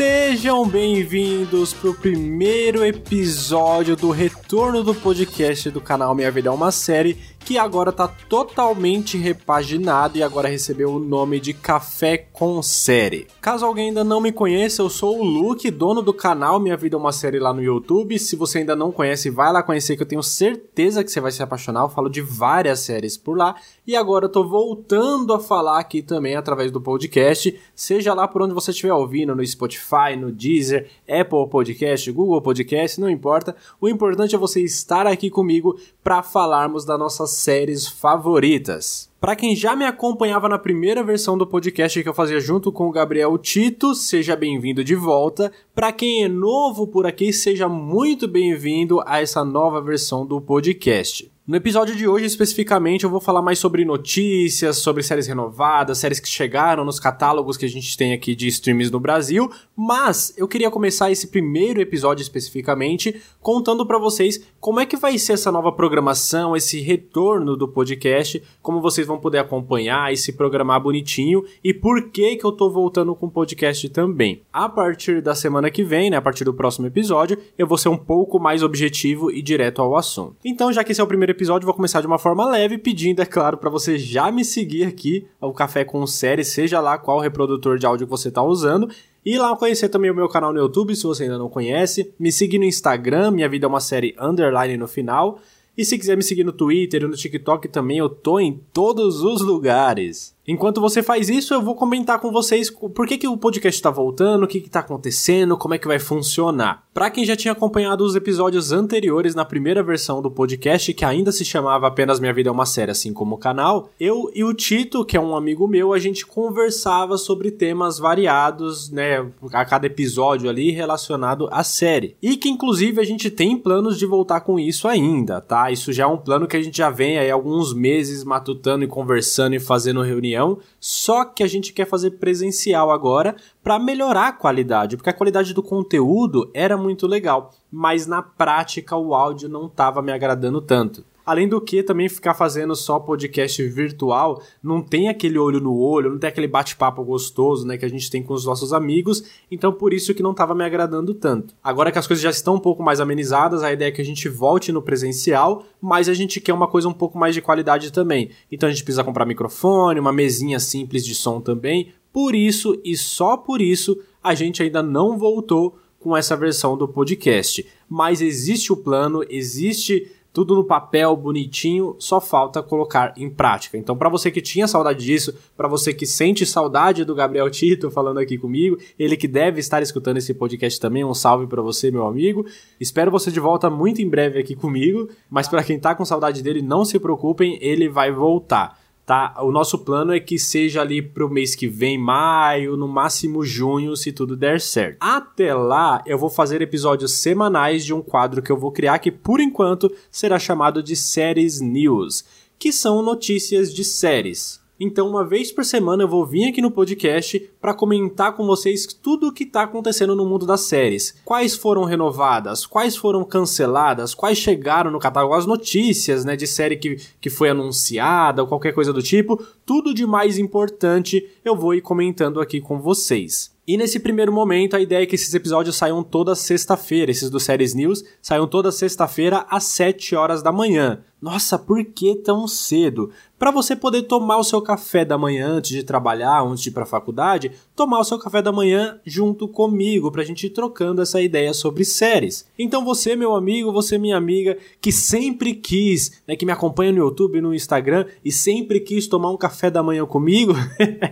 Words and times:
Sejam 0.00 0.66
bem-vindos 0.66 1.74
pro 1.74 1.92
primeiro 1.92 2.82
episódio 2.82 3.94
do 3.94 4.10
retorno 4.10 4.82
do 4.82 4.94
podcast 4.94 5.68
do 5.68 5.78
canal 5.78 6.14
Minha 6.14 6.30
Vida 6.30 6.48
é 6.48 6.52
uma 6.52 6.72
Série 6.72 7.18
que 7.50 7.58
agora 7.58 7.90
tá 7.90 8.06
totalmente 8.06 9.18
repaginado 9.18 10.16
e 10.16 10.22
agora 10.22 10.46
recebeu 10.46 10.92
o 10.92 11.00
nome 11.00 11.40
de 11.40 11.52
Café 11.52 12.16
com 12.16 12.62
Série. 12.62 13.26
Caso 13.40 13.66
alguém 13.66 13.88
ainda 13.88 14.04
não 14.04 14.20
me 14.20 14.30
conheça, 14.30 14.82
eu 14.82 14.88
sou 14.88 15.18
o 15.18 15.24
Luke, 15.24 15.68
dono 15.68 16.00
do 16.00 16.14
canal 16.14 16.60
Minha 16.60 16.76
Vida 16.76 16.94
é 16.94 16.98
uma 17.00 17.10
Série 17.10 17.40
lá 17.40 17.52
no 17.52 17.60
YouTube. 17.60 18.16
Se 18.20 18.36
você 18.36 18.58
ainda 18.58 18.76
não 18.76 18.92
conhece, 18.92 19.30
vai 19.30 19.52
lá 19.52 19.64
conhecer 19.64 19.96
que 19.96 20.02
eu 20.04 20.06
tenho 20.06 20.22
certeza 20.22 21.02
que 21.02 21.10
você 21.10 21.20
vai 21.20 21.32
se 21.32 21.42
apaixonar. 21.42 21.80
Eu 21.80 21.88
falo 21.88 22.08
de 22.08 22.22
várias 22.22 22.78
séries 22.78 23.16
por 23.16 23.36
lá 23.36 23.56
e 23.84 23.96
agora 23.96 24.26
eu 24.26 24.30
tô 24.30 24.44
voltando 24.44 25.34
a 25.34 25.40
falar 25.40 25.80
aqui 25.80 26.02
também 26.02 26.36
através 26.36 26.70
do 26.70 26.80
podcast, 26.80 27.58
seja 27.74 28.14
lá 28.14 28.28
por 28.28 28.42
onde 28.42 28.54
você 28.54 28.70
estiver 28.70 28.94
ouvindo, 28.94 29.34
no 29.34 29.44
Spotify, 29.44 30.14
no 30.16 30.30
Deezer, 30.30 30.88
Apple 31.08 31.48
Podcast, 31.50 32.12
Google 32.12 32.40
Podcast, 32.40 33.00
não 33.00 33.10
importa. 33.10 33.56
O 33.80 33.88
importante 33.88 34.36
é 34.36 34.38
você 34.38 34.62
estar 34.62 35.04
aqui 35.04 35.28
comigo 35.28 35.76
para 36.04 36.22
falarmos 36.22 36.84
da 36.84 36.96
nossa 36.96 37.26
séries 37.40 37.86
favoritas. 37.86 39.10
Para 39.20 39.36
quem 39.36 39.54
já 39.54 39.76
me 39.76 39.84
acompanhava 39.84 40.48
na 40.48 40.58
primeira 40.58 41.02
versão 41.02 41.36
do 41.36 41.46
podcast 41.46 42.02
que 42.02 42.08
eu 42.08 42.14
fazia 42.14 42.40
junto 42.40 42.72
com 42.72 42.86
o 42.86 42.90
Gabriel 42.90 43.36
Tito, 43.36 43.94
seja 43.94 44.34
bem-vindo 44.34 44.82
de 44.82 44.94
volta. 44.94 45.52
Para 45.74 45.92
quem 45.92 46.24
é 46.24 46.28
novo 46.28 46.86
por 46.86 47.06
aqui, 47.06 47.32
seja 47.32 47.68
muito 47.68 48.26
bem-vindo 48.26 49.02
a 49.06 49.20
essa 49.20 49.44
nova 49.44 49.80
versão 49.80 50.24
do 50.24 50.40
podcast. 50.40 51.30
No 51.50 51.56
episódio 51.56 51.96
de 51.96 52.06
hoje, 52.06 52.26
especificamente, 52.26 53.02
eu 53.02 53.10
vou 53.10 53.20
falar 53.20 53.42
mais 53.42 53.58
sobre 53.58 53.84
notícias, 53.84 54.78
sobre 54.78 55.02
séries 55.02 55.26
renovadas, 55.26 55.98
séries 55.98 56.20
que 56.20 56.28
chegaram 56.28 56.84
nos 56.84 57.00
catálogos 57.00 57.56
que 57.56 57.66
a 57.66 57.68
gente 57.68 57.96
tem 57.96 58.12
aqui 58.12 58.36
de 58.36 58.46
streams 58.46 58.88
no 58.88 59.00
Brasil, 59.00 59.50
mas 59.74 60.32
eu 60.36 60.46
queria 60.46 60.70
começar 60.70 61.10
esse 61.10 61.26
primeiro 61.26 61.80
episódio 61.80 62.22
especificamente 62.22 63.20
contando 63.40 63.84
para 63.84 63.98
vocês 63.98 64.40
como 64.60 64.78
é 64.78 64.84
que 64.84 64.96
vai 64.96 65.16
ser 65.18 65.32
essa 65.32 65.50
nova 65.50 65.72
programação, 65.72 66.54
esse 66.54 66.80
retorno 66.80 67.56
do 67.56 67.66
podcast, 67.66 68.42
como 68.60 68.80
vocês 68.80 69.06
vão 69.06 69.18
poder 69.18 69.38
acompanhar 69.38 70.12
e 70.12 70.16
se 70.16 70.34
programar 70.34 70.80
bonitinho 70.82 71.42
e 71.64 71.72
por 71.72 72.10
que 72.10 72.36
que 72.36 72.44
eu 72.44 72.52
tô 72.52 72.68
voltando 72.68 73.14
com 73.14 73.26
o 73.26 73.30
podcast 73.30 73.88
também. 73.88 74.42
A 74.52 74.68
partir 74.68 75.22
da 75.22 75.34
semana 75.34 75.70
que 75.70 75.82
vem, 75.82 76.10
né, 76.10 76.18
a 76.18 76.22
partir 76.22 76.44
do 76.44 76.52
próximo 76.52 76.86
episódio, 76.86 77.38
eu 77.56 77.66
vou 77.66 77.78
ser 77.78 77.88
um 77.88 77.96
pouco 77.96 78.38
mais 78.38 78.62
objetivo 78.62 79.30
e 79.30 79.40
direto 79.40 79.80
ao 79.80 79.96
assunto. 79.96 80.36
Então, 80.44 80.70
já 80.70 80.84
que 80.84 80.92
esse 80.92 81.00
é 81.00 81.04
o 81.04 81.06
primeiro 81.06 81.32
episódio, 81.32 81.64
vou 81.64 81.74
começar 81.74 82.02
de 82.02 82.06
uma 82.06 82.18
forma 82.18 82.44
leve, 82.44 82.76
pedindo, 82.76 83.22
é 83.22 83.26
claro, 83.26 83.56
para 83.56 83.70
você 83.70 83.98
já 83.98 84.30
me 84.30 84.44
seguir 84.44 84.84
aqui, 84.84 85.26
o 85.40 85.54
Café 85.54 85.84
com 85.84 86.06
Série, 86.06 86.44
seja 86.44 86.80
lá 86.80 86.98
qual 86.98 87.18
reprodutor 87.18 87.78
de 87.78 87.86
áudio 87.86 88.06
que 88.06 88.10
você 88.10 88.28
está 88.28 88.42
usando. 88.42 88.90
E 89.24 89.38
lá 89.38 89.54
conhecer 89.56 89.88
também 89.88 90.10
o 90.10 90.14
meu 90.14 90.28
canal 90.28 90.52
no 90.52 90.58
YouTube, 90.58 90.96
se 90.96 91.02
você 91.02 91.24
ainda 91.24 91.38
não 91.38 91.48
conhece. 91.48 92.12
Me 92.18 92.32
seguir 92.32 92.58
no 92.58 92.64
Instagram, 92.64 93.30
minha 93.30 93.48
vida 93.48 93.66
é 93.66 93.68
uma 93.68 93.80
série 93.80 94.14
underline 94.18 94.76
no 94.76 94.88
final. 94.88 95.38
E 95.76 95.84
se 95.84 95.98
quiser 95.98 96.16
me 96.16 96.22
seguir 96.22 96.44
no 96.44 96.52
Twitter 96.52 97.02
e 97.02 97.06
no 97.06 97.16
TikTok 97.16 97.68
também, 97.68 97.98
eu 97.98 98.08
tô 98.08 98.40
em 98.40 98.60
todos 98.72 99.22
os 99.22 99.40
lugares. 99.40 100.34
Enquanto 100.50 100.80
você 100.80 101.00
faz 101.00 101.28
isso, 101.28 101.54
eu 101.54 101.62
vou 101.62 101.76
comentar 101.76 102.18
com 102.18 102.32
vocês 102.32 102.68
por 102.68 103.06
que, 103.06 103.16
que 103.16 103.28
o 103.28 103.36
podcast 103.36 103.78
está 103.78 103.88
voltando, 103.88 104.42
o 104.42 104.48
que 104.48 104.58
está 104.58 104.80
acontecendo, 104.80 105.56
como 105.56 105.74
é 105.74 105.78
que 105.78 105.86
vai 105.86 106.00
funcionar. 106.00 106.82
Para 106.92 107.08
quem 107.08 107.24
já 107.24 107.36
tinha 107.36 107.52
acompanhado 107.52 108.02
os 108.02 108.16
episódios 108.16 108.72
anteriores 108.72 109.32
na 109.32 109.44
primeira 109.44 109.80
versão 109.80 110.20
do 110.20 110.28
podcast, 110.28 110.92
que 110.92 111.04
ainda 111.04 111.30
se 111.30 111.44
chamava 111.44 111.86
apenas 111.86 112.18
Minha 112.18 112.32
Vida 112.34 112.48
é 112.48 112.52
uma 112.52 112.66
Série, 112.66 112.90
assim 112.90 113.12
como 113.12 113.36
o 113.36 113.38
canal, 113.38 113.90
eu 114.00 114.28
e 114.34 114.42
o 114.42 114.52
Tito, 114.52 115.04
que 115.04 115.16
é 115.16 115.20
um 115.20 115.36
amigo 115.36 115.68
meu, 115.68 115.92
a 115.92 116.00
gente 116.00 116.26
conversava 116.26 117.16
sobre 117.16 117.52
temas 117.52 118.00
variados, 118.00 118.90
né, 118.90 119.24
a 119.52 119.64
cada 119.64 119.86
episódio 119.86 120.50
ali 120.50 120.72
relacionado 120.72 121.48
à 121.52 121.62
série. 121.62 122.16
E 122.20 122.36
que 122.36 122.48
inclusive 122.48 123.00
a 123.00 123.04
gente 123.04 123.30
tem 123.30 123.56
planos 123.56 123.96
de 123.96 124.04
voltar 124.04 124.40
com 124.40 124.58
isso 124.58 124.88
ainda, 124.88 125.40
tá? 125.40 125.70
Isso 125.70 125.92
já 125.92 126.02
é 126.02 126.06
um 126.08 126.18
plano 126.18 126.48
que 126.48 126.56
a 126.56 126.62
gente 126.62 126.76
já 126.76 126.90
vem 126.90 127.18
aí 127.18 127.30
alguns 127.30 127.72
meses 127.72 128.24
matutando 128.24 128.82
e 128.82 128.88
conversando 128.88 129.54
e 129.54 129.60
fazendo 129.60 130.02
reunião 130.02 130.39
reunião, 130.40 130.58
só 130.78 131.24
que 131.24 131.42
a 131.42 131.46
gente 131.46 131.72
quer 131.72 131.86
fazer 131.86 132.12
presencial 132.12 132.90
agora 132.90 133.36
para 133.62 133.78
melhorar 133.78 134.28
a 134.28 134.32
qualidade, 134.32 134.96
porque 134.96 135.10
a 135.10 135.14
qualidade 135.14 135.52
do 135.54 135.62
conteúdo 135.62 136.50
era 136.54 136.76
muito 136.76 137.06
legal, 137.06 137.52
mas 137.70 138.06
na 138.06 138.22
prática 138.22 138.96
o 138.96 139.14
áudio 139.14 139.48
não 139.48 139.66
estava 139.66 140.02
me 140.02 140.12
agradando 140.12 140.60
tanto. 140.60 141.04
Além 141.30 141.46
do 141.46 141.60
que, 141.60 141.80
também 141.80 142.08
ficar 142.08 142.34
fazendo 142.34 142.74
só 142.74 142.98
podcast 142.98 143.64
virtual 143.68 144.42
não 144.60 144.82
tem 144.82 145.08
aquele 145.08 145.38
olho 145.38 145.60
no 145.60 145.78
olho, 145.78 146.10
não 146.10 146.18
tem 146.18 146.26
aquele 146.26 146.48
bate-papo 146.48 147.04
gostoso, 147.04 147.64
né, 147.64 147.78
que 147.78 147.84
a 147.84 147.88
gente 147.88 148.10
tem 148.10 148.20
com 148.20 148.34
os 148.34 148.44
nossos 148.44 148.72
amigos, 148.72 149.22
então 149.48 149.72
por 149.72 149.94
isso 149.94 150.12
que 150.12 150.24
não 150.24 150.32
estava 150.32 150.56
me 150.56 150.64
agradando 150.64 151.14
tanto. 151.14 151.54
Agora 151.62 151.92
que 151.92 152.00
as 152.00 152.06
coisas 152.08 152.20
já 152.20 152.30
estão 152.30 152.56
um 152.56 152.58
pouco 152.58 152.82
mais 152.82 152.98
amenizadas, 152.98 153.62
a 153.62 153.72
ideia 153.72 153.90
é 153.90 153.92
que 153.92 154.02
a 154.02 154.04
gente 154.04 154.28
volte 154.28 154.72
no 154.72 154.82
presencial, 154.82 155.62
mas 155.80 156.08
a 156.08 156.14
gente 156.14 156.40
quer 156.40 156.52
uma 156.52 156.66
coisa 156.66 156.88
um 156.88 156.92
pouco 156.92 157.16
mais 157.16 157.32
de 157.32 157.40
qualidade 157.40 157.92
também. 157.92 158.30
Então 158.50 158.68
a 158.68 158.72
gente 158.72 158.82
precisa 158.82 159.04
comprar 159.04 159.24
microfone, 159.24 160.00
uma 160.00 160.12
mesinha 160.12 160.58
simples 160.58 161.04
de 161.04 161.14
som 161.14 161.40
também. 161.40 161.92
Por 162.12 162.34
isso 162.34 162.76
e 162.84 162.96
só 162.96 163.36
por 163.36 163.60
isso 163.60 163.96
a 164.20 164.34
gente 164.34 164.64
ainda 164.64 164.82
não 164.82 165.16
voltou 165.16 165.78
com 166.00 166.16
essa 166.16 166.36
versão 166.36 166.76
do 166.76 166.88
podcast. 166.88 167.64
Mas 167.88 168.20
existe 168.20 168.72
o 168.72 168.76
plano, 168.76 169.22
existe 169.28 170.10
tudo 170.32 170.54
no 170.54 170.64
papel, 170.64 171.16
bonitinho, 171.16 171.96
só 171.98 172.20
falta 172.20 172.62
colocar 172.62 173.12
em 173.16 173.28
prática. 173.28 173.76
Então, 173.76 173.96
para 173.96 174.08
você 174.08 174.30
que 174.30 174.40
tinha 174.40 174.66
saudade 174.66 175.04
disso, 175.04 175.34
para 175.56 175.68
você 175.68 175.92
que 175.92 176.06
sente 176.06 176.46
saudade 176.46 177.04
do 177.04 177.14
Gabriel 177.14 177.50
Tito 177.50 177.90
falando 177.90 178.18
aqui 178.18 178.38
comigo, 178.38 178.78
ele 178.98 179.16
que 179.16 179.26
deve 179.28 179.60
estar 179.60 179.82
escutando 179.82 180.18
esse 180.18 180.32
podcast 180.34 180.78
também, 180.80 181.04
um 181.04 181.14
salve 181.14 181.46
para 181.46 181.62
você, 181.62 181.90
meu 181.90 182.06
amigo. 182.06 182.46
Espero 182.80 183.10
você 183.10 183.30
de 183.30 183.40
volta 183.40 183.68
muito 183.68 184.00
em 184.00 184.08
breve 184.08 184.38
aqui 184.38 184.54
comigo, 184.54 185.08
mas 185.28 185.48
para 185.48 185.64
quem 185.64 185.78
tá 185.78 185.94
com 185.94 186.04
saudade 186.04 186.42
dele, 186.42 186.62
não 186.62 186.84
se 186.84 186.98
preocupem, 186.98 187.58
ele 187.60 187.88
vai 187.88 188.12
voltar 188.12 188.79
tá? 189.10 189.34
O 189.42 189.50
nosso 189.50 189.76
plano 189.76 190.12
é 190.12 190.20
que 190.20 190.38
seja 190.38 190.82
ali 190.82 191.02
pro 191.02 191.28
mês 191.28 191.56
que 191.56 191.66
vem, 191.66 191.98
maio, 191.98 192.76
no 192.76 192.86
máximo 192.86 193.44
junho, 193.44 193.96
se 193.96 194.12
tudo 194.12 194.36
der 194.36 194.60
certo. 194.60 194.98
Até 195.00 195.52
lá, 195.52 196.00
eu 196.06 196.16
vou 196.16 196.30
fazer 196.30 196.62
episódios 196.62 197.14
semanais 197.14 197.84
de 197.84 197.92
um 197.92 198.00
quadro 198.00 198.40
que 198.40 198.52
eu 198.52 198.56
vou 198.56 198.70
criar 198.70 199.00
que 199.00 199.10
por 199.10 199.40
enquanto 199.40 199.92
será 200.12 200.38
chamado 200.38 200.80
de 200.80 200.94
Séries 200.94 201.60
News, 201.60 202.24
que 202.56 202.72
são 202.72 203.02
notícias 203.02 203.74
de 203.74 203.82
séries. 203.82 204.59
Então, 204.82 205.06
uma 205.06 205.22
vez 205.22 205.52
por 205.52 205.62
semana 205.62 206.04
eu 206.04 206.08
vou 206.08 206.24
vir 206.24 206.48
aqui 206.48 206.62
no 206.62 206.70
podcast 206.70 207.38
para 207.60 207.74
comentar 207.74 208.34
com 208.34 208.46
vocês 208.46 208.86
tudo 208.86 209.28
o 209.28 209.32
que 209.32 209.44
está 209.44 209.64
acontecendo 209.64 210.16
no 210.16 210.24
mundo 210.24 210.46
das 210.46 210.62
séries. 210.62 211.20
Quais 211.22 211.54
foram 211.54 211.84
renovadas, 211.84 212.64
quais 212.64 212.96
foram 212.96 213.22
canceladas, 213.22 214.14
quais 214.14 214.38
chegaram 214.38 214.90
no 214.90 214.98
catálogo, 214.98 215.34
as 215.34 215.44
notícias, 215.44 216.24
né, 216.24 216.34
de 216.34 216.46
série 216.46 216.78
que, 216.78 216.96
que 217.20 217.28
foi 217.28 217.50
anunciada 217.50 218.40
ou 218.40 218.48
qualquer 218.48 218.72
coisa 218.72 218.90
do 218.90 219.02
tipo. 219.02 219.44
Tudo 219.66 219.92
de 219.92 220.06
mais 220.06 220.38
importante 220.38 221.28
eu 221.44 221.54
vou 221.54 221.74
ir 221.74 221.82
comentando 221.82 222.40
aqui 222.40 222.58
com 222.58 222.80
vocês. 222.80 223.54
E 223.66 223.76
nesse 223.76 224.00
primeiro 224.00 224.32
momento, 224.32 224.74
a 224.74 224.80
ideia 224.80 225.02
é 225.02 225.06
que 225.06 225.14
esses 225.14 225.34
episódios 225.34 225.76
saiam 225.76 226.02
toda 226.02 226.34
sexta-feira, 226.34 227.10
esses 227.10 227.28
do 227.28 227.38
Séries 227.38 227.74
News, 227.74 228.02
saiam 228.22 228.48
toda 228.48 228.72
sexta-feira 228.72 229.44
às 229.48 229.64
7 229.64 230.16
horas 230.16 230.42
da 230.42 230.50
manhã. 230.50 231.04
Nossa, 231.20 231.58
por 231.58 231.84
que 231.84 232.16
tão 232.16 232.48
cedo? 232.48 233.10
Para 233.38 233.50
você 233.50 233.74
poder 233.74 234.02
tomar 234.02 234.36
o 234.36 234.44
seu 234.44 234.60
café 234.60 235.02
da 235.02 235.16
manhã 235.16 235.48
antes 235.48 235.70
de 235.70 235.82
trabalhar, 235.82 236.42
antes 236.42 236.62
de 236.62 236.68
ir 236.68 236.72
para 236.72 236.82
a 236.82 236.86
faculdade, 236.86 237.52
tomar 237.74 237.98
o 237.98 238.04
seu 238.04 238.18
café 238.18 238.42
da 238.42 238.52
manhã 238.52 239.00
junto 239.04 239.48
comigo, 239.48 240.10
para 240.10 240.20
a 240.20 240.24
gente 240.24 240.46
ir 240.46 240.50
trocando 240.50 241.00
essa 241.00 241.20
ideia 241.22 241.54
sobre 241.54 241.84
séries. 241.84 242.46
Então 242.58 242.84
você, 242.84 243.16
meu 243.16 243.34
amigo, 243.34 243.72
você, 243.72 243.96
minha 243.96 244.16
amiga, 244.16 244.58
que 244.78 244.92
sempre 244.92 245.54
quis, 245.54 246.22
né, 246.28 246.36
que 246.36 246.44
me 246.44 246.52
acompanha 246.52 246.92
no 246.92 246.98
YouTube, 246.98 247.40
no 247.40 247.54
Instagram 247.54 248.04
e 248.22 248.30
sempre 248.30 248.80
quis 248.80 249.06
tomar 249.06 249.30
um 249.30 249.38
café 249.38 249.70
da 249.70 249.82
manhã 249.82 250.04
comigo, 250.04 250.52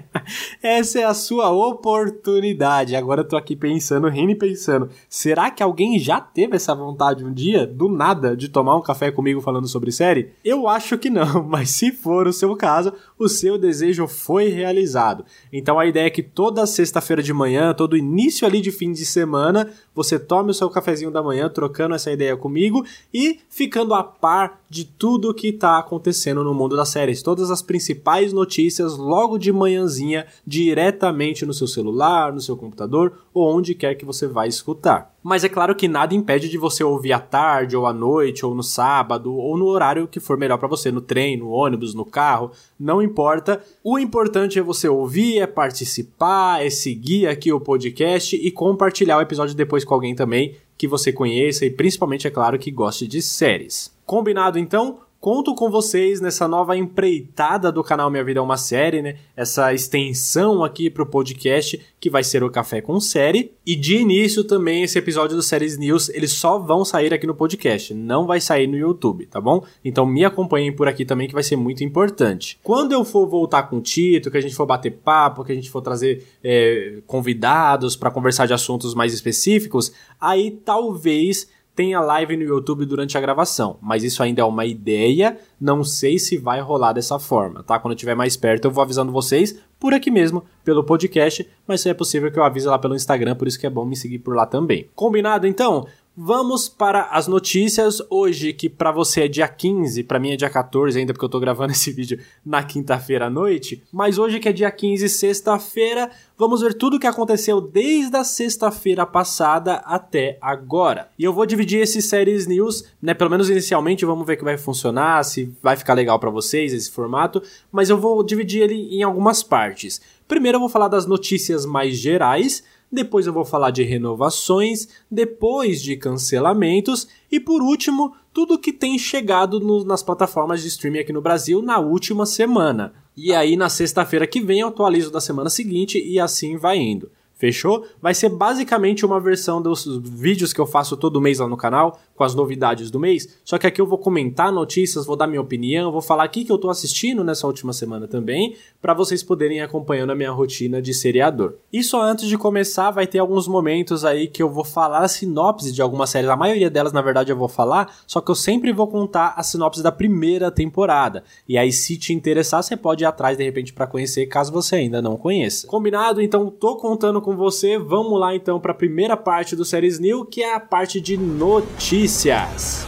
essa 0.63 1.01
é 1.01 1.05
a 1.05 1.15
sua 1.15 1.51
oportunidade. 1.51 2.95
Agora 2.95 3.23
eu 3.23 3.29
tô 3.29 3.39
aqui 3.39 3.57
pensando, 3.57 4.07
rindo 4.09 4.33
e 4.33 4.35
pensando, 4.35 4.91
será 5.09 5.51
que 5.51 5.63
alguém 5.63 5.99
já 5.99 6.21
teve 6.21 6.57
essa 6.57 6.75
vontade 6.75 7.25
um 7.25 7.33
dia, 7.33 7.67
do 7.67 7.89
nada, 7.89 8.37
de 8.37 8.51
tomar 8.51 8.77
um 8.77 8.83
café 8.83 9.11
comigo 9.11 9.41
falando 9.41 9.67
sobre 9.67 9.98
série? 9.99 10.31
Eu 10.45 10.69
acho 10.69 10.97
que 10.97 11.11
não, 11.11 11.43
mas 11.49 11.71
se 11.71 11.91
for 11.91 12.29
o 12.29 12.33
seu 12.33 12.55
caso, 12.55 12.93
o 13.19 13.29
seu 13.29 13.59
desejo 13.59 14.07
foi 14.07 14.49
realizado. 14.49 15.25
Então 15.53 15.79
a 15.79 15.87
ideia 15.87 16.07
é 16.07 16.11
que 16.11 16.23
toda 16.23 16.67
sexta-feira 16.67 17.21
de 17.21 17.33
manhã, 17.33 17.75
todo 17.75 17.97
início 17.97 18.47
ali 18.47 18.61
de 18.61 18.71
fim 18.71 18.93
de 18.93 19.05
semana, 19.05 19.73
você 19.93 20.17
tome 20.17 20.53
o 20.53 20.55
seu 20.55 20.71
cafezinho 20.71 21.11
da 21.11 21.23
manhã 21.23 21.49
trocando 21.49 21.97
essa 21.97 22.13
ideia 22.13 22.37
comigo 22.37 22.85
e 23.13 23.41
ficando 23.49 23.93
a 23.93 24.05
par 24.05 24.61
de 24.69 24.85
tudo 24.85 25.35
que 25.35 25.49
está 25.49 25.79
acontecendo 25.79 26.45
no 26.45 26.55
mundo 26.55 26.77
das 26.77 26.91
séries, 26.91 27.23
todas 27.23 27.51
as 27.51 27.63
principais 27.63 28.33
notícias 28.33 28.97
logo 28.97 29.39
de 29.39 29.53
manhãzinha, 29.53 30.27
diretamente 30.47 31.47
no 31.47 31.55
seu 31.55 31.67
celular, 31.67 32.33
no 32.33 32.41
seu 32.41 32.57
computador 32.57 33.13
ou 33.33 33.57
onde 33.57 33.75
quer 33.75 33.95
que 33.95 34.05
você 34.05 34.27
vai 34.27 34.49
escutar. 34.49 35.15
Mas 35.23 35.45
é 35.45 35.49
claro 35.49 35.75
que 35.75 35.89
nada 35.89 36.15
impede 36.15 36.49
de 36.49 36.57
você 36.57 36.83
ouvir 36.83 37.13
à 37.13 37.19
tarde, 37.19 37.77
ou 37.77 37.87
à 37.87 37.93
noite, 37.93 38.47
ou 38.47 38.55
no 38.55 38.63
sábado, 38.63 39.35
ou 39.35 39.59
no 39.59 39.67
horário 39.67 40.09
que 40.09 40.21
for 40.21 40.39
melhor 40.39 40.59
para 40.59 40.69
você, 40.69 40.91
no 40.91 41.01
trem, 41.01 41.37
no 41.37 41.51
ônibus, 41.51 41.95
no 41.95 42.05
carro, 42.05 42.51
não 42.79 43.03
importa. 43.03 43.63
O 43.83 43.99
importante 43.99 44.59
é 44.59 44.63
você 44.63 44.89
ouvir, 44.89 45.39
é 45.39 45.47
participar, 45.47 46.65
é 46.65 46.71
seguir 46.71 47.27
aqui 47.27 47.53
o 47.53 47.61
podcast 47.61 48.37
e 48.37 48.51
compartilhar 48.51 49.19
o 49.19 49.23
episódio 49.23 49.55
depois 49.55 49.85
com 49.85 49.95
alguém 49.95 50.15
também 50.15 50.57
que 50.77 50.87
você 50.87 51.13
conheça 51.13 51.67
e 51.67 51.71
principalmente, 51.71 52.27
é 52.27 52.31
claro, 52.31 52.59
que 52.59 52.71
goste 52.71 53.07
de 53.07 53.21
séries. 53.21 53.98
Combinado 54.09 54.59
então? 54.59 55.01
Conto 55.21 55.55
com 55.55 55.69
vocês 55.69 56.19
nessa 56.19 56.49
nova 56.49 56.75
empreitada 56.75 57.71
do 57.71 57.85
canal 57.85 58.11
Minha 58.11 58.25
Vida 58.25 58.41
é 58.41 58.43
uma 58.43 58.57
Série, 58.57 59.03
né? 59.03 59.17
Essa 59.37 59.75
extensão 59.75 60.65
aqui 60.65 60.89
pro 60.89 61.05
podcast 61.05 61.79
que 62.01 62.09
vai 62.09 62.25
ser 62.25 62.43
o 62.43 62.49
Café 62.49 62.81
com 62.81 62.99
Série. 63.01 63.53
E 63.67 63.77
de 63.77 63.97
início 63.97 64.45
também 64.45 64.83
esse 64.83 64.99
episódio 64.99 65.37
do 65.37 65.43
Séries 65.43 65.77
News, 65.77 66.09
eles 66.09 66.33
só 66.33 66.59
vão 66.59 66.87
sair 66.87 67.13
aqui 67.13 67.27
no 67.27 67.35
podcast, 67.35 67.93
não 67.93 68.27
vai 68.27 68.41
sair 68.41 68.67
no 68.67 68.79
YouTube, 68.79 69.27
tá 69.27 69.43
bom? 69.43 69.63
Então 69.85 70.07
me 70.07 70.25
acompanhem 70.25 70.75
por 70.75 70.89
aqui 70.89 71.05
também 71.05 71.29
que 71.29 71.35
vai 71.35 71.43
ser 71.43 71.57
muito 71.57 71.85
importante. 71.85 72.59
Quando 72.63 72.93
eu 72.93 73.05
for 73.05 73.27
voltar 73.27 73.65
com 73.65 73.77
o 73.77 73.83
Tito, 73.83 74.31
que 74.31 74.39
a 74.39 74.41
gente 74.41 74.55
for 74.55 74.65
bater 74.65 74.93
papo, 74.93 75.45
que 75.45 75.53
a 75.53 75.55
gente 75.55 75.69
for 75.69 75.83
trazer 75.83 76.27
é, 76.43 77.03
convidados 77.07 77.95
para 77.95 78.11
conversar 78.11 78.47
de 78.47 78.55
assuntos 78.55 78.95
mais 78.95 79.13
específicos, 79.13 79.93
aí 80.19 80.51
talvez 80.65 81.47
tenha 81.79 82.01
live 82.01 82.37
no 82.37 82.43
YouTube 82.43 82.85
durante 82.85 83.17
a 83.17 83.21
gravação, 83.21 83.79
mas 83.81 84.03
isso 84.03 84.21
ainda 84.21 84.43
é 84.43 84.45
uma 84.45 84.67
ideia, 84.67 85.39
não 85.61 85.85
sei 85.85 86.19
se 86.19 86.37
vai 86.37 86.61
rolar 86.61 86.93
dessa 86.93 87.21
forma, 87.21 87.63
tá? 87.63 87.79
Quando 87.79 87.93
eu 87.93 87.95
estiver 87.95 88.17
mais 88.17 88.37
perto 88.37 88.65
eu 88.65 88.73
vou 88.73 88.83
avisando 88.83 89.13
vocês 89.13 89.57
por 89.79 89.95
aqui 89.95 90.11
mesmo, 90.11 90.43
pelo 90.65 90.83
podcast, 90.83 91.49
mas 91.69 91.81
se 91.81 91.89
é 91.89 91.95
possível 91.95 92.33
que 92.33 92.39
eu 92.41 92.43
avise 92.43 92.67
lá 92.67 92.81
pelo 92.81 92.97
Instagram, 92.97 93.37
por 93.37 93.47
isso 93.47 93.61
que 93.61 93.65
é 93.65 93.71
bom 93.71 93.85
me 93.85 93.95
seguir 93.95 94.19
por 94.19 94.35
lá 94.35 94.45
também. 94.45 94.91
Combinado 94.93 95.47
então? 95.47 95.87
Vamos 96.21 96.69
para 96.69 97.03
as 97.13 97.29
notícias 97.29 98.03
hoje, 98.11 98.53
que 98.53 98.69
para 98.69 98.91
você 98.91 99.27
é 99.27 99.29
dia 99.29 99.47
15, 99.47 100.03
para 100.03 100.19
mim 100.19 100.33
é 100.33 100.37
dia 100.37 100.51
14 100.51 100.99
ainda 100.99 101.13
porque 101.13 101.25
eu 101.25 101.29
tô 101.29 101.39
gravando 101.39 101.71
esse 101.71 101.93
vídeo 101.93 102.19
na 102.45 102.61
quinta-feira 102.61 103.27
à 103.27 103.31
noite, 103.31 103.85
mas 103.93 104.19
hoje 104.19 104.41
que 104.41 104.49
é 104.49 104.53
dia 104.53 104.69
15, 104.69 105.09
sexta-feira, 105.09 106.11
vamos 106.37 106.61
ver 106.61 106.75
tudo 106.75 106.97
o 106.97 106.99
que 106.99 107.07
aconteceu 107.07 107.61
desde 107.61 108.17
a 108.17 108.25
sexta-feira 108.25 109.07
passada 109.07 109.75
até 109.87 110.39
agora. 110.41 111.09
E 111.17 111.23
eu 111.23 111.33
vou 111.33 111.47
dividir 111.47 111.79
esses 111.79 112.07
séries 112.07 112.49
news, 112.49 112.83
né, 113.01 113.15
pelo 113.15 113.31
menos 113.31 113.49
inicialmente, 113.49 114.05
vamos 114.05 114.27
ver 114.27 114.37
que 114.37 114.45
vai 114.45 114.59
funcionar, 114.59 115.23
se 115.23 115.55
vai 115.63 115.77
ficar 115.77 115.95
legal 115.95 116.19
para 116.19 116.31
vocês 116.31 116.73
esse 116.73 116.91
formato, 116.91 117.41
mas 117.71 117.91
eu 117.91 117.97
vou 117.97 118.25
dividir 118.25 118.63
ele 118.63 118.89
em 118.91 119.05
algumas 119.05 119.45
partes. 119.45 120.01
Primeiro 120.27 120.57
eu 120.57 120.61
vou 120.61 120.69
falar 120.69 120.89
das 120.89 121.07
notícias 121.07 121.65
mais 121.65 121.97
gerais, 121.97 122.65
depois 122.91 123.27
eu 123.27 123.33
vou 123.33 123.45
falar 123.45 123.71
de 123.71 123.83
renovações, 123.83 124.89
depois 125.11 125.83
de 125.83 125.97
cancelamentos 125.97 127.07
e 127.31 127.39
por 127.39 127.63
último, 127.63 128.15
tudo 128.33 128.59
que 128.59 128.73
tem 128.73 128.99
chegado 128.99 129.61
no, 129.61 129.85
nas 129.85 130.03
plataformas 130.03 130.63
de 130.63 130.69
streaming 130.69 131.01
aqui 131.01 131.13
no 131.13 131.21
Brasil 131.21 131.61
na 131.61 131.79
última 131.79 132.25
semana. 132.25 132.95
E 133.17 133.35
aí 133.35 133.57
na 133.57 133.69
sexta-feira 133.69 134.27
que 134.27 134.41
vem 134.41 134.61
eu 134.61 134.69
atualizo 134.69 135.11
da 135.11 135.21
semana 135.21 135.51
seguinte 135.51 136.03
e 136.03 136.19
assim 136.19 136.57
vai 136.57 136.79
indo. 136.79 137.11
Fechou? 137.39 137.87
Vai 138.03 138.15
ser 138.15 138.29
basicamente 138.31 139.07
uma 139.07 139.21
versão 139.21 139.63
dos 139.63 139.87
vídeos 140.03 140.53
que 140.53 140.61
eu 140.61 140.67
faço 140.67 140.97
todo 140.97 141.21
mês 141.21 141.39
lá 141.39 141.47
no 141.47 141.57
canal, 141.57 142.01
com 142.17 142.25
as 142.25 142.35
novidades 142.35 142.91
do 142.91 142.99
mês. 142.99 143.39
Só 143.45 143.57
que 143.57 143.67
aqui 143.67 143.81
eu 143.81 143.87
vou 143.87 143.97
comentar 143.97 144.53
notícias, 144.53 145.07
vou 145.07 145.15
dar 145.15 145.29
minha 145.29 145.41
opinião, 145.41 145.93
vou 145.93 146.03
falar 146.03 146.25
aqui 146.25 146.45
que 146.45 146.51
eu 146.51 146.59
tô 146.59 146.69
assistindo 146.69 147.23
nessa 147.23 147.47
última 147.47 147.73
semana 147.73 148.09
também, 148.09 148.57
para 148.83 148.93
vocês 148.93 149.23
poderem 149.23 149.59
ir 149.59 149.61
acompanhando 149.61 150.11
a 150.11 150.17
minha 150.17 150.33
rotina 150.33 150.83
de 150.83 150.93
seriador. 150.93 151.55
E 151.73 151.83
só 151.85 152.03
antes 152.03 152.29
de 152.29 152.37
começar, 152.37 152.91
vai 152.91 153.07
ter 153.07 153.21
alguns 153.21 153.47
momentos 153.47 154.05
aí 154.05 154.27
que 154.27 154.43
eu 154.43 154.51
vou 154.51 154.65
falar 154.65 155.05
a 155.05 155.09
sinopse 155.09 155.73
de 155.73 155.81
algumas 155.81 156.11
séries. 156.11 156.29
A 156.29 156.37
maioria 156.37 156.69
delas, 156.69 156.93
na 156.93 157.01
verdade, 157.01 157.31
eu 157.31 157.37
vou 157.37 157.49
falar, 157.49 157.95
só 158.05 158.21
que 158.21 158.33
eu 158.33 158.35
sempre 158.35 158.73
vou 158.73 158.89
contar 158.89 159.35
a 159.37 159.45
sinopse 159.45 159.81
da 159.81 159.93
primeira 159.93 160.51
temporada. 160.51 161.23
E 161.49 161.57
aí, 161.57 161.71
se 161.71 161.97
te 161.97 162.13
interessar, 162.13 162.65
você 162.65 162.77
pode 162.77 163.05
ir 163.05 163.07
atrás 163.07 163.37
de 163.37 163.45
repente 163.45 163.73
para 163.73 163.87
conhecer, 163.87 164.27
caso 164.27 164.53
você 164.53 164.75
ainda 164.75 165.01
não 165.01 165.17
conheça. 165.17 165.69
Combinado? 165.69 166.21
Então, 166.21 166.51
tô 166.51 166.77
contando 166.77 167.21
com 167.21 167.28
você. 167.37 167.79
Vamos 167.79 168.19
lá 168.19 168.35
então 168.35 168.59
para 168.61 168.73
a 168.73 168.75
primeira 168.75 169.17
parte 169.17 169.55
do 169.55 169.65
Séries 169.65 169.99
New, 169.99 170.25
que 170.25 170.43
é 170.43 170.55
a 170.55 170.61
parte 170.61 171.01
de 171.01 171.17
notícias. 171.17 172.87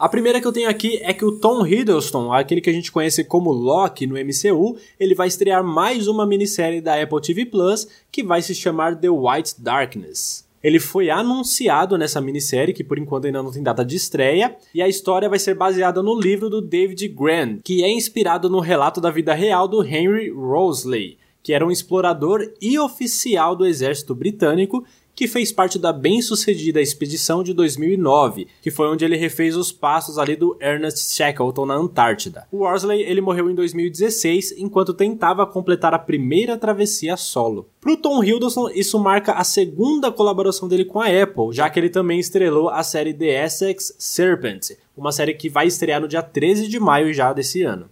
A 0.00 0.08
primeira 0.08 0.40
que 0.40 0.46
eu 0.46 0.52
tenho 0.52 0.70
aqui 0.70 1.00
é 1.02 1.12
que 1.12 1.24
o 1.24 1.40
Tom 1.40 1.66
Hiddleston, 1.66 2.32
aquele 2.32 2.60
que 2.60 2.70
a 2.70 2.72
gente 2.72 2.92
conhece 2.92 3.24
como 3.24 3.50
Loki 3.50 4.06
no 4.06 4.14
MCU, 4.14 4.76
ele 4.98 5.14
vai 5.14 5.26
estrear 5.26 5.64
mais 5.64 6.06
uma 6.06 6.24
minissérie 6.24 6.80
da 6.80 7.02
Apple 7.02 7.20
TV 7.20 7.44
Plus 7.44 7.88
que 8.10 8.22
vai 8.22 8.40
se 8.40 8.54
chamar 8.54 8.94
The 8.94 9.10
White 9.10 9.60
Darkness. 9.60 10.47
Ele 10.62 10.78
foi 10.78 11.10
anunciado 11.10 11.96
nessa 11.96 12.20
minissérie, 12.20 12.74
que 12.74 12.84
por 12.84 12.98
enquanto 12.98 13.26
ainda 13.26 13.42
não 13.42 13.52
tem 13.52 13.62
data 13.62 13.84
de 13.84 13.96
estreia, 13.96 14.56
e 14.74 14.82
a 14.82 14.88
história 14.88 15.28
vai 15.28 15.38
ser 15.38 15.54
baseada 15.54 16.02
no 16.02 16.18
livro 16.18 16.50
do 16.50 16.60
David 16.60 17.08
Grant, 17.08 17.60
que 17.62 17.84
é 17.84 17.90
inspirado 17.90 18.48
no 18.48 18.60
relato 18.60 19.00
da 19.00 19.10
vida 19.10 19.34
real 19.34 19.68
do 19.68 19.84
Henry 19.84 20.30
Roseley, 20.30 21.18
que 21.42 21.52
era 21.52 21.66
um 21.66 21.70
explorador 21.70 22.52
e 22.60 22.78
oficial 22.78 23.56
do 23.56 23.64
exército 23.64 24.14
britânico 24.14 24.84
que 25.18 25.26
fez 25.26 25.50
parte 25.50 25.80
da 25.80 25.92
bem-sucedida 25.92 26.80
expedição 26.80 27.42
de 27.42 27.52
2009, 27.52 28.46
que 28.62 28.70
foi 28.70 28.86
onde 28.86 29.04
ele 29.04 29.16
refez 29.16 29.56
os 29.56 29.72
passos 29.72 30.16
ali 30.16 30.36
do 30.36 30.56
Ernest 30.60 31.12
Shackleton 31.12 31.66
na 31.66 31.74
Antártida. 31.74 32.46
O 32.52 32.58
Worsley 32.58 33.02
ele 33.02 33.20
morreu 33.20 33.50
em 33.50 33.54
2016 33.56 34.54
enquanto 34.58 34.94
tentava 34.94 35.44
completar 35.44 35.92
a 35.92 35.98
primeira 35.98 36.56
travessia 36.56 37.16
solo. 37.16 37.68
Pro 37.80 37.96
Tom 37.96 38.22
Hiddleston, 38.22 38.70
isso 38.70 38.96
marca 38.96 39.32
a 39.32 39.42
segunda 39.42 40.12
colaboração 40.12 40.68
dele 40.68 40.84
com 40.84 41.00
a 41.00 41.06
Apple, 41.06 41.52
já 41.52 41.68
que 41.68 41.80
ele 41.80 41.90
também 41.90 42.20
estrelou 42.20 42.68
a 42.68 42.84
série 42.84 43.12
The 43.12 43.44
Essex 43.44 43.96
Serpent, 43.98 44.70
uma 44.96 45.10
série 45.10 45.34
que 45.34 45.48
vai 45.48 45.66
estrear 45.66 46.00
no 46.00 46.06
dia 46.06 46.22
13 46.22 46.68
de 46.68 46.78
maio 46.78 47.12
já 47.12 47.32
desse 47.32 47.64
ano. 47.64 47.90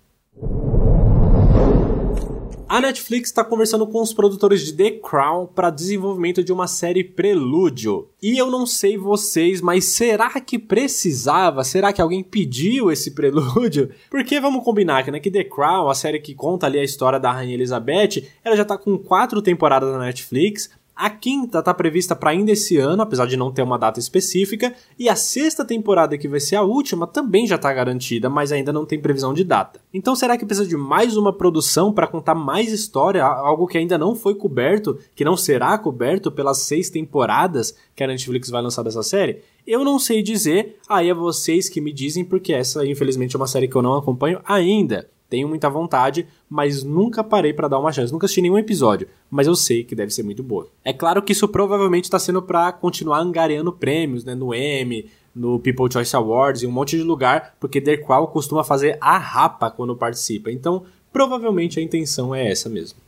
A 2.69 2.81
Netflix 2.81 3.29
está 3.29 3.45
conversando 3.45 3.87
com 3.87 4.03
os 4.03 4.13
produtores 4.13 4.61
de 4.67 4.73
The 4.73 4.99
Crown 4.99 5.47
para 5.47 5.71
desenvolvimento 5.71 6.43
de 6.43 6.53
uma 6.53 6.67
série 6.67 7.05
Prelúdio. 7.05 8.09
E 8.21 8.37
eu 8.37 8.51
não 8.51 8.67
sei 8.67 8.99
vocês, 8.99 9.61
mas 9.61 9.85
será 9.85 10.41
que 10.41 10.59
precisava? 10.59 11.63
Será 11.63 11.93
que 11.93 12.03
alguém 12.03 12.25
pediu 12.25 12.91
esse 12.91 13.13
prelúdio? 13.13 13.91
Porque 14.11 14.41
vamos 14.41 14.65
combinar 14.65 15.07
né, 15.07 15.21
que 15.21 15.31
The 15.31 15.45
Crown, 15.45 15.89
a 15.89 15.95
série 15.95 16.19
que 16.19 16.35
conta 16.35 16.67
ali 16.67 16.81
a 16.81 16.85
história 16.85 17.21
da 17.21 17.31
Rainha 17.31 17.55
Elizabeth, 17.55 18.25
ela 18.45 18.57
já 18.57 18.63
está 18.63 18.77
com 18.77 18.99
quatro 18.99 19.41
temporadas 19.41 19.93
na 19.93 20.01
Netflix. 20.01 20.69
A 20.97 21.11
quinta 21.11 21.59
está 21.59 21.75
prevista 21.75 22.17
para 22.17 22.31
ainda 22.31 22.53
esse 22.53 22.79
ano, 22.79 23.03
apesar 23.03 23.27
de 23.27 23.37
não 23.37 23.53
ter 23.53 23.61
uma 23.61 23.79
data 23.79 24.01
específica, 24.01 24.75
e 24.99 25.11
a 25.11 25.15
sexta 25.15 25.63
temporada, 25.63 26.17
que 26.17 26.27
vai 26.27 26.41
ser 26.41 26.57
a 26.57 26.63
última, 26.63 27.07
também 27.07 27.47
já 27.47 27.57
está 27.57 27.71
garantida, 27.71 28.31
mas 28.31 28.51
ainda 28.51 28.73
não 28.73 28.87
tem 28.87 28.99
previsão 28.99 29.35
de 29.35 29.45
data. 29.45 29.79
Então 29.93 30.17
será 30.17 30.39
que 30.39 30.47
precisa 30.47 30.67
de 30.67 30.75
mais 30.75 31.15
uma 31.15 31.35
produção 31.35 31.93
para 31.93 32.07
contar 32.07 32.35
mais 32.35 32.73
história, 32.73 33.23
algo 33.23 33.67
que 33.67 33.77
ainda 33.77 33.99
não 33.99 34.15
foi 34.15 34.37
coberto, 34.37 34.99
que 35.15 35.23
não 35.23 35.37
será 35.37 35.77
coberto 35.77 36.33
pelas 36.33 36.61
seis 36.61 36.89
temporadas 36.89 37.77
que 37.95 38.03
a 38.03 38.07
Netflix 38.07 38.49
vai 38.49 38.63
lançar 38.63 38.83
dessa 38.83 39.03
série? 39.03 39.43
Eu 39.67 39.85
não 39.85 39.99
sei 39.99 40.23
dizer, 40.23 40.79
aí 40.89 41.11
é 41.11 41.15
vocês 41.15 41.69
que 41.69 41.79
me 41.79 41.93
dizem, 41.93 42.25
porque 42.25 42.55
essa 42.55 42.87
infelizmente 42.87 43.37
é 43.37 43.39
uma 43.39 43.47
série 43.47 43.69
que 43.69 43.77
eu 43.77 43.83
não 43.83 43.97
acompanho 43.97 44.41
ainda. 44.47 45.11
Tenho 45.29 45.49
muita 45.49 45.69
vontade, 45.69 46.27
mas 46.49 46.85
nunca 46.85 47.25
parei 47.25 47.53
para 47.53 47.69
dar 47.69 47.79
uma 47.79 47.93
chance. 47.93 48.13
Nunca 48.13 48.27
assisti 48.27 48.41
nenhum 48.41 48.59
episódio, 48.59 49.09
mas 49.31 49.47
eu 49.47 49.57
sei 49.57 49.83
que 49.83 49.95
deve 49.95 50.13
ser 50.13 50.23
muito 50.23 50.43
boa. 50.43 50.69
É 50.85 50.93
claro 50.93 51.23
que 51.23 51.33
isso 51.33 51.49
provavelmente 51.49 52.05
está 52.05 52.19
sendo 52.19 52.41
para 52.41 52.71
continuar 52.73 53.19
angariando 53.19 53.73
prêmios, 53.73 54.25
né, 54.25 54.35
no 54.35 54.55
Emmy, 54.55 55.11
no 55.35 55.59
People 55.59 55.93
Choice 55.93 56.15
Awards 56.15 56.63
e 56.63 56.67
um 56.67 56.73
monte 56.73 56.97
de 56.97 57.03
lugar, 57.03 57.55
porque 57.61 57.81
The 57.81 57.99
Crown 57.99 58.27
costuma 58.29 58.63
fazer 58.63 58.97
a 59.01 59.19
rapa 59.19 59.71
quando 59.71 59.97
participa. 59.97 60.51
Então, 60.51 60.85
provavelmente 61.13 61.81
a 61.81 61.83
intenção 61.83 62.35
é 62.35 62.51
essa 62.51 62.69
mesmo. 62.69 62.99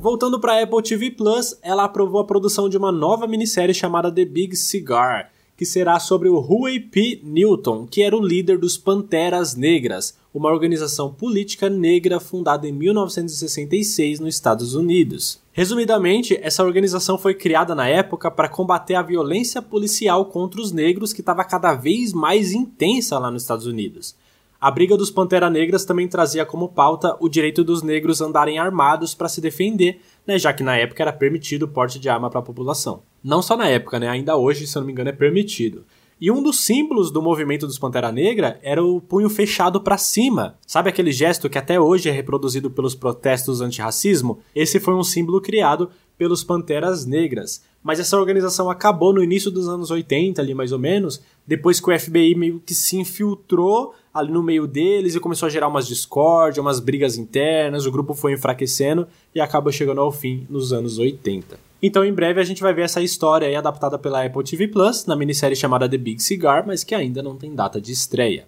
Voltando 0.00 0.40
para 0.40 0.60
Apple 0.60 0.82
TV 0.82 1.12
Plus, 1.12 1.56
ela 1.62 1.84
aprovou 1.84 2.20
a 2.20 2.26
produção 2.26 2.68
de 2.68 2.76
uma 2.76 2.90
nova 2.90 3.28
minissérie 3.28 3.72
chamada 3.72 4.10
The 4.10 4.24
Big 4.24 4.56
Cigar 4.56 5.31
que 5.62 5.66
será 5.66 6.00
sobre 6.00 6.28
o 6.28 6.40
Huey 6.40 6.80
P. 6.80 7.20
Newton, 7.22 7.86
que 7.86 8.02
era 8.02 8.16
o 8.16 8.26
líder 8.26 8.58
dos 8.58 8.76
Panteras 8.76 9.54
Negras, 9.54 10.18
uma 10.34 10.50
organização 10.50 11.14
política 11.14 11.70
negra 11.70 12.18
fundada 12.18 12.66
em 12.66 12.72
1966 12.72 14.18
nos 14.18 14.34
Estados 14.34 14.74
Unidos. 14.74 15.38
Resumidamente, 15.52 16.36
essa 16.42 16.64
organização 16.64 17.16
foi 17.16 17.34
criada 17.34 17.76
na 17.76 17.86
época 17.86 18.28
para 18.28 18.48
combater 18.48 18.96
a 18.96 19.02
violência 19.02 19.62
policial 19.62 20.24
contra 20.24 20.60
os 20.60 20.72
negros 20.72 21.12
que 21.12 21.20
estava 21.20 21.44
cada 21.44 21.74
vez 21.74 22.12
mais 22.12 22.50
intensa 22.50 23.16
lá 23.20 23.30
nos 23.30 23.42
Estados 23.42 23.66
Unidos. 23.66 24.16
A 24.62 24.70
briga 24.70 24.96
dos 24.96 25.10
Pantera 25.10 25.50
Negras 25.50 25.84
também 25.84 26.06
trazia 26.06 26.46
como 26.46 26.68
pauta 26.68 27.16
o 27.18 27.28
direito 27.28 27.64
dos 27.64 27.82
negros 27.82 28.20
andarem 28.20 28.60
armados 28.60 29.12
para 29.12 29.28
se 29.28 29.40
defender, 29.40 30.00
né, 30.24 30.38
já 30.38 30.52
que 30.52 30.62
na 30.62 30.76
época 30.76 31.02
era 31.02 31.12
permitido 31.12 31.64
o 31.64 31.68
porte 31.68 31.98
de 31.98 32.08
arma 32.08 32.30
para 32.30 32.38
a 32.38 32.44
população. 32.44 33.02
Não 33.24 33.42
só 33.42 33.56
na 33.56 33.66
época, 33.66 33.98
né? 33.98 34.08
Ainda 34.08 34.36
hoje, 34.36 34.64
se 34.68 34.78
eu 34.78 34.80
não 34.80 34.86
me 34.86 34.92
engano, 34.92 35.10
é 35.10 35.12
permitido. 35.12 35.84
E 36.20 36.30
um 36.30 36.40
dos 36.40 36.60
símbolos 36.60 37.10
do 37.10 37.20
movimento 37.20 37.66
dos 37.66 37.76
Pantera 37.76 38.12
Negra 38.12 38.60
era 38.62 38.80
o 38.80 39.00
punho 39.00 39.28
fechado 39.28 39.80
para 39.80 39.98
cima. 39.98 40.56
Sabe 40.64 40.88
aquele 40.88 41.10
gesto 41.10 41.50
que 41.50 41.58
até 41.58 41.80
hoje 41.80 42.08
é 42.08 42.12
reproduzido 42.12 42.70
pelos 42.70 42.94
protestos 42.94 43.60
antirracismo? 43.60 44.38
Esse 44.54 44.78
foi 44.78 44.94
um 44.94 45.02
símbolo 45.02 45.40
criado 45.40 45.90
pelos 46.16 46.44
Panteras 46.44 47.04
Negras. 47.04 47.64
Mas 47.82 47.98
essa 47.98 48.16
organização 48.16 48.70
acabou 48.70 49.12
no 49.12 49.24
início 49.24 49.50
dos 49.50 49.68
anos 49.68 49.90
80, 49.90 50.40
ali 50.40 50.54
mais 50.54 50.70
ou 50.70 50.78
menos, 50.78 51.20
depois 51.44 51.80
que 51.80 51.90
o 51.90 51.98
FBI 51.98 52.36
meio 52.36 52.62
que 52.64 52.76
se 52.76 52.96
infiltrou 52.96 53.92
ali 54.12 54.30
no 54.30 54.42
meio 54.42 54.66
deles 54.66 55.14
e 55.14 55.20
começou 55.20 55.46
a 55.46 55.50
gerar 55.50 55.68
umas 55.68 55.86
discórdias, 55.86 56.58
umas 56.58 56.80
brigas 56.80 57.16
internas, 57.16 57.86
o 57.86 57.92
grupo 57.92 58.14
foi 58.14 58.32
enfraquecendo 58.32 59.06
e 59.34 59.40
acaba 59.40 59.72
chegando 59.72 60.00
ao 60.00 60.12
fim 60.12 60.46
nos 60.50 60.72
anos 60.72 60.98
80. 60.98 61.58
Então, 61.82 62.04
em 62.04 62.12
breve, 62.12 62.40
a 62.40 62.44
gente 62.44 62.62
vai 62.62 62.72
ver 62.72 62.82
essa 62.82 63.02
história 63.02 63.48
aí 63.48 63.56
adaptada 63.56 63.98
pela 63.98 64.24
Apple 64.24 64.44
TV 64.44 64.68
Plus, 64.68 65.04
na 65.06 65.16
minissérie 65.16 65.56
chamada 65.56 65.88
The 65.88 65.98
Big 65.98 66.22
Cigar, 66.22 66.64
mas 66.64 66.84
que 66.84 66.94
ainda 66.94 67.22
não 67.22 67.36
tem 67.36 67.54
data 67.54 67.80
de 67.80 67.90
estreia. 67.90 68.46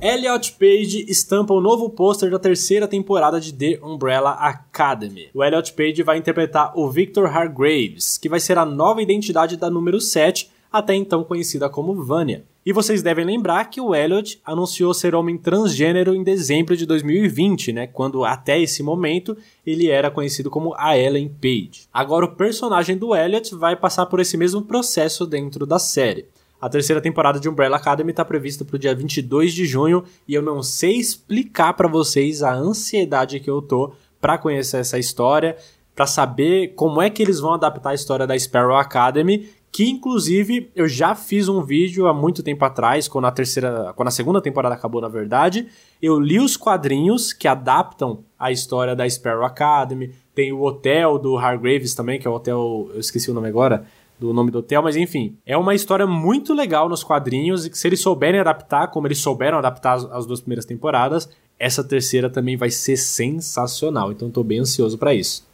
Elliot 0.00 0.52
Page 0.58 1.06
estampa 1.08 1.54
o 1.54 1.60
novo 1.60 1.88
pôster 1.90 2.30
da 2.30 2.38
terceira 2.38 2.86
temporada 2.86 3.40
de 3.40 3.52
The 3.52 3.80
Umbrella 3.82 4.32
Academy. 4.32 5.28
O 5.32 5.42
Elliot 5.42 5.72
Page 5.72 6.02
vai 6.02 6.18
interpretar 6.18 6.72
o 6.76 6.90
Victor 6.90 7.26
Hargraves, 7.26 8.18
que 8.18 8.28
vai 8.28 8.40
ser 8.40 8.58
a 8.58 8.64
nova 8.64 9.00
identidade 9.00 9.56
da 9.56 9.70
número 9.70 10.00
7, 10.00 10.50
até 10.70 10.94
então 10.94 11.24
conhecida 11.24 11.68
como 11.68 12.02
Vanya. 12.02 12.44
E 12.64 12.72
vocês 12.72 13.00
devem 13.00 13.24
lembrar 13.24 13.66
que 13.66 13.80
o 13.80 13.94
Elliot 13.94 14.40
anunciou 14.44 14.92
ser 14.92 15.14
homem 15.14 15.38
transgênero 15.38 16.14
em 16.14 16.24
dezembro 16.24 16.76
de 16.76 16.84
2020, 16.84 17.72
né? 17.72 17.86
Quando 17.86 18.24
até 18.24 18.60
esse 18.60 18.82
momento 18.82 19.36
ele 19.64 19.88
era 19.88 20.10
conhecido 20.10 20.50
como 20.50 20.74
a 20.76 20.98
Ellen 20.98 21.28
Page. 21.28 21.86
Agora 21.92 22.24
o 22.24 22.34
personagem 22.34 22.98
do 22.98 23.14
Elliot 23.14 23.54
vai 23.54 23.76
passar 23.76 24.06
por 24.06 24.18
esse 24.18 24.36
mesmo 24.36 24.62
processo 24.62 25.24
dentro 25.24 25.64
da 25.64 25.78
série. 25.78 26.26
A 26.60 26.68
terceira 26.68 27.00
temporada 27.00 27.38
de 27.38 27.48
Umbrella 27.48 27.76
Academy 27.76 28.10
está 28.10 28.24
prevista 28.24 28.64
para 28.64 28.74
o 28.74 28.78
dia 28.78 28.94
22 28.94 29.52
de 29.52 29.64
junho 29.64 30.02
e 30.26 30.34
eu 30.34 30.42
não 30.42 30.60
sei 30.62 30.96
explicar 30.96 31.74
para 31.74 31.86
vocês 31.86 32.42
a 32.42 32.52
ansiedade 32.52 33.38
que 33.38 33.48
eu 33.48 33.62
tô 33.62 33.92
para 34.20 34.38
conhecer 34.38 34.78
essa 34.78 34.98
história, 34.98 35.56
para 35.94 36.06
saber 36.06 36.74
como 36.74 37.00
é 37.00 37.08
que 37.08 37.22
eles 37.22 37.40
vão 37.40 37.54
adaptar 37.54 37.90
a 37.90 37.94
história 37.94 38.26
da 38.26 38.38
Sparrow 38.38 38.76
Academy, 38.76 39.48
que 39.76 39.86
inclusive 39.86 40.70
eu 40.74 40.88
já 40.88 41.14
fiz 41.14 41.50
um 41.50 41.60
vídeo 41.60 42.06
há 42.06 42.14
muito 42.14 42.42
tempo 42.42 42.64
atrás, 42.64 43.06
quando 43.08 43.26
a 43.26 43.30
terceira, 43.30 43.92
quando 43.94 44.08
a 44.08 44.10
segunda 44.10 44.40
temporada 44.40 44.74
acabou, 44.74 45.02
na 45.02 45.08
verdade, 45.08 45.66
eu 46.00 46.18
li 46.18 46.40
os 46.40 46.56
quadrinhos 46.56 47.30
que 47.30 47.46
adaptam 47.46 48.24
a 48.38 48.50
história 48.50 48.96
da 48.96 49.06
Sparrow 49.06 49.44
Academy, 49.44 50.14
tem 50.34 50.50
o 50.50 50.62
hotel 50.62 51.18
do 51.18 51.36
Hargraves 51.36 51.94
também, 51.94 52.18
que 52.18 52.26
é 52.26 52.30
o 52.30 52.32
hotel, 52.32 52.88
eu 52.94 53.00
esqueci 53.00 53.30
o 53.30 53.34
nome 53.34 53.48
agora, 53.48 53.84
do 54.18 54.32
nome 54.32 54.50
do 54.50 54.60
hotel, 54.60 54.82
mas 54.82 54.96
enfim, 54.96 55.36
é 55.44 55.58
uma 55.58 55.74
história 55.74 56.06
muito 56.06 56.54
legal 56.54 56.88
nos 56.88 57.04
quadrinhos 57.04 57.66
e 57.66 57.70
que 57.70 57.76
se 57.76 57.86
eles 57.86 58.00
souberem 58.00 58.40
adaptar, 58.40 58.88
como 58.88 59.06
eles 59.06 59.18
souberam 59.18 59.58
adaptar 59.58 59.92
as, 59.92 60.04
as 60.06 60.24
duas 60.24 60.40
primeiras 60.40 60.64
temporadas, 60.64 61.28
essa 61.58 61.84
terceira 61.84 62.30
também 62.30 62.56
vai 62.56 62.70
ser 62.70 62.96
sensacional. 62.96 64.10
Então 64.10 64.30
tô 64.30 64.42
bem 64.42 64.60
ansioso 64.60 64.96
para 64.96 65.14
isso. 65.14 65.46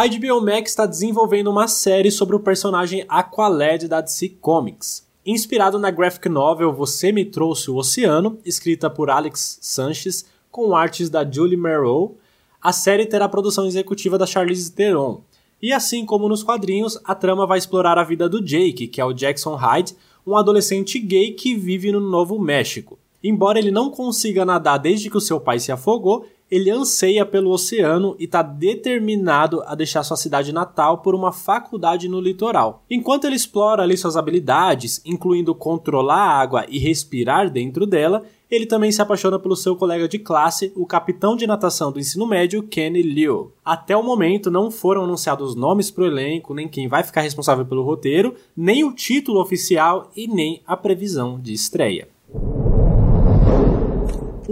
A 0.00 0.06
HBO 0.06 0.40
Max 0.40 0.70
está 0.70 0.86
desenvolvendo 0.86 1.50
uma 1.50 1.68
série 1.68 2.10
sobre 2.10 2.34
o 2.34 2.40
personagem 2.40 3.04
Aqualad 3.06 3.86
da 3.86 4.00
DC 4.00 4.30
Comics. 4.40 5.06
Inspirado 5.26 5.78
na 5.78 5.90
graphic 5.90 6.26
novel 6.26 6.72
Você 6.72 7.12
Me 7.12 7.22
Trouxe 7.22 7.70
o 7.70 7.76
Oceano, 7.76 8.38
escrita 8.42 8.88
por 8.88 9.10
Alex 9.10 9.58
Sanches, 9.60 10.24
com 10.50 10.74
artes 10.74 11.10
da 11.10 11.30
Julie 11.30 11.54
Merrill, 11.54 12.16
a 12.62 12.72
série 12.72 13.04
terá 13.04 13.26
a 13.26 13.28
produção 13.28 13.66
executiva 13.66 14.16
da 14.16 14.24
Charlize 14.24 14.72
Theron, 14.72 15.20
e 15.60 15.70
assim 15.70 16.06
como 16.06 16.30
nos 16.30 16.42
quadrinhos, 16.42 16.98
a 17.04 17.14
trama 17.14 17.46
vai 17.46 17.58
explorar 17.58 17.98
a 17.98 18.04
vida 18.04 18.26
do 18.26 18.42
Jake, 18.42 18.88
que 18.88 19.02
é 19.02 19.04
o 19.04 19.12
Jackson 19.12 19.54
Hyde, 19.54 19.94
um 20.26 20.34
adolescente 20.34 20.98
gay 20.98 21.32
que 21.32 21.54
vive 21.54 21.92
no 21.92 22.00
Novo 22.00 22.40
México. 22.40 22.98
Embora 23.22 23.58
ele 23.58 23.70
não 23.70 23.90
consiga 23.90 24.46
nadar 24.46 24.78
desde 24.78 25.10
que 25.10 25.18
o 25.18 25.20
seu 25.20 25.38
pai 25.38 25.58
se 25.58 25.70
afogou, 25.70 26.24
ele 26.50 26.70
anseia 26.70 27.24
pelo 27.24 27.50
oceano 27.50 28.16
e 28.18 28.24
está 28.24 28.42
determinado 28.42 29.62
a 29.66 29.74
deixar 29.74 30.02
sua 30.02 30.16
cidade 30.16 30.52
natal 30.52 30.98
por 30.98 31.14
uma 31.14 31.32
faculdade 31.32 32.08
no 32.08 32.20
litoral. 32.20 32.82
Enquanto 32.90 33.26
ele 33.26 33.36
explora 33.36 33.82
ali 33.82 33.96
suas 33.96 34.16
habilidades, 34.16 35.00
incluindo 35.04 35.54
controlar 35.54 36.22
a 36.22 36.40
água 36.40 36.66
e 36.68 36.78
respirar 36.78 37.50
dentro 37.50 37.86
dela, 37.86 38.24
ele 38.50 38.66
também 38.66 38.90
se 38.90 39.00
apaixona 39.00 39.38
pelo 39.38 39.54
seu 39.54 39.76
colega 39.76 40.08
de 40.08 40.18
classe, 40.18 40.72
o 40.74 40.84
capitão 40.84 41.36
de 41.36 41.46
natação 41.46 41.92
do 41.92 42.00
ensino 42.00 42.26
médio, 42.26 42.64
Kenny 42.64 43.00
Liu. 43.00 43.52
Até 43.64 43.96
o 43.96 44.02
momento 44.02 44.50
não 44.50 44.72
foram 44.72 45.04
anunciados 45.04 45.54
nomes 45.54 45.88
para 45.88 46.02
o 46.02 46.06
elenco, 46.06 46.52
nem 46.52 46.68
quem 46.68 46.88
vai 46.88 47.04
ficar 47.04 47.20
responsável 47.20 47.64
pelo 47.64 47.84
roteiro, 47.84 48.34
nem 48.56 48.82
o 48.82 48.92
título 48.92 49.40
oficial 49.40 50.10
e 50.16 50.26
nem 50.26 50.62
a 50.66 50.76
previsão 50.76 51.38
de 51.38 51.52
estreia. 51.52 52.08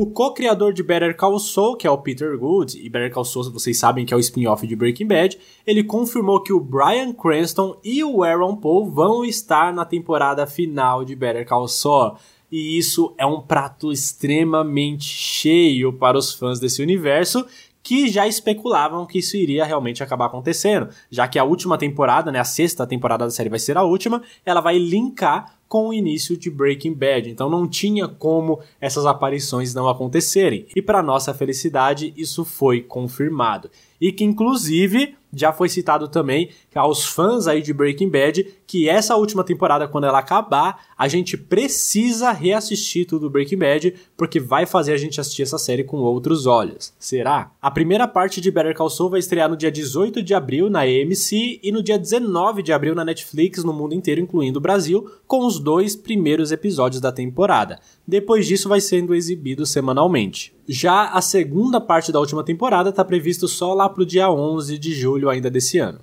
O 0.01 0.07
co-criador 0.07 0.73
de 0.73 0.81
Better 0.81 1.17
Call 1.17 1.41
Saul, 1.41 1.75
que 1.75 1.85
é 1.85 1.91
o 1.91 1.99
Peter 1.99 2.39
Good, 2.39 2.81
e 2.81 2.89
Better 2.89 3.13
Call 3.13 3.25
Saul 3.25 3.51
vocês 3.51 3.77
sabem 3.81 4.07
que 4.07 4.15
é 4.15 4.17
o 4.17 4.21
spin-off 4.21 4.65
de 4.65 4.77
Breaking 4.77 5.09
Bad, 5.09 5.37
ele 5.67 5.83
confirmou 5.83 6.41
que 6.41 6.53
o 6.53 6.61
Bryan 6.61 7.13
Cranston 7.13 7.77
e 7.83 8.05
o 8.05 8.23
Aaron 8.23 8.55
Paul 8.55 8.89
vão 8.89 9.25
estar 9.25 9.75
na 9.75 9.85
temporada 9.85 10.47
final 10.47 11.05
de 11.05 11.17
Better 11.17 11.45
Call 11.45 11.67
Saul. 11.67 12.15
E 12.49 12.79
isso 12.79 13.13
é 13.19 13.27
um 13.27 13.41
prato 13.41 13.91
extremamente 13.91 15.03
cheio 15.03 15.93
para 15.93 16.17
os 16.17 16.33
fãs 16.33 16.61
desse 16.61 16.81
universo 16.81 17.45
que 17.83 18.07
já 18.07 18.25
especulavam 18.29 19.05
que 19.05 19.19
isso 19.19 19.37
iria 19.37 19.65
realmente 19.65 20.03
acabar 20.03 20.27
acontecendo, 20.27 20.91
já 21.11 21.27
que 21.27 21.41
a 21.41 21.45
última 21.45 21.77
temporada, 21.77 22.31
né, 22.31 22.39
a 22.39 22.45
sexta 22.45 22.87
temporada 22.87 23.25
da 23.25 23.31
série 23.33 23.49
vai 23.49 23.59
ser 23.59 23.77
a 23.77 23.83
última, 23.83 24.23
ela 24.47 24.61
vai 24.61 24.79
linkar 24.79 25.58
com 25.69 25.89
o 25.89 25.93
início 25.93 26.37
de 26.37 26.51
Breaking 26.51 26.95
Bad. 26.95 27.31
Então 27.31 27.51
não 27.51 27.69
tinha 27.69 28.09
como 28.09 28.61
essas 28.81 29.05
aparições 29.05 29.75
não 29.75 29.89
acontecerem. 29.89 30.67
E 30.75 30.81
para 30.81 31.03
nossa 31.03 31.35
felicidade, 31.35 32.13
isso 32.17 32.45
foi 32.45 32.81
confirmado. 32.81 33.71
E 34.01 34.13
que 34.13 34.25
inclusive 34.25 35.17
já 35.33 35.53
foi 35.53 35.69
citado 35.69 36.09
também 36.09 36.51
aos 36.75 37.05
fãs 37.05 37.47
aí 37.47 37.61
de 37.61 37.73
Breaking 37.73 38.09
Bad 38.09 38.47
que 38.67 38.89
essa 38.89 39.17
última 39.17 39.45
temporada, 39.45 39.89
quando 39.89 40.05
ela 40.05 40.19
acabar, 40.19 40.87
a 40.97 41.09
gente 41.09 41.37
precisa 41.37 42.33
reassistir 42.33 43.07
tudo 43.07 43.31
Breaking 43.31 43.59
Bad, 43.59 43.95
porque 44.17 44.39
vai 44.39 44.67
fazer 44.67 44.93
a 44.93 44.97
gente 44.97 45.21
assistir 45.21 45.43
essa 45.43 45.59
série 45.59 45.85
com 45.85 45.99
outros 45.99 46.47
olhos. 46.47 46.93
Será? 46.99 47.51
A 47.61 47.71
primeira 47.71 48.07
parte 48.07 48.41
de 48.41 48.51
Better 48.51 48.75
Call 48.75 48.91
Saul 48.91 49.11
vai 49.11 49.21
estrear 49.21 49.49
no 49.49 49.57
dia 49.57 49.71
18 49.71 50.23
de 50.23 50.35
abril 50.35 50.71
na 50.71 50.83
AMC 50.83 51.61
e 51.63 51.73
no 51.73 51.83
dia 51.83 51.99
19 51.99 52.63
de 52.63 52.73
abril 52.73 52.95
na 52.95 53.05
Netflix 53.05 53.65
no 53.65 53.73
mundo 53.73 53.95
inteiro, 53.95 54.21
incluindo 54.21 54.59
o 54.59 54.63
Brasil, 54.63 55.11
com 55.27 55.47
os 55.47 55.59
dois 55.59 55.97
primeiros 55.97 56.53
episódios 56.53 57.01
da 57.01 57.11
temporada. 57.11 57.81
Depois 58.07 58.47
disso 58.47 58.69
vai 58.69 58.81
sendo 58.81 59.15
exibido 59.15 59.67
semanalmente. 59.67 60.58
Já 60.71 61.09
a 61.09 61.23
segunda 61.23 61.81
parte 61.81 62.13
da 62.13 62.21
última 62.21 62.45
temporada 62.45 62.91
está 62.91 63.03
previsto 63.03 63.49
só 63.49 63.73
lá 63.73 63.89
pro 63.89 64.05
dia 64.05 64.31
11 64.31 64.77
de 64.77 64.93
julho 64.93 65.31
ainda 65.31 65.51
desse 65.51 65.79
ano. 65.79 66.01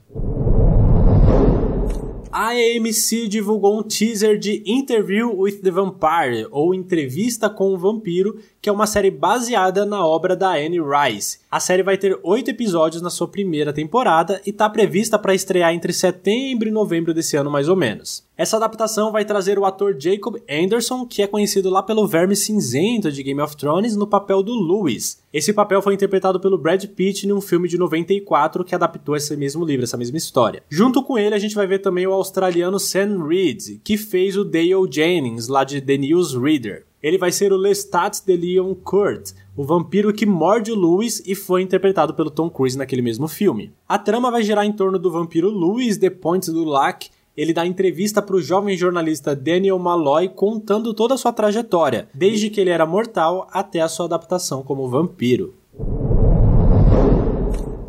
A 2.31 2.49
AMC 2.49 3.27
divulgou 3.29 3.79
um 3.79 3.83
teaser 3.83 4.39
de 4.39 4.63
Interview 4.65 5.39
with 5.39 5.61
the 5.61 5.69
Vampire, 5.69 6.47
ou 6.49 6.73
Entrevista 6.73 7.47
com 7.47 7.75
o 7.75 7.77
Vampiro, 7.77 8.39
que 8.65 8.69
é 8.69 8.73
uma 8.73 8.87
série 8.87 9.11
baseada 9.11 9.85
na 9.85 10.03
obra 10.03 10.35
da 10.35 10.53
Anne 10.53 10.79
Rice. 10.79 11.37
A 11.51 11.59
série 11.59 11.83
vai 11.83 11.99
ter 11.99 12.19
oito 12.23 12.49
episódios 12.49 12.99
na 12.99 13.11
sua 13.11 13.27
primeira 13.27 13.71
temporada 13.71 14.41
e 14.43 14.49
está 14.49 14.67
prevista 14.67 15.19
para 15.19 15.35
estrear 15.35 15.71
entre 15.71 15.93
setembro 15.93 16.67
e 16.67 16.71
novembro 16.71 17.13
desse 17.13 17.37
ano, 17.37 17.51
mais 17.51 17.69
ou 17.69 17.75
menos. 17.75 18.25
Essa 18.35 18.57
adaptação 18.57 19.11
vai 19.11 19.23
trazer 19.23 19.59
o 19.59 19.65
ator 19.65 19.95
Jacob 19.99 20.37
Anderson, 20.49 21.05
que 21.05 21.21
é 21.21 21.27
conhecido 21.27 21.69
lá 21.69 21.83
pelo 21.83 22.07
Verme 22.07 22.35
Cinzento 22.35 23.11
de 23.11 23.21
Game 23.21 23.39
of 23.39 23.55
Thrones, 23.55 23.95
no 23.95 24.07
papel 24.07 24.41
do 24.41 24.59
Lewis. 24.59 25.21
Esse 25.31 25.53
papel 25.53 25.79
foi 25.79 25.93
interpretado 25.93 26.39
pelo 26.39 26.57
Brad 26.57 26.83
Pitt 26.85 27.27
em 27.27 27.31
um 27.31 27.39
filme 27.39 27.69
de 27.69 27.77
94 27.77 28.65
que 28.65 28.73
adaptou 28.73 29.15
esse 29.15 29.37
mesmo 29.37 29.63
livro, 29.63 29.83
essa 29.83 29.95
mesma 29.95 30.17
história. 30.17 30.63
Junto 30.69 31.03
com 31.03 31.19
ele, 31.19 31.35
a 31.35 31.39
gente 31.39 31.55
vai 31.55 31.67
ver 31.67 31.79
também 31.79 32.07
o 32.07 32.13
australiano 32.13 32.79
Sam 32.79 33.25
Reed, 33.27 33.79
que 33.83 33.95
fez 33.95 34.35
o 34.35 34.43
Dale 34.43 34.91
Jennings, 34.91 35.47
lá 35.47 35.63
de 35.63 35.79
The 35.79 35.97
Newsreader. 35.97 36.85
Ele 37.05 37.19
vai 37.19 37.31
ser 37.31 37.53
o 37.53 37.55
Lestat 37.55 38.25
de 38.25 38.35
Leon 38.35 38.73
Kurt, 38.73 39.33
o 39.55 39.63
vampiro 39.63 40.11
que 40.11 40.25
morde 40.25 40.71
o 40.71 40.75
Lewis 40.75 41.21
e 41.23 41.35
foi 41.35 41.61
interpretado 41.61 42.15
pelo 42.15 42.31
Tom 42.31 42.49
Cruise 42.49 42.75
naquele 42.75 43.03
mesmo 43.03 43.27
filme. 43.27 43.71
A 43.87 43.99
trama 43.99 44.31
vai 44.31 44.41
girar 44.41 44.65
em 44.65 44.71
torno 44.71 44.97
do 44.97 45.11
vampiro 45.11 45.51
Lewis 45.51 45.97
de 45.97 46.09
Point 46.09 46.49
du 46.51 46.63
Lac. 46.63 47.07
Ele 47.37 47.53
dá 47.53 47.63
entrevista 47.63 48.23
para 48.23 48.35
o 48.35 48.41
jovem 48.41 48.75
jornalista 48.75 49.35
Daniel 49.35 49.77
Malloy 49.77 50.29
contando 50.29 50.95
toda 50.95 51.13
a 51.13 51.17
sua 51.17 51.31
trajetória, 51.31 52.09
desde 52.11 52.49
que 52.49 52.59
ele 52.59 52.71
era 52.71 52.87
mortal 52.87 53.47
até 53.51 53.81
a 53.81 53.87
sua 53.87 54.07
adaptação 54.07 54.63
como 54.63 54.89
vampiro. 54.89 55.53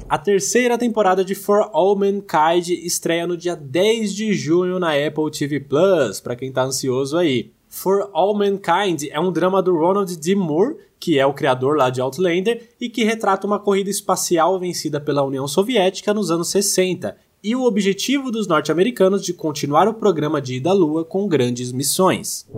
A 0.07 0.19
terceira 0.19 0.77
temporada 0.77 1.25
de 1.25 1.35
For 1.35 1.71
All 1.73 1.97
Mankind 1.97 2.69
estreia 2.69 3.27
no 3.27 3.35
dia 3.35 3.57
10 3.57 4.15
de 4.15 4.35
junho 4.35 4.79
na 4.79 4.91
Apple 4.91 5.31
TV 5.31 5.59
Plus, 5.59 6.21
para 6.21 6.37
quem 6.37 6.53
tá 6.53 6.65
ansioso 6.65 7.17
aí. 7.17 7.56
For 7.77 8.09
All 8.15 8.33
Mankind 8.33 9.03
é 9.11 9.21
um 9.21 9.31
drama 9.31 9.63
do 9.63 9.77
Ronald 9.77 10.17
D. 10.17 10.35
Moore, 10.35 10.77
que 10.99 11.19
é 11.19 11.27
o 11.27 11.35
criador 11.35 11.77
lá 11.77 11.91
de 11.91 12.01
Outlander, 12.01 12.71
e 12.81 12.89
que 12.89 13.05
retrata 13.05 13.47
uma 13.47 13.59
corrida 13.59 13.91
espacial 13.91 14.59
vencida 14.59 14.99
pela 14.99 15.23
União 15.23 15.47
Soviética 15.47 16.15
nos 16.15 16.31
anos 16.31 16.49
60 16.49 17.15
e 17.45 17.55
o 17.55 17.65
objetivo 17.65 18.31
dos 18.31 18.49
norte-americanos 18.49 19.23
de 19.23 19.35
continuar 19.35 19.89
o 19.89 19.95
programa 19.95 20.41
de 20.41 20.55
ida 20.55 20.71
à 20.71 20.73
Lua 20.73 21.05
com 21.05 21.29
grandes 21.29 21.71
missões 21.71 22.49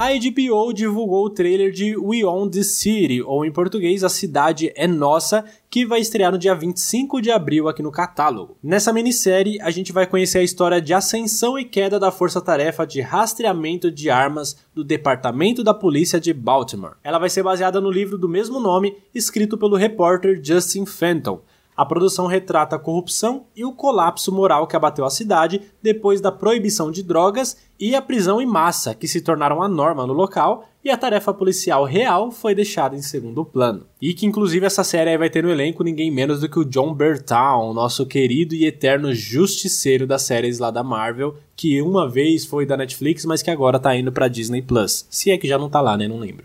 a 0.00 0.08
HBO 0.14 0.72
divulgou 0.72 1.26
o 1.26 1.28
trailer 1.28 1.70
de 1.70 1.94
We 1.94 2.24
Own 2.24 2.48
the 2.48 2.62
City, 2.62 3.20
ou 3.20 3.44
em 3.44 3.52
português, 3.52 4.02
A 4.02 4.08
Cidade 4.08 4.72
é 4.74 4.86
Nossa, 4.86 5.44
que 5.68 5.84
vai 5.84 6.00
estrear 6.00 6.32
no 6.32 6.38
dia 6.38 6.54
25 6.54 7.20
de 7.20 7.30
abril 7.30 7.68
aqui 7.68 7.82
no 7.82 7.92
catálogo. 7.92 8.56
Nessa 8.62 8.94
minissérie, 8.94 9.60
a 9.60 9.70
gente 9.70 9.92
vai 9.92 10.06
conhecer 10.06 10.38
a 10.38 10.42
história 10.42 10.80
de 10.80 10.94
ascensão 10.94 11.58
e 11.58 11.66
queda 11.66 12.00
da 12.00 12.10
força-tarefa 12.10 12.86
de 12.86 13.02
rastreamento 13.02 13.90
de 13.90 14.08
armas 14.08 14.56
do 14.74 14.82
Departamento 14.82 15.62
da 15.62 15.74
Polícia 15.74 16.18
de 16.18 16.32
Baltimore. 16.32 16.94
Ela 17.04 17.18
vai 17.18 17.28
ser 17.28 17.42
baseada 17.42 17.78
no 17.78 17.90
livro 17.90 18.16
do 18.16 18.26
mesmo 18.26 18.58
nome, 18.58 18.96
escrito 19.14 19.58
pelo 19.58 19.76
repórter 19.76 20.40
Justin 20.42 20.86
Fenton, 20.86 21.42
a 21.80 21.86
produção 21.86 22.26
retrata 22.26 22.76
a 22.76 22.78
corrupção 22.78 23.46
e 23.56 23.64
o 23.64 23.72
colapso 23.72 24.30
moral 24.30 24.66
que 24.66 24.76
abateu 24.76 25.02
a 25.02 25.08
cidade 25.08 25.62
depois 25.82 26.20
da 26.20 26.30
proibição 26.30 26.90
de 26.90 27.02
drogas 27.02 27.56
e 27.80 27.94
a 27.94 28.02
prisão 28.02 28.38
em 28.38 28.44
massa, 28.44 28.94
que 28.94 29.08
se 29.08 29.22
tornaram 29.22 29.62
a 29.62 29.68
norma 29.68 30.06
no 30.06 30.12
local, 30.12 30.68
e 30.84 30.90
a 30.90 30.96
tarefa 30.98 31.32
policial 31.32 31.84
real 31.84 32.30
foi 32.30 32.54
deixada 32.54 32.94
em 32.94 33.00
segundo 33.00 33.46
plano. 33.46 33.86
E 33.98 34.12
que 34.12 34.26
inclusive 34.26 34.66
essa 34.66 34.84
série 34.84 35.16
vai 35.16 35.30
ter 35.30 35.42
no 35.42 35.50
elenco 35.50 35.82
ninguém 35.82 36.10
menos 36.10 36.40
do 36.40 36.50
que 36.50 36.58
o 36.58 36.66
John 36.66 36.92
Bertal, 36.92 37.72
nosso 37.72 38.04
querido 38.04 38.54
e 38.54 38.66
eterno 38.66 39.14
justiceiro 39.14 40.06
das 40.06 40.20
séries 40.20 40.58
lá 40.58 40.70
da 40.70 40.84
Marvel, 40.84 41.34
que 41.56 41.80
uma 41.80 42.06
vez 42.06 42.44
foi 42.44 42.66
da 42.66 42.76
Netflix, 42.76 43.24
mas 43.24 43.40
que 43.40 43.50
agora 43.50 43.78
tá 43.78 43.96
indo 43.96 44.12
pra 44.12 44.28
Disney 44.28 44.60
Plus. 44.60 45.06
Se 45.08 45.30
é 45.30 45.38
que 45.38 45.48
já 45.48 45.56
não 45.56 45.70
tá 45.70 45.80
lá, 45.80 45.96
né? 45.96 46.06
Não 46.06 46.18
lembro. 46.18 46.44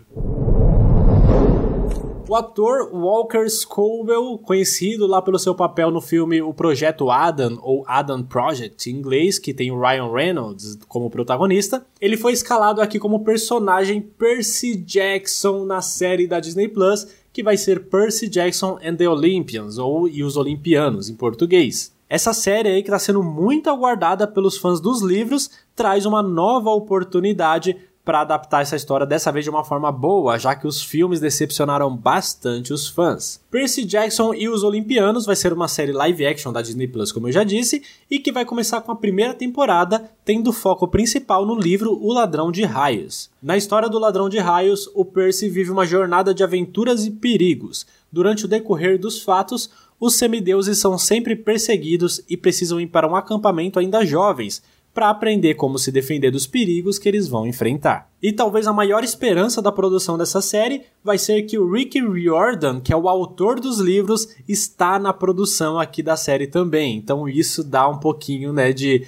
O 2.28 2.34
ator 2.34 2.90
Walker 2.92 3.48
Scoville, 3.48 4.36
conhecido 4.42 5.06
lá 5.06 5.22
pelo 5.22 5.38
seu 5.38 5.54
papel 5.54 5.92
no 5.92 6.00
filme 6.00 6.42
O 6.42 6.52
Projeto 6.52 7.08
Adam, 7.08 7.56
ou 7.62 7.84
Adam 7.86 8.20
Project 8.24 8.90
em 8.90 8.94
inglês, 8.94 9.38
que 9.38 9.54
tem 9.54 9.70
o 9.70 9.80
Ryan 9.80 10.10
Reynolds 10.12 10.76
como 10.88 11.08
protagonista, 11.08 11.86
ele 12.00 12.16
foi 12.16 12.32
escalado 12.32 12.80
aqui 12.80 12.98
como 12.98 13.22
personagem 13.22 14.00
Percy 14.00 14.74
Jackson 14.74 15.64
na 15.64 15.80
série 15.80 16.26
da 16.26 16.40
Disney 16.40 16.66
Plus, 16.66 17.06
que 17.32 17.44
vai 17.44 17.56
ser 17.56 17.84
Percy 17.84 18.28
Jackson 18.28 18.76
and 18.84 18.96
the 18.96 19.08
Olympians, 19.08 19.78
ou 19.78 20.08
E 20.08 20.24
os 20.24 20.36
Olimpianos 20.36 21.08
em 21.08 21.14
português. 21.14 21.94
Essa 22.08 22.32
série 22.32 22.68
aí 22.68 22.82
que 22.82 22.88
está 22.88 22.98
sendo 22.98 23.22
muito 23.22 23.70
aguardada 23.70 24.26
pelos 24.26 24.56
fãs 24.58 24.80
dos 24.80 25.00
livros 25.00 25.48
traz 25.76 26.04
uma 26.04 26.24
nova 26.24 26.70
oportunidade 26.70 27.76
para 28.06 28.20
adaptar 28.20 28.62
essa 28.62 28.76
história 28.76 29.04
dessa 29.04 29.32
vez 29.32 29.44
de 29.44 29.50
uma 29.50 29.64
forma 29.64 29.90
boa, 29.90 30.38
já 30.38 30.54
que 30.54 30.64
os 30.64 30.80
filmes 30.80 31.18
decepcionaram 31.18 31.94
bastante 31.96 32.72
os 32.72 32.86
fãs. 32.86 33.40
Percy 33.50 33.84
Jackson 33.84 34.32
e 34.32 34.48
os 34.48 34.62
Olimpianos 34.62 35.26
vai 35.26 35.34
ser 35.34 35.52
uma 35.52 35.66
série 35.66 35.90
live 35.90 36.24
action 36.24 36.52
da 36.52 36.62
Disney 36.62 36.86
Plus, 36.86 37.10
como 37.10 37.26
eu 37.26 37.32
já 37.32 37.42
disse, 37.42 37.82
e 38.08 38.20
que 38.20 38.30
vai 38.30 38.44
começar 38.44 38.80
com 38.80 38.92
a 38.92 38.96
primeira 38.96 39.34
temporada 39.34 40.08
tendo 40.24 40.52
foco 40.52 40.86
principal 40.86 41.44
no 41.44 41.56
livro 41.56 41.98
O 42.00 42.12
Ladrão 42.12 42.52
de 42.52 42.62
Raios. 42.62 43.28
Na 43.42 43.56
história 43.56 43.88
do 43.88 43.98
Ladrão 43.98 44.28
de 44.28 44.38
Raios, 44.38 44.88
o 44.94 45.04
Percy 45.04 45.48
vive 45.48 45.72
uma 45.72 45.84
jornada 45.84 46.32
de 46.32 46.44
aventuras 46.44 47.04
e 47.04 47.10
perigos. 47.10 47.88
Durante 48.12 48.44
o 48.44 48.48
decorrer 48.48 49.00
dos 49.00 49.20
fatos, 49.20 49.68
os 49.98 50.14
semideuses 50.14 50.78
são 50.78 50.96
sempre 50.96 51.34
perseguidos 51.34 52.20
e 52.28 52.36
precisam 52.36 52.80
ir 52.80 52.86
para 52.86 53.08
um 53.08 53.16
acampamento 53.16 53.80
ainda 53.80 54.04
jovens, 54.04 54.62
para 54.96 55.10
aprender 55.10 55.52
como 55.56 55.78
se 55.78 55.92
defender 55.92 56.30
dos 56.30 56.46
perigos 56.46 56.98
que 56.98 57.06
eles 57.06 57.28
vão 57.28 57.46
enfrentar. 57.46 58.10
E 58.22 58.32
talvez 58.32 58.66
a 58.66 58.72
maior 58.72 59.04
esperança 59.04 59.60
da 59.60 59.70
produção 59.70 60.16
dessa 60.16 60.40
série 60.40 60.84
vai 61.04 61.18
ser 61.18 61.42
que 61.42 61.58
o 61.58 61.70
Rick 61.70 62.00
Riordan, 62.00 62.80
que 62.80 62.94
é 62.94 62.96
o 62.96 63.06
autor 63.06 63.60
dos 63.60 63.78
livros, 63.78 64.26
está 64.48 64.98
na 64.98 65.12
produção 65.12 65.78
aqui 65.78 66.02
da 66.02 66.16
série 66.16 66.46
também. 66.46 66.96
Então 66.96 67.28
isso 67.28 67.62
dá 67.62 67.86
um 67.86 67.98
pouquinho, 67.98 68.54
né, 68.54 68.72
de 68.72 69.06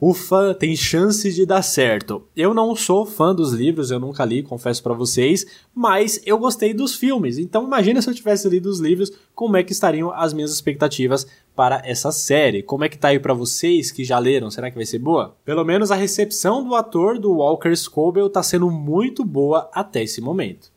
ufa, 0.00 0.54
tem 0.54 0.74
chance 0.74 1.30
de 1.32 1.44
dar 1.44 1.62
certo. 1.62 2.22
Eu 2.34 2.54
não 2.54 2.74
sou 2.74 3.04
fã 3.04 3.34
dos 3.34 3.52
livros, 3.52 3.90
eu 3.90 4.00
nunca 4.00 4.24
li, 4.24 4.42
confesso 4.42 4.82
para 4.82 4.94
vocês, 4.94 5.44
mas 5.74 6.20
eu 6.24 6.38
gostei 6.38 6.72
dos 6.72 6.94
filmes. 6.94 7.36
Então 7.36 7.64
imagina 7.64 8.00
se 8.00 8.08
eu 8.08 8.14
tivesse 8.14 8.48
lido 8.48 8.70
os 8.70 8.80
livros, 8.80 9.12
como 9.34 9.56
é 9.56 9.62
que 9.62 9.72
estariam 9.72 10.10
as 10.10 10.32
minhas 10.32 10.52
expectativas 10.52 11.26
para 11.54 11.82
essa 11.84 12.10
série? 12.10 12.62
Como 12.62 12.84
é 12.84 12.88
que 12.88 12.98
tá 12.98 13.08
aí 13.08 13.18
para 13.18 13.34
vocês 13.34 13.90
que 13.90 14.04
já 14.04 14.18
leram? 14.18 14.50
Será 14.50 14.70
que 14.70 14.76
vai 14.76 14.86
ser 14.86 14.98
boa? 14.98 15.36
Pelo 15.44 15.64
menos 15.64 15.90
a 15.90 15.96
recepção 15.96 16.64
do 16.64 16.74
ator 16.74 17.18
do 17.18 17.32
Walker 17.32 17.74
Scobell 17.76 18.30
tá 18.30 18.42
sendo 18.42 18.70
muito 18.70 19.24
boa 19.24 19.68
até 19.72 20.02
esse 20.02 20.20
momento. 20.20 20.72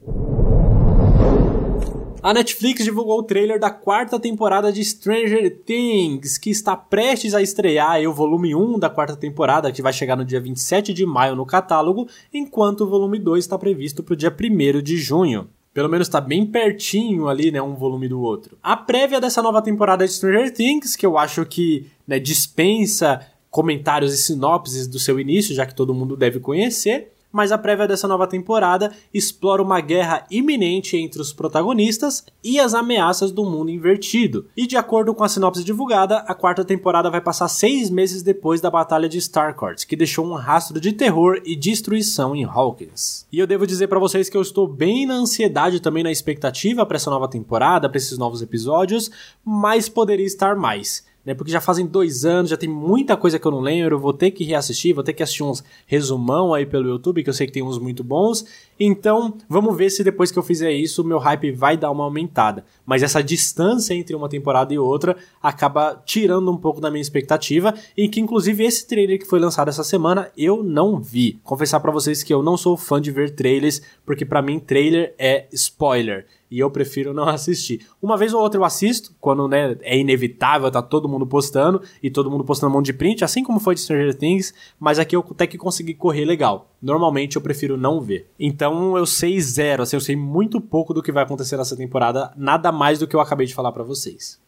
A 2.24 2.34
Netflix 2.34 2.86
divulgou 2.86 3.20
o 3.20 3.24
trailer 3.24 3.60
da 3.60 3.70
quarta 3.70 4.18
temporada 4.18 4.72
de 4.72 4.82
Stranger 4.82 5.60
Things, 5.66 6.38
que 6.38 6.50
está 6.50 6.74
prestes 6.74 7.34
a 7.34 7.42
estrear 7.42 8.02
o 8.08 8.14
volume 8.14 8.56
1 8.56 8.80
da 8.80 8.90
quarta 8.90 9.14
temporada, 9.14 9.74
que 9.74 9.82
vai 9.82 9.92
chegar 9.92 10.16
no 10.16 10.24
dia 10.24 10.40
27 10.40 10.94
de 10.94 11.06
maio 11.06 11.36
no 11.36 11.46
catálogo, 11.46 12.08
enquanto 12.34 12.86
o 12.86 12.90
volume 12.90 13.20
2 13.20 13.44
está 13.44 13.60
previsto 13.60 14.02
para 14.02 14.14
o 14.14 14.16
dia 14.16 14.34
1 14.34 14.82
de 14.82 14.96
junho. 14.96 15.50
Pelo 15.74 15.90
menos 15.90 16.08
está 16.08 16.22
bem 16.22 16.46
pertinho 16.46 17.28
ali, 17.28 17.52
né, 17.52 17.62
um 17.62 17.76
volume 17.76 18.08
do 18.08 18.22
outro. 18.22 18.58
A 18.64 18.78
prévia 18.78 19.20
dessa 19.20 19.42
nova 19.42 19.62
temporada 19.62 20.06
de 20.06 20.14
Stranger 20.14 20.54
Things, 20.54 20.96
que 20.96 21.06
eu 21.06 21.18
acho 21.18 21.46
que 21.46 21.88
né, 22.08 22.20
dispensa 22.20 23.20
comentários 23.52 24.14
e 24.14 24.18
sinopses 24.18 24.88
do 24.88 24.98
seu 24.98 25.20
início, 25.20 25.54
já 25.54 25.66
que 25.66 25.76
todo 25.76 25.94
mundo 25.94 26.16
deve 26.16 26.40
conhecer, 26.40 27.12
mas 27.34 27.52
a 27.52 27.58
prévia 27.58 27.88
dessa 27.88 28.08
nova 28.08 28.28
temporada 28.28 28.91
explora 29.12 29.63
uma 29.63 29.82
guerra 29.82 30.24
iminente 30.30 30.96
entre 30.96 31.19
os 31.19 31.34
protagonistas 31.34 32.24
e 32.43 32.60
as 32.60 32.76
ameaças 32.76 33.32
do 33.32 33.43
mundo 33.43 33.72
invertido. 33.72 34.48
E 34.56 34.67
de 34.67 34.78
acordo 34.78 35.15
com 35.15 35.24
a 35.24 35.28
sinopse 35.28 35.63
divulgada, 35.63 36.19
a 36.19 36.36
quarta 36.36 36.63
temporada 36.63 37.10
vai 37.10 37.19
passar 37.19 37.48
seis 37.48 37.89
meses 37.89 38.22
depois 38.22 38.62
da 38.62 38.69
Batalha 38.69 39.10
de 39.10 39.17
Starcourt, 39.17 39.86
que 39.88 39.96
deixou 39.96 40.26
um 40.26 40.36
rastro 40.36 40.80
de 40.80 40.93
terror 40.93 41.41
e 41.43 41.56
destruição 41.56 42.36
em 42.36 42.43
Hawkins. 42.43 43.26
E 43.32 43.39
eu 43.39 43.48
devo 43.48 43.65
dizer 43.65 43.88
para 43.88 44.00
vocês 44.00 44.30
que 44.30 44.38
eu 44.38 44.41
estou 44.41 44.67
bem 44.67 45.08
na 45.08 45.15
ansiedade 45.15 45.80
também 45.80 46.04
na 46.04 46.12
expectativa 46.12 46.86
para 46.86 46.98
essa 46.98 47.10
nova 47.10 47.28
temporada, 47.28 47.89
para 47.89 47.98
esses 47.98 48.17
novos 48.17 48.43
episódios, 48.43 49.10
mas 49.43 49.89
poderia 49.89 50.26
estar 50.26 50.56
mais 50.56 51.04
né? 51.26 51.34
Porque 51.34 51.52
já 51.52 51.62
fazem 51.62 51.86
dois 51.86 52.26
anos, 52.26 52.50
já 52.50 52.58
tem 52.58 52.70
muita 52.70 53.16
coisa 53.16 53.40
que 53.40 53.46
eu 53.46 53.52
não 53.52 53.60
lembro, 53.60 54.00
vou 54.00 54.14
ter 54.14 54.32
que 54.32 54.44
reassistir, 54.44 54.94
vou 54.94 55.04
ter 55.04 55.14
que 55.14 55.24
assistir 55.24 55.44
uns 55.44 55.64
resumão 55.86 56.54
aí 56.54 56.66
pelo 56.66 56.90
YouTube, 56.90 57.24
que 57.24 57.30
eu 57.30 57.34
sei 57.34 57.48
que 57.48 57.54
tem 57.54 57.64
uns 57.64 57.78
muito 57.78 58.04
bons. 58.04 58.46
Então, 58.80 59.38
vamos 59.48 59.76
ver 59.78 59.90
se 59.90 60.04
depois 60.04 60.32
que 60.32 60.40
eu 60.40 60.44
fizer 60.44 60.72
isso, 60.72 61.04
meu 61.04 61.20
hype 61.20 61.52
vai 61.52 61.78
dar 61.78 61.92
uma 61.92 62.04
aumentada. 62.04 62.66
Mas 62.86 63.04
essa 63.04 63.24
distância 63.24 63.94
entre 63.94 64.16
uma 64.16 64.28
temporada 64.28 64.74
e 64.74 64.78
outra 64.78 65.16
acaba 65.42 66.02
tirando 66.06 66.52
um 66.52 66.58
pouco 66.58 66.82
da 66.82 66.92
minha 66.92 67.02
expectativa, 67.02 67.74
e 67.96 68.08
que 68.08 68.20
inclusive 68.20 68.64
esse 68.64 68.88
trailer 68.88 69.20
que 69.20 69.26
foi 69.26 69.40
lançado 69.40 69.70
essa 69.70 69.84
semana 69.84 70.30
eu 70.38 70.64
não 70.64 71.00
vi. 71.00 71.40
Confessar 71.44 71.80
para 71.80 71.92
vocês 71.92 72.24
que 72.24 72.34
eu 72.34 72.44
não 72.44 72.58
sou 72.58 72.76
fã 72.76 73.00
de 73.00 73.12
ver 73.12 73.32
trailers, 73.32 73.82
porque 74.06 74.26
para 74.26 74.42
mim 74.42 74.60
trailer 74.60 75.14
é 75.18 75.48
spoiler 75.52 76.26
e 76.54 76.60
eu 76.60 76.70
prefiro 76.70 77.16
não 77.16 77.24
assistir. 77.28 77.88
Uma 78.00 78.16
vez 78.16 78.32
ou 78.32 78.39
outra 78.39 78.60
eu 78.60 78.63
assisto, 78.63 79.16
quando 79.20 79.48
né, 79.48 79.76
é 79.82 79.98
inevitável, 79.98 80.70
tá 80.70 80.84
todo 80.84 81.10
mundo 81.10 81.26
postando 81.26 81.82
e 82.02 82.12
todo 82.12 82.30
mundo 82.30 82.44
postando 82.44 82.72
um 82.72 82.76
monte 82.78 82.86
de 82.88 82.94
print, 82.94 83.24
assim 83.24 83.44
como 83.44 83.60
foi 83.60 83.74
de 83.74 83.82
Stranger 83.82 84.13
Things, 84.16 84.54
mas 84.80 85.00
aqui 85.00 85.16
eu 85.16 85.26
até 85.32 85.48
que 85.48 85.58
consegui 85.58 85.96
correr 85.96 86.26
legal. 86.26 86.70
Normalmente 86.80 87.38
eu 87.38 87.42
prefiro 87.42 87.76
não 87.76 88.00
ver. 88.00 88.30
Então 88.39 88.96
eu 88.96 89.06
sei 89.08 89.42
zero, 89.42 89.82
assim, 89.82 89.96
eu 89.96 90.02
sei 90.02 90.16
muito 90.16 90.62
pouco 90.62 90.94
do 90.94 91.02
que 91.02 91.12
vai 91.12 91.24
acontecer 91.24 91.58
nessa 91.58 91.76
temporada, 91.76 92.32
nada 92.38 92.72
mais 92.72 93.00
do 93.00 93.08
que 93.08 93.16
eu 93.16 93.20
acabei 93.20 93.48
de 93.48 93.56
falar 93.56 93.72
para 93.72 93.84
vocês. 93.84 94.39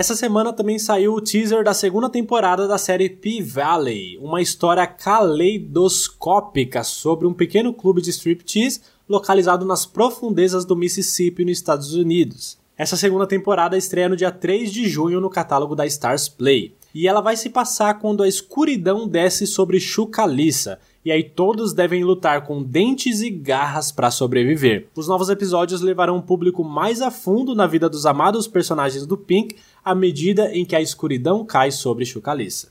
Essa 0.00 0.16
semana 0.16 0.50
também 0.50 0.78
saiu 0.78 1.12
o 1.12 1.20
teaser 1.20 1.62
da 1.62 1.74
segunda 1.74 2.08
temporada 2.08 2.66
da 2.66 2.78
série 2.78 3.10
P-Valley, 3.10 4.16
uma 4.18 4.40
história 4.40 4.86
caleidoscópica 4.86 6.82
sobre 6.82 7.26
um 7.26 7.34
pequeno 7.34 7.74
clube 7.74 8.00
de 8.00 8.08
striptease 8.08 8.80
localizado 9.10 9.66
nas 9.66 9.84
profundezas 9.84 10.64
do 10.64 10.76
Mississippi, 10.76 11.44
nos 11.44 11.58
Estados 11.58 11.94
Unidos. 11.94 12.56
Essa 12.78 12.96
segunda 12.96 13.26
temporada 13.26 13.76
estreia 13.76 14.08
no 14.08 14.16
dia 14.16 14.30
3 14.30 14.72
de 14.72 14.88
junho 14.88 15.20
no 15.20 15.28
catálogo 15.28 15.74
da 15.74 15.84
Stars 15.84 16.28
Play. 16.28 16.74
E 16.94 17.08
ela 17.08 17.20
vai 17.20 17.36
se 17.36 17.50
passar 17.50 17.98
quando 17.98 18.22
a 18.22 18.28
escuridão 18.28 19.08
desce 19.08 19.48
sobre 19.48 19.80
Chucalissa, 19.80 20.78
e 21.04 21.10
aí 21.10 21.24
todos 21.24 21.72
devem 21.72 22.04
lutar 22.04 22.46
com 22.46 22.62
dentes 22.62 23.20
e 23.20 23.30
garras 23.30 23.90
para 23.90 24.10
sobreviver. 24.10 24.86
Os 24.94 25.08
novos 25.08 25.28
episódios 25.28 25.80
levarão 25.80 26.18
o 26.18 26.22
público 26.22 26.62
mais 26.62 27.02
a 27.02 27.10
fundo 27.10 27.54
na 27.54 27.66
vida 27.66 27.88
dos 27.88 28.06
amados 28.06 28.46
personagens 28.46 29.06
do 29.06 29.16
Pink 29.16 29.56
à 29.84 29.94
medida 29.94 30.54
em 30.54 30.64
que 30.64 30.76
a 30.76 30.80
escuridão 30.80 31.44
cai 31.44 31.70
sobre 31.70 32.04
Chucalissa. 32.04 32.68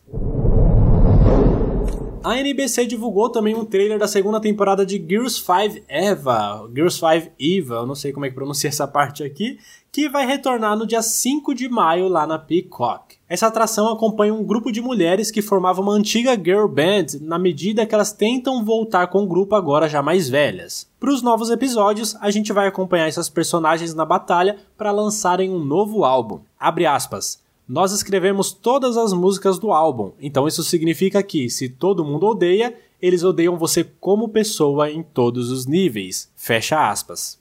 A 2.21 2.37
NBC 2.37 2.85
divulgou 2.85 3.29
também 3.29 3.55
um 3.55 3.63
trailer 3.63 3.97
da 3.97 4.07
segunda 4.07 4.41
temporada 4.41 4.85
de 4.85 4.97
Girls 4.97 5.39
5 5.39 5.85
Eva, 5.87 6.69
Girls 6.75 6.99
5 6.99 7.31
Eva, 7.39 7.75
eu 7.75 7.85
não 7.85 7.95
sei 7.95 8.11
como 8.11 8.25
é 8.25 8.29
que 8.29 8.35
pronuncia 8.35 8.67
essa 8.67 8.85
parte 8.85 9.23
aqui, 9.23 9.57
que 9.89 10.09
vai 10.09 10.25
retornar 10.27 10.77
no 10.77 10.85
dia 10.85 11.01
5 11.01 11.55
de 11.55 11.69
maio 11.69 12.09
lá 12.09 12.27
na 12.27 12.37
Peacock. 12.37 13.15
Essa 13.29 13.47
atração 13.47 13.87
acompanha 13.87 14.33
um 14.33 14.43
grupo 14.43 14.69
de 14.69 14.81
mulheres 14.81 15.31
que 15.31 15.41
formavam 15.41 15.81
uma 15.81 15.93
antiga 15.93 16.35
girl 16.35 16.67
band 16.67 17.19
na 17.21 17.39
medida 17.39 17.85
que 17.85 17.95
elas 17.95 18.11
tentam 18.11 18.65
voltar 18.65 19.07
com 19.07 19.23
o 19.23 19.27
grupo 19.27 19.55
agora 19.55 19.87
já 19.87 20.03
mais 20.03 20.27
velhas. 20.27 20.89
Para 20.99 21.13
os 21.13 21.21
novos 21.21 21.49
episódios, 21.49 22.17
a 22.19 22.29
gente 22.29 22.51
vai 22.51 22.67
acompanhar 22.67 23.07
essas 23.07 23.29
personagens 23.29 23.93
na 23.93 24.03
batalha 24.03 24.57
para 24.77 24.91
lançarem 24.91 25.49
um 25.49 25.63
novo 25.63 26.03
álbum. 26.03 26.41
Abre 26.59 26.85
aspas. 26.85 27.39
Nós 27.69 27.91
escrevemos 27.91 28.51
todas 28.51 28.97
as 28.97 29.13
músicas 29.13 29.59
do 29.59 29.71
álbum, 29.71 30.13
então 30.19 30.47
isso 30.47 30.63
significa 30.63 31.21
que, 31.21 31.51
se 31.51 31.69
todo 31.69 32.03
mundo 32.03 32.25
odeia, 32.25 32.73
eles 32.99 33.23
odeiam 33.23 33.59
você 33.59 33.83
como 33.83 34.29
pessoa 34.29 34.89
em 34.89 35.03
todos 35.03 35.51
os 35.51 35.67
níveis. 35.67 36.31
Fecha 36.35 36.89
aspas. 36.89 37.37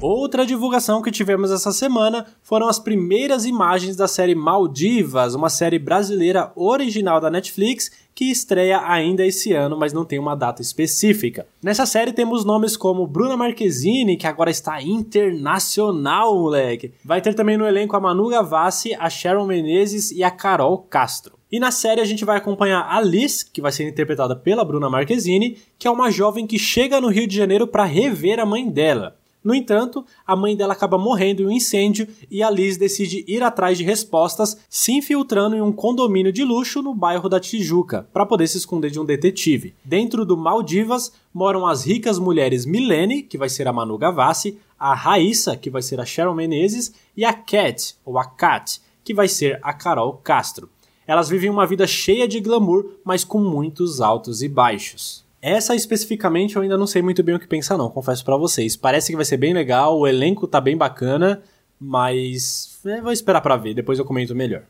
Outra 0.00 0.44
divulgação 0.44 1.00
que 1.00 1.12
tivemos 1.12 1.52
essa 1.52 1.70
semana 1.70 2.26
foram 2.42 2.68
as 2.68 2.80
primeiras 2.80 3.46
imagens 3.46 3.94
da 3.94 4.08
série 4.08 4.34
Maldivas, 4.34 5.36
uma 5.36 5.48
série 5.48 5.78
brasileira 5.78 6.50
original 6.56 7.20
da 7.20 7.30
Netflix 7.30 7.92
que 8.14 8.30
estreia 8.30 8.80
ainda 8.86 9.26
esse 9.26 9.52
ano, 9.52 9.76
mas 9.76 9.92
não 9.92 10.04
tem 10.04 10.18
uma 10.18 10.34
data 10.34 10.62
específica. 10.62 11.46
Nessa 11.62 11.84
série 11.84 12.12
temos 12.12 12.44
nomes 12.44 12.76
como 12.76 13.06
Bruna 13.06 13.36
Marquezine, 13.36 14.16
que 14.16 14.26
agora 14.26 14.50
está 14.50 14.80
internacional, 14.80 16.38
moleque. 16.38 16.92
Vai 17.04 17.20
ter 17.20 17.34
também 17.34 17.56
no 17.56 17.66
elenco 17.66 17.96
a 17.96 18.00
Manu 18.00 18.28
Gavassi, 18.28 18.94
a 18.94 19.10
Sharon 19.10 19.46
Menezes 19.46 20.12
e 20.12 20.22
a 20.22 20.30
Carol 20.30 20.78
Castro. 20.78 21.34
E 21.50 21.60
na 21.60 21.70
série 21.70 22.00
a 22.00 22.04
gente 22.04 22.24
vai 22.24 22.36
acompanhar 22.36 22.86
a 22.88 23.00
Liz, 23.00 23.42
que 23.42 23.60
vai 23.60 23.70
ser 23.70 23.88
interpretada 23.88 24.34
pela 24.34 24.64
Bruna 24.64 24.90
Marquezine, 24.90 25.58
que 25.78 25.86
é 25.86 25.90
uma 25.90 26.10
jovem 26.10 26.46
que 26.46 26.58
chega 26.58 27.00
no 27.00 27.08
Rio 27.08 27.26
de 27.26 27.36
Janeiro 27.36 27.66
para 27.66 27.84
rever 27.84 28.40
a 28.40 28.46
mãe 28.46 28.68
dela. 28.68 29.16
No 29.44 29.54
entanto, 29.54 30.06
a 30.26 30.34
mãe 30.34 30.56
dela 30.56 30.72
acaba 30.72 30.96
morrendo 30.96 31.42
em 31.42 31.46
um 31.46 31.50
incêndio 31.50 32.08
e 32.30 32.42
a 32.42 32.48
Liz 32.48 32.78
decide 32.78 33.22
ir 33.28 33.42
atrás 33.42 33.76
de 33.76 33.84
respostas, 33.84 34.56
se 34.70 34.92
infiltrando 34.92 35.54
em 35.54 35.60
um 35.60 35.70
condomínio 35.70 36.32
de 36.32 36.42
luxo 36.42 36.80
no 36.80 36.94
bairro 36.94 37.28
da 37.28 37.38
Tijuca, 37.38 38.08
para 38.10 38.24
poder 38.24 38.46
se 38.48 38.56
esconder 38.56 38.90
de 38.90 38.98
um 38.98 39.04
detetive. 39.04 39.74
Dentro 39.84 40.24
do 40.24 40.34
Maldivas 40.34 41.12
moram 41.32 41.66
as 41.66 41.84
ricas 41.84 42.18
mulheres 42.18 42.64
Milene, 42.64 43.22
que 43.22 43.36
vai 43.36 43.50
ser 43.50 43.68
a 43.68 43.72
Manu 43.72 43.98
Gavassi, 43.98 44.58
a 44.78 44.94
Raíssa, 44.94 45.56
que 45.56 45.68
vai 45.68 45.82
ser 45.82 46.00
a 46.00 46.06
Sharon 46.06 46.34
Menezes, 46.34 46.94
e 47.14 47.22
a 47.22 47.34
Cat, 47.34 47.96
ou 48.02 48.18
a 48.18 48.24
Kat, 48.24 48.80
que 49.04 49.12
vai 49.12 49.28
ser 49.28 49.60
a 49.62 49.74
Carol 49.74 50.14
Castro. 50.24 50.70
Elas 51.06 51.28
vivem 51.28 51.50
uma 51.50 51.66
vida 51.66 51.86
cheia 51.86 52.26
de 52.26 52.40
glamour, 52.40 52.86
mas 53.04 53.24
com 53.24 53.40
muitos 53.40 54.00
altos 54.00 54.42
e 54.42 54.48
baixos. 54.48 55.23
Essa 55.46 55.74
especificamente 55.74 56.56
eu 56.56 56.62
ainda 56.62 56.78
não 56.78 56.86
sei 56.86 57.02
muito 57.02 57.22
bem 57.22 57.34
o 57.34 57.38
que 57.38 57.46
pensar 57.46 57.76
não, 57.76 57.90
confesso 57.90 58.24
para 58.24 58.34
vocês. 58.34 58.76
Parece 58.76 59.12
que 59.12 59.16
vai 59.16 59.26
ser 59.26 59.36
bem 59.36 59.52
legal, 59.52 59.98
o 59.98 60.08
elenco 60.08 60.46
tá 60.46 60.58
bem 60.58 60.74
bacana, 60.74 61.42
mas 61.78 62.80
é, 62.86 63.02
vou 63.02 63.12
esperar 63.12 63.42
para 63.42 63.54
ver, 63.58 63.74
depois 63.74 63.98
eu 63.98 64.06
comento 64.06 64.34
melhor. 64.34 64.62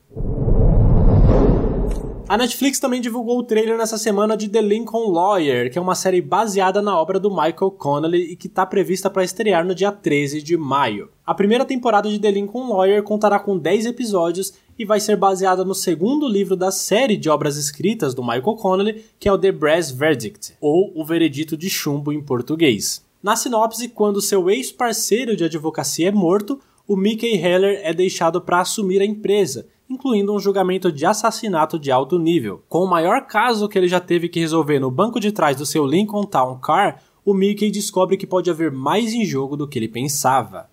A 2.29 2.37
Netflix 2.37 2.81
também 2.81 3.01
divulgou 3.01 3.39
o 3.39 3.45
trailer 3.45 3.79
nessa 3.79 3.97
semana 3.97 4.37
de 4.37 4.49
The 4.49 4.61
Lincoln 4.63 5.13
Lawyer, 5.13 5.71
que 5.71 5.79
é 5.79 5.81
uma 5.81 5.95
série 5.95 6.21
baseada 6.21 6.83
na 6.83 6.99
obra 6.99 7.21
do 7.21 7.31
Michael 7.31 7.71
Connelly 7.79 8.33
e 8.33 8.35
que 8.35 8.49
está 8.49 8.67
prevista 8.67 9.09
para 9.09 9.23
estrear 9.23 9.65
no 9.65 9.77
dia 9.77 9.93
13 9.93 10.43
de 10.43 10.57
maio. 10.57 11.09
A 11.25 11.35
primeira 11.35 11.65
temporada 11.65 12.09
de 12.09 12.19
The 12.19 12.33
Lincoln 12.33 12.73
Lawyer 12.73 13.01
contará 13.05 13.39
com 13.39 13.57
10 13.57 13.87
episódios 13.87 14.55
e 14.79 14.85
vai 14.85 15.01
ser 15.01 15.17
baseada 15.17 15.65
no 15.65 15.75
segundo 15.75 16.29
livro 16.29 16.57
da 16.57 16.71
série 16.71 17.17
de 17.17 17.29
obras 17.29 17.57
escritas 17.57 18.15
do 18.15 18.23
Michael 18.23 18.57
Connelly, 18.57 19.05
que 19.19 19.29
é 19.29 19.33
o 19.33 19.39
The 19.39 19.53
Brass 19.53 19.91
Verdict, 19.91 20.55
ou 20.61 20.93
O 20.95 21.05
Veredito 21.05 21.57
de 21.57 21.71
Chumbo 21.71 22.13
em 22.13 22.21
português. 22.21 23.05
Na 23.23 23.37
sinopse, 23.37 23.89
quando 23.89 24.21
seu 24.21 24.51
ex-parceiro 24.51 25.37
de 25.37 25.45
advocacia 25.45 26.09
é 26.09 26.13
morto, 26.13 26.61
o 26.87 26.97
Mickey 26.97 27.37
Heller 27.37 27.81
é 27.83 27.95
deixado 27.95 28.41
para 28.41 28.61
assumir 28.61 29.01
a 29.01 29.07
empresa, 29.07 29.67
incluindo 29.89 30.35
um 30.35 30.39
julgamento 30.39 30.93
de 30.93 31.07
assassinato 31.07 31.79
de 31.79 31.91
alto 31.91 32.19
nível. 32.19 32.63
Com 32.69 32.85
o 32.85 32.91
maior 32.91 33.27
caso 33.27 33.69
que 33.69 33.79
ele 33.79 33.89
já 33.89 34.01
teve 34.01 34.29
que 34.29 34.41
resolver 34.41 34.79
no 34.79 34.91
banco 34.91 35.19
de 35.19 35.33
trás 35.33 35.57
do 35.57 35.65
seu 35.65 35.87
Lincoln 35.87 36.25
Town 36.25 36.59
Car, 36.59 37.03
o 37.25 37.33
Mickey 37.33 37.71
descobre 37.71 38.19
que 38.19 38.27
pode 38.27 38.51
haver 38.51 38.71
mais 38.71 39.15
em 39.15 39.25
jogo 39.25 39.57
do 39.57 39.67
que 39.67 39.79
ele 39.79 39.89
pensava. 39.89 40.69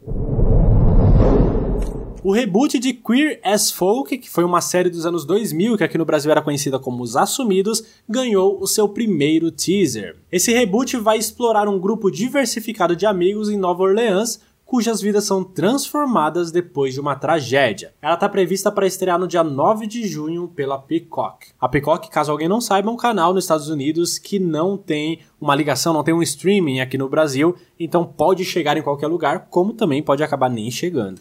O 2.24 2.32
reboot 2.32 2.78
de 2.78 2.94
Queer 2.94 3.40
as 3.44 3.72
Folk, 3.72 4.16
que 4.20 4.30
foi 4.30 4.44
uma 4.44 4.62
série 4.62 4.92
dos 4.92 5.08
anos 5.08 5.26
2000 5.26 5.76
que 5.76 5.84
aqui 5.84 5.98
no 5.98 6.06
Brasil 6.06 6.30
era 6.30 6.42
conhecida 6.42 6.78
como 6.78 7.02
Os 7.02 7.18
Assumidos, 7.18 7.84
ganhou 8.08 8.60
o 8.62 8.68
seu 8.68 8.88
primeiro 8.88 9.50
teaser. 9.50 10.18
Esse 10.32 10.54
reboot 10.54 10.98
vai 10.98 11.18
explorar 11.18 11.68
um 11.68 11.80
grupo 11.80 12.12
diversificado 12.12 12.96
de 12.96 13.08
amigos 13.08 13.50
em 13.50 13.58
Nova 13.58 13.82
Orleans 13.82 14.40
cujas 14.64 15.02
vidas 15.02 15.26
são 15.26 15.44
transformadas 15.44 16.52
depois 16.52 16.94
de 16.94 17.02
uma 17.02 17.16
tragédia. 17.16 17.94
Ela 18.02 18.14
está 18.14 18.30
prevista 18.30 18.72
para 18.72 18.86
estrear 18.86 19.20
no 19.20 19.28
dia 19.28 19.44
9 19.44 19.88
de 19.88 20.08
junho 20.08 20.48
pela 20.48 20.78
Peacock. 20.78 21.48
A 21.60 21.68
Peacock, 21.68 22.08
caso 22.10 22.32
alguém 22.32 22.48
não 22.48 22.62
saiba, 22.62 22.90
é 22.90 22.94
um 22.94 22.96
canal 22.96 23.34
nos 23.34 23.44
Estados 23.44 23.68
Unidos 23.68 24.20
que 24.20 24.40
não 24.40 24.78
tem 24.78 25.20
uma 25.42 25.56
ligação, 25.56 25.92
não 25.92 26.04
tem 26.04 26.14
um 26.14 26.22
streaming 26.22 26.82
aqui 26.82 26.98
no 26.98 27.10
Brasil, 27.10 27.56
então 27.80 28.06
pode 28.06 28.46
chegar 28.46 28.78
em 28.78 28.84
qualquer 28.84 29.08
lugar, 29.08 29.48
como 29.50 29.74
também 29.74 30.04
pode 30.04 30.24
acabar 30.24 30.50
nem 30.50 30.72
chegando. 30.72 31.20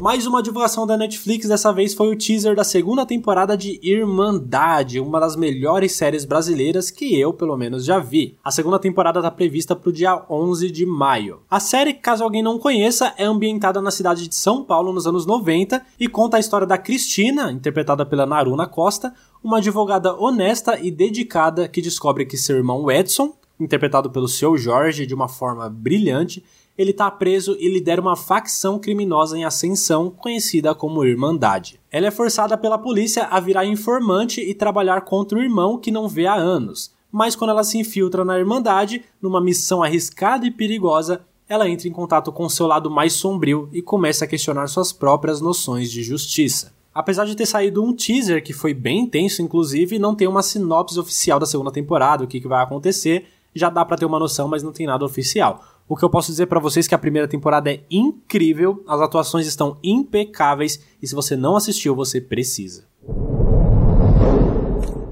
Mais 0.00 0.26
uma 0.26 0.42
divulgação 0.42 0.86
da 0.86 0.96
Netflix, 0.96 1.46
dessa 1.46 1.70
vez 1.74 1.92
foi 1.92 2.10
o 2.10 2.16
teaser 2.16 2.56
da 2.56 2.64
segunda 2.64 3.04
temporada 3.04 3.54
de 3.54 3.78
Irmandade, 3.82 4.98
uma 4.98 5.20
das 5.20 5.36
melhores 5.36 5.92
séries 5.92 6.24
brasileiras 6.24 6.90
que 6.90 7.20
eu, 7.20 7.34
pelo 7.34 7.54
menos, 7.54 7.84
já 7.84 7.98
vi. 7.98 8.38
A 8.42 8.50
segunda 8.50 8.78
temporada 8.78 9.18
está 9.18 9.30
prevista 9.30 9.76
para 9.76 9.90
o 9.90 9.92
dia 9.92 10.24
11 10.30 10.70
de 10.70 10.86
maio. 10.86 11.40
A 11.50 11.60
série, 11.60 11.92
caso 11.92 12.24
alguém 12.24 12.42
não 12.42 12.58
conheça, 12.58 13.12
é 13.18 13.24
ambientada 13.24 13.82
na 13.82 13.90
cidade 13.90 14.26
de 14.26 14.34
São 14.34 14.64
Paulo 14.64 14.90
nos 14.90 15.06
anos 15.06 15.26
90 15.26 15.84
e 16.00 16.08
conta 16.08 16.38
a 16.38 16.40
história 16.40 16.66
da 16.66 16.78
Cristina, 16.78 17.52
interpretada 17.52 18.06
pela 18.06 18.24
Naruna 18.24 18.66
Costa, 18.66 19.12
uma 19.44 19.58
advogada 19.58 20.14
honesta 20.14 20.78
e 20.80 20.90
dedicada 20.90 21.68
que 21.68 21.82
descobre 21.82 22.24
que 22.24 22.38
seu 22.38 22.56
irmão 22.56 22.90
Edson, 22.90 23.34
interpretado 23.60 24.10
pelo 24.10 24.28
seu 24.28 24.56
Jorge 24.56 25.04
de 25.04 25.14
uma 25.14 25.28
forma 25.28 25.68
brilhante, 25.68 26.42
ele 26.80 26.92
está 26.92 27.10
preso 27.10 27.54
e 27.60 27.68
lidera 27.68 28.00
uma 28.00 28.16
facção 28.16 28.78
criminosa 28.78 29.36
em 29.36 29.44
ascensão 29.44 30.08
conhecida 30.08 30.74
como 30.74 31.04
Irmandade. 31.04 31.78
Ela 31.92 32.06
é 32.06 32.10
forçada 32.10 32.56
pela 32.56 32.78
polícia 32.78 33.24
a 33.24 33.38
virar 33.38 33.66
informante 33.66 34.40
e 34.40 34.54
trabalhar 34.54 35.02
contra 35.02 35.38
o 35.38 35.42
irmão 35.42 35.76
que 35.76 35.90
não 35.90 36.08
vê 36.08 36.26
há 36.26 36.32
anos. 36.32 36.90
Mas 37.12 37.36
quando 37.36 37.50
ela 37.50 37.64
se 37.64 37.76
infiltra 37.76 38.24
na 38.24 38.38
Irmandade, 38.38 39.04
numa 39.20 39.42
missão 39.42 39.82
arriscada 39.82 40.46
e 40.46 40.50
perigosa, 40.50 41.20
ela 41.46 41.68
entra 41.68 41.86
em 41.86 41.92
contato 41.92 42.32
com 42.32 42.48
seu 42.48 42.66
lado 42.66 42.90
mais 42.90 43.12
sombrio 43.12 43.68
e 43.74 43.82
começa 43.82 44.24
a 44.24 44.28
questionar 44.28 44.66
suas 44.66 44.90
próprias 44.90 45.38
noções 45.38 45.90
de 45.90 46.02
justiça. 46.02 46.72
Apesar 46.94 47.26
de 47.26 47.36
ter 47.36 47.44
saído 47.44 47.84
um 47.84 47.94
teaser 47.94 48.42
que 48.42 48.54
foi 48.54 48.72
bem 48.72 49.00
intenso, 49.00 49.42
inclusive, 49.42 49.98
não 49.98 50.14
tem 50.14 50.26
uma 50.26 50.42
sinopse 50.42 50.98
oficial 50.98 51.38
da 51.38 51.44
segunda 51.44 51.70
temporada, 51.70 52.24
o 52.24 52.26
que, 52.26 52.40
que 52.40 52.48
vai 52.48 52.64
acontecer, 52.64 53.26
já 53.54 53.68
dá 53.68 53.84
para 53.84 53.98
ter 53.98 54.06
uma 54.06 54.18
noção, 54.18 54.48
mas 54.48 54.62
não 54.62 54.72
tem 54.72 54.86
nada 54.86 55.04
oficial. 55.04 55.62
O 55.90 55.96
que 55.96 56.04
eu 56.04 56.08
posso 56.08 56.30
dizer 56.30 56.46
para 56.46 56.60
vocês 56.60 56.86
é 56.86 56.88
que 56.88 56.94
a 56.94 56.98
primeira 56.98 57.26
temporada 57.26 57.68
é 57.68 57.80
incrível, 57.90 58.80
as 58.86 59.00
atuações 59.00 59.48
estão 59.48 59.76
impecáveis 59.82 60.80
e 61.02 61.08
se 61.08 61.16
você 61.16 61.34
não 61.34 61.56
assistiu, 61.56 61.96
você 61.96 62.20
precisa. 62.20 62.86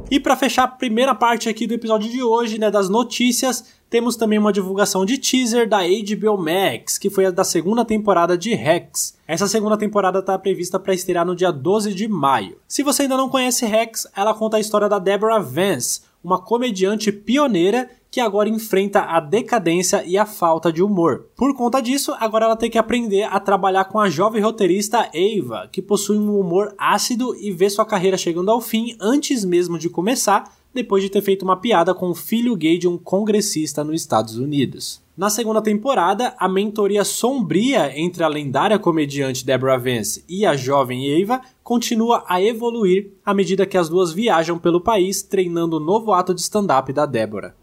E 0.08 0.20
para 0.20 0.36
fechar 0.36 0.62
a 0.62 0.68
primeira 0.68 1.16
parte 1.16 1.48
aqui 1.48 1.66
do 1.66 1.74
episódio 1.74 2.08
de 2.08 2.22
hoje, 2.22 2.60
né, 2.60 2.70
das 2.70 2.88
notícias, 2.88 3.64
temos 3.90 4.14
também 4.14 4.38
uma 4.38 4.52
divulgação 4.52 5.04
de 5.04 5.18
teaser 5.18 5.68
da 5.68 5.80
HBO 5.80 6.38
Max, 6.38 6.96
que 6.96 7.10
foi 7.10 7.26
a 7.26 7.32
da 7.32 7.42
segunda 7.42 7.84
temporada 7.84 8.38
de 8.38 8.54
Rex. 8.54 9.18
Essa 9.26 9.48
segunda 9.48 9.76
temporada 9.76 10.20
está 10.20 10.38
prevista 10.38 10.78
para 10.78 10.94
estrear 10.94 11.26
no 11.26 11.34
dia 11.34 11.50
12 11.50 11.92
de 11.92 12.06
maio. 12.06 12.56
Se 12.68 12.84
você 12.84 13.02
ainda 13.02 13.16
não 13.16 13.28
conhece 13.28 13.66
Rex, 13.66 14.06
ela 14.14 14.32
conta 14.32 14.56
a 14.56 14.60
história 14.60 14.88
da 14.88 15.00
Deborah 15.00 15.40
Vance, 15.40 16.02
uma 16.22 16.40
comediante 16.40 17.10
pioneira 17.10 17.90
que 18.18 18.22
agora 18.22 18.48
enfrenta 18.48 19.02
a 19.02 19.20
decadência 19.20 20.02
e 20.04 20.18
a 20.18 20.26
falta 20.26 20.72
de 20.72 20.82
humor. 20.82 21.28
Por 21.36 21.54
conta 21.54 21.80
disso, 21.80 22.12
agora 22.18 22.46
ela 22.46 22.56
tem 22.56 22.68
que 22.68 22.76
aprender 22.76 23.22
a 23.22 23.38
trabalhar 23.38 23.84
com 23.84 24.00
a 24.00 24.10
jovem 24.10 24.42
roteirista 24.42 25.08
Ava, 25.14 25.68
que 25.70 25.80
possui 25.80 26.18
um 26.18 26.36
humor 26.36 26.74
ácido 26.76 27.32
e 27.36 27.52
vê 27.52 27.70
sua 27.70 27.86
carreira 27.86 28.16
chegando 28.16 28.50
ao 28.50 28.60
fim 28.60 28.96
antes 29.00 29.44
mesmo 29.44 29.78
de 29.78 29.88
começar, 29.88 30.52
depois 30.74 31.00
de 31.00 31.08
ter 31.08 31.22
feito 31.22 31.44
uma 31.44 31.60
piada 31.60 31.94
com 31.94 32.10
o 32.10 32.14
filho 32.14 32.56
gay 32.56 32.76
de 32.76 32.88
um 32.88 32.98
congressista 32.98 33.84
nos 33.84 34.00
Estados 34.00 34.36
Unidos. 34.36 35.00
Na 35.16 35.30
segunda 35.30 35.62
temporada, 35.62 36.34
a 36.40 36.48
mentoria 36.48 37.04
sombria 37.04 37.96
entre 37.96 38.24
a 38.24 38.28
lendária 38.28 38.80
comediante 38.80 39.46
Deborah 39.46 39.78
Vance 39.78 40.24
e 40.28 40.44
a 40.44 40.56
jovem 40.56 41.22
Ava 41.22 41.40
continua 41.62 42.24
a 42.26 42.42
evoluir 42.42 43.12
à 43.24 43.32
medida 43.32 43.64
que 43.64 43.78
as 43.78 43.88
duas 43.88 44.10
viajam 44.10 44.58
pelo 44.58 44.80
país 44.80 45.22
treinando 45.22 45.76
o 45.76 45.80
novo 45.80 46.12
ato 46.12 46.34
de 46.34 46.40
stand-up 46.40 46.92
da 46.92 47.06
Deborah. 47.06 47.54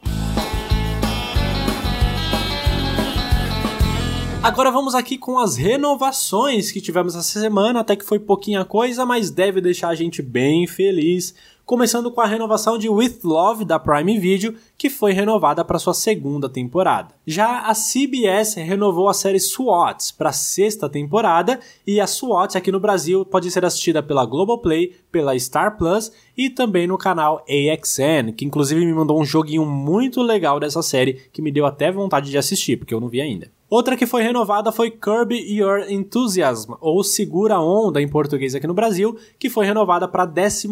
Agora 4.46 4.70
vamos 4.70 4.94
aqui 4.94 5.18
com 5.18 5.40
as 5.40 5.56
renovações 5.56 6.72
que 6.72 6.80
tivemos 6.80 7.16
essa 7.16 7.40
semana, 7.40 7.80
até 7.80 7.96
que 7.96 8.06
foi 8.06 8.20
pouquinha 8.20 8.64
coisa, 8.64 9.04
mas 9.04 9.32
deve 9.32 9.60
deixar 9.60 9.90
a 9.90 9.96
gente 9.96 10.22
bem 10.22 10.68
feliz 10.68 11.34
começando 11.66 12.12
com 12.12 12.22
a 12.22 12.28
renovação 12.28 12.78
de 12.78 12.88
With 12.88 13.22
Love 13.24 13.66
da 13.66 13.80
Prime 13.80 14.20
Video, 14.20 14.54
que 14.78 14.88
foi 14.88 15.14
renovada 15.14 15.66
para 15.66 15.80
sua 15.80 15.96
segunda 15.96 16.48
temporada. 16.48 17.16
Já 17.26 17.62
a 17.62 17.74
CBS 17.74 18.54
renovou 18.58 19.10
a 19.10 19.16
série 19.16 19.40
SWAT 19.40 20.14
para 20.16 20.32
sexta 20.32 20.88
temporada 20.88 21.60
e 21.86 22.00
a 22.00 22.06
SWAT 22.06 22.56
aqui 22.56 22.72
no 22.72 22.80
Brasil 22.80 23.26
pode 23.26 23.50
ser 23.50 23.66
assistida 23.66 24.04
pela 24.04 24.28
Globoplay, 24.28 24.94
pela 25.12 25.38
Star 25.40 25.76
Plus 25.76 26.12
e 26.38 26.52
também 26.52 26.86
no 26.86 27.00
canal 27.00 27.44
AXN, 27.50 28.32
que 28.38 28.46
inclusive 28.46 28.86
me 28.86 28.94
mandou 28.94 29.20
um 29.20 29.26
joguinho 29.26 29.66
muito 29.66 30.22
legal 30.22 30.60
dessa 30.60 30.84
série 30.84 31.14
que 31.34 31.42
me 31.42 31.52
deu 31.52 31.66
até 31.66 31.92
vontade 31.92 32.30
de 32.30 32.38
assistir, 32.38 32.78
porque 32.78 32.94
eu 32.94 33.02
não 33.02 33.10
vi 33.10 33.22
ainda. 33.22 33.50
Outra 33.76 33.98
que 33.98 34.06
foi 34.06 34.24
renovada 34.24 34.72
foi 34.72 34.90
Curb 34.90 35.36
Your 35.36 35.82
Enthusiasm, 35.90 36.76
ou 36.80 37.04
Segura 37.04 37.60
Onda 37.60 38.02
em 38.02 38.08
português 38.08 38.56
aqui 38.56 38.66
no 38.66 38.74
Brasil, 38.74 39.18
que 39.38 39.50
foi 39.50 39.66
renovada 39.66 40.08
para 40.08 40.24
a 40.24 40.26
12 40.26 40.70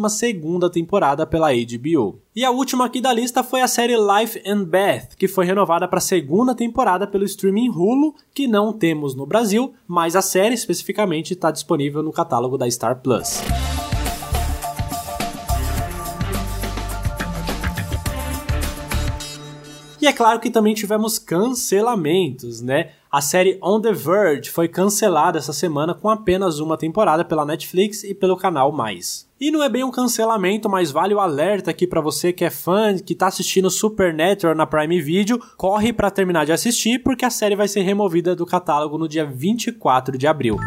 temporada 0.72 1.26
pela 1.26 1.52
HBO. 1.52 2.18
E 2.34 2.42
a 2.42 2.50
última 2.50 2.86
aqui 2.86 3.02
da 3.02 3.12
lista 3.12 3.44
foi 3.44 3.60
a 3.60 3.68
série 3.68 3.94
Life 3.94 4.42
and 4.46 4.64
Beth, 4.64 5.08
que 5.18 5.28
foi 5.28 5.44
renovada 5.44 5.86
para 5.86 5.98
a 5.98 6.00
segunda 6.00 6.54
temporada 6.54 7.06
pelo 7.06 7.26
streaming 7.26 7.68
Hulu, 7.68 8.14
que 8.32 8.48
não 8.48 8.72
temos 8.72 9.14
no 9.14 9.26
Brasil, 9.26 9.74
mas 9.86 10.16
a 10.16 10.22
série 10.22 10.54
especificamente 10.54 11.34
está 11.34 11.50
disponível 11.50 12.02
no 12.02 12.10
catálogo 12.10 12.56
da 12.56 12.70
Star 12.70 13.02
Plus. 13.02 13.42
E 20.04 20.06
é 20.06 20.12
claro 20.12 20.38
que 20.38 20.50
também 20.50 20.74
tivemos 20.74 21.18
cancelamentos, 21.18 22.60
né? 22.60 22.90
A 23.10 23.22
série 23.22 23.58
On 23.62 23.80
the 23.80 23.90
Verge 23.90 24.50
foi 24.50 24.68
cancelada 24.68 25.38
essa 25.38 25.50
semana 25.54 25.94
com 25.94 26.10
apenas 26.10 26.58
uma 26.58 26.76
temporada 26.76 27.24
pela 27.24 27.46
Netflix 27.46 28.04
e 28.04 28.12
pelo 28.12 28.36
canal 28.36 28.70
Mais. 28.70 29.26
E 29.40 29.50
não 29.50 29.62
é 29.62 29.68
bem 29.70 29.82
um 29.82 29.90
cancelamento, 29.90 30.68
mas 30.68 30.90
vale 30.90 31.14
o 31.14 31.20
alerta 31.20 31.70
aqui 31.70 31.86
para 31.86 32.02
você 32.02 32.34
que 32.34 32.44
é 32.44 32.50
fã, 32.50 32.98
que 32.98 33.14
tá 33.14 33.28
assistindo 33.28 33.70
Supernatural 33.70 34.54
na 34.54 34.66
Prime 34.66 35.00
Video, 35.00 35.40
corre 35.56 35.90
para 35.90 36.10
terminar 36.10 36.44
de 36.44 36.52
assistir 36.52 36.98
porque 36.98 37.24
a 37.24 37.30
série 37.30 37.56
vai 37.56 37.66
ser 37.66 37.80
removida 37.80 38.36
do 38.36 38.44
catálogo 38.44 38.98
no 38.98 39.08
dia 39.08 39.24
24 39.24 40.18
de 40.18 40.26
abril. 40.26 40.58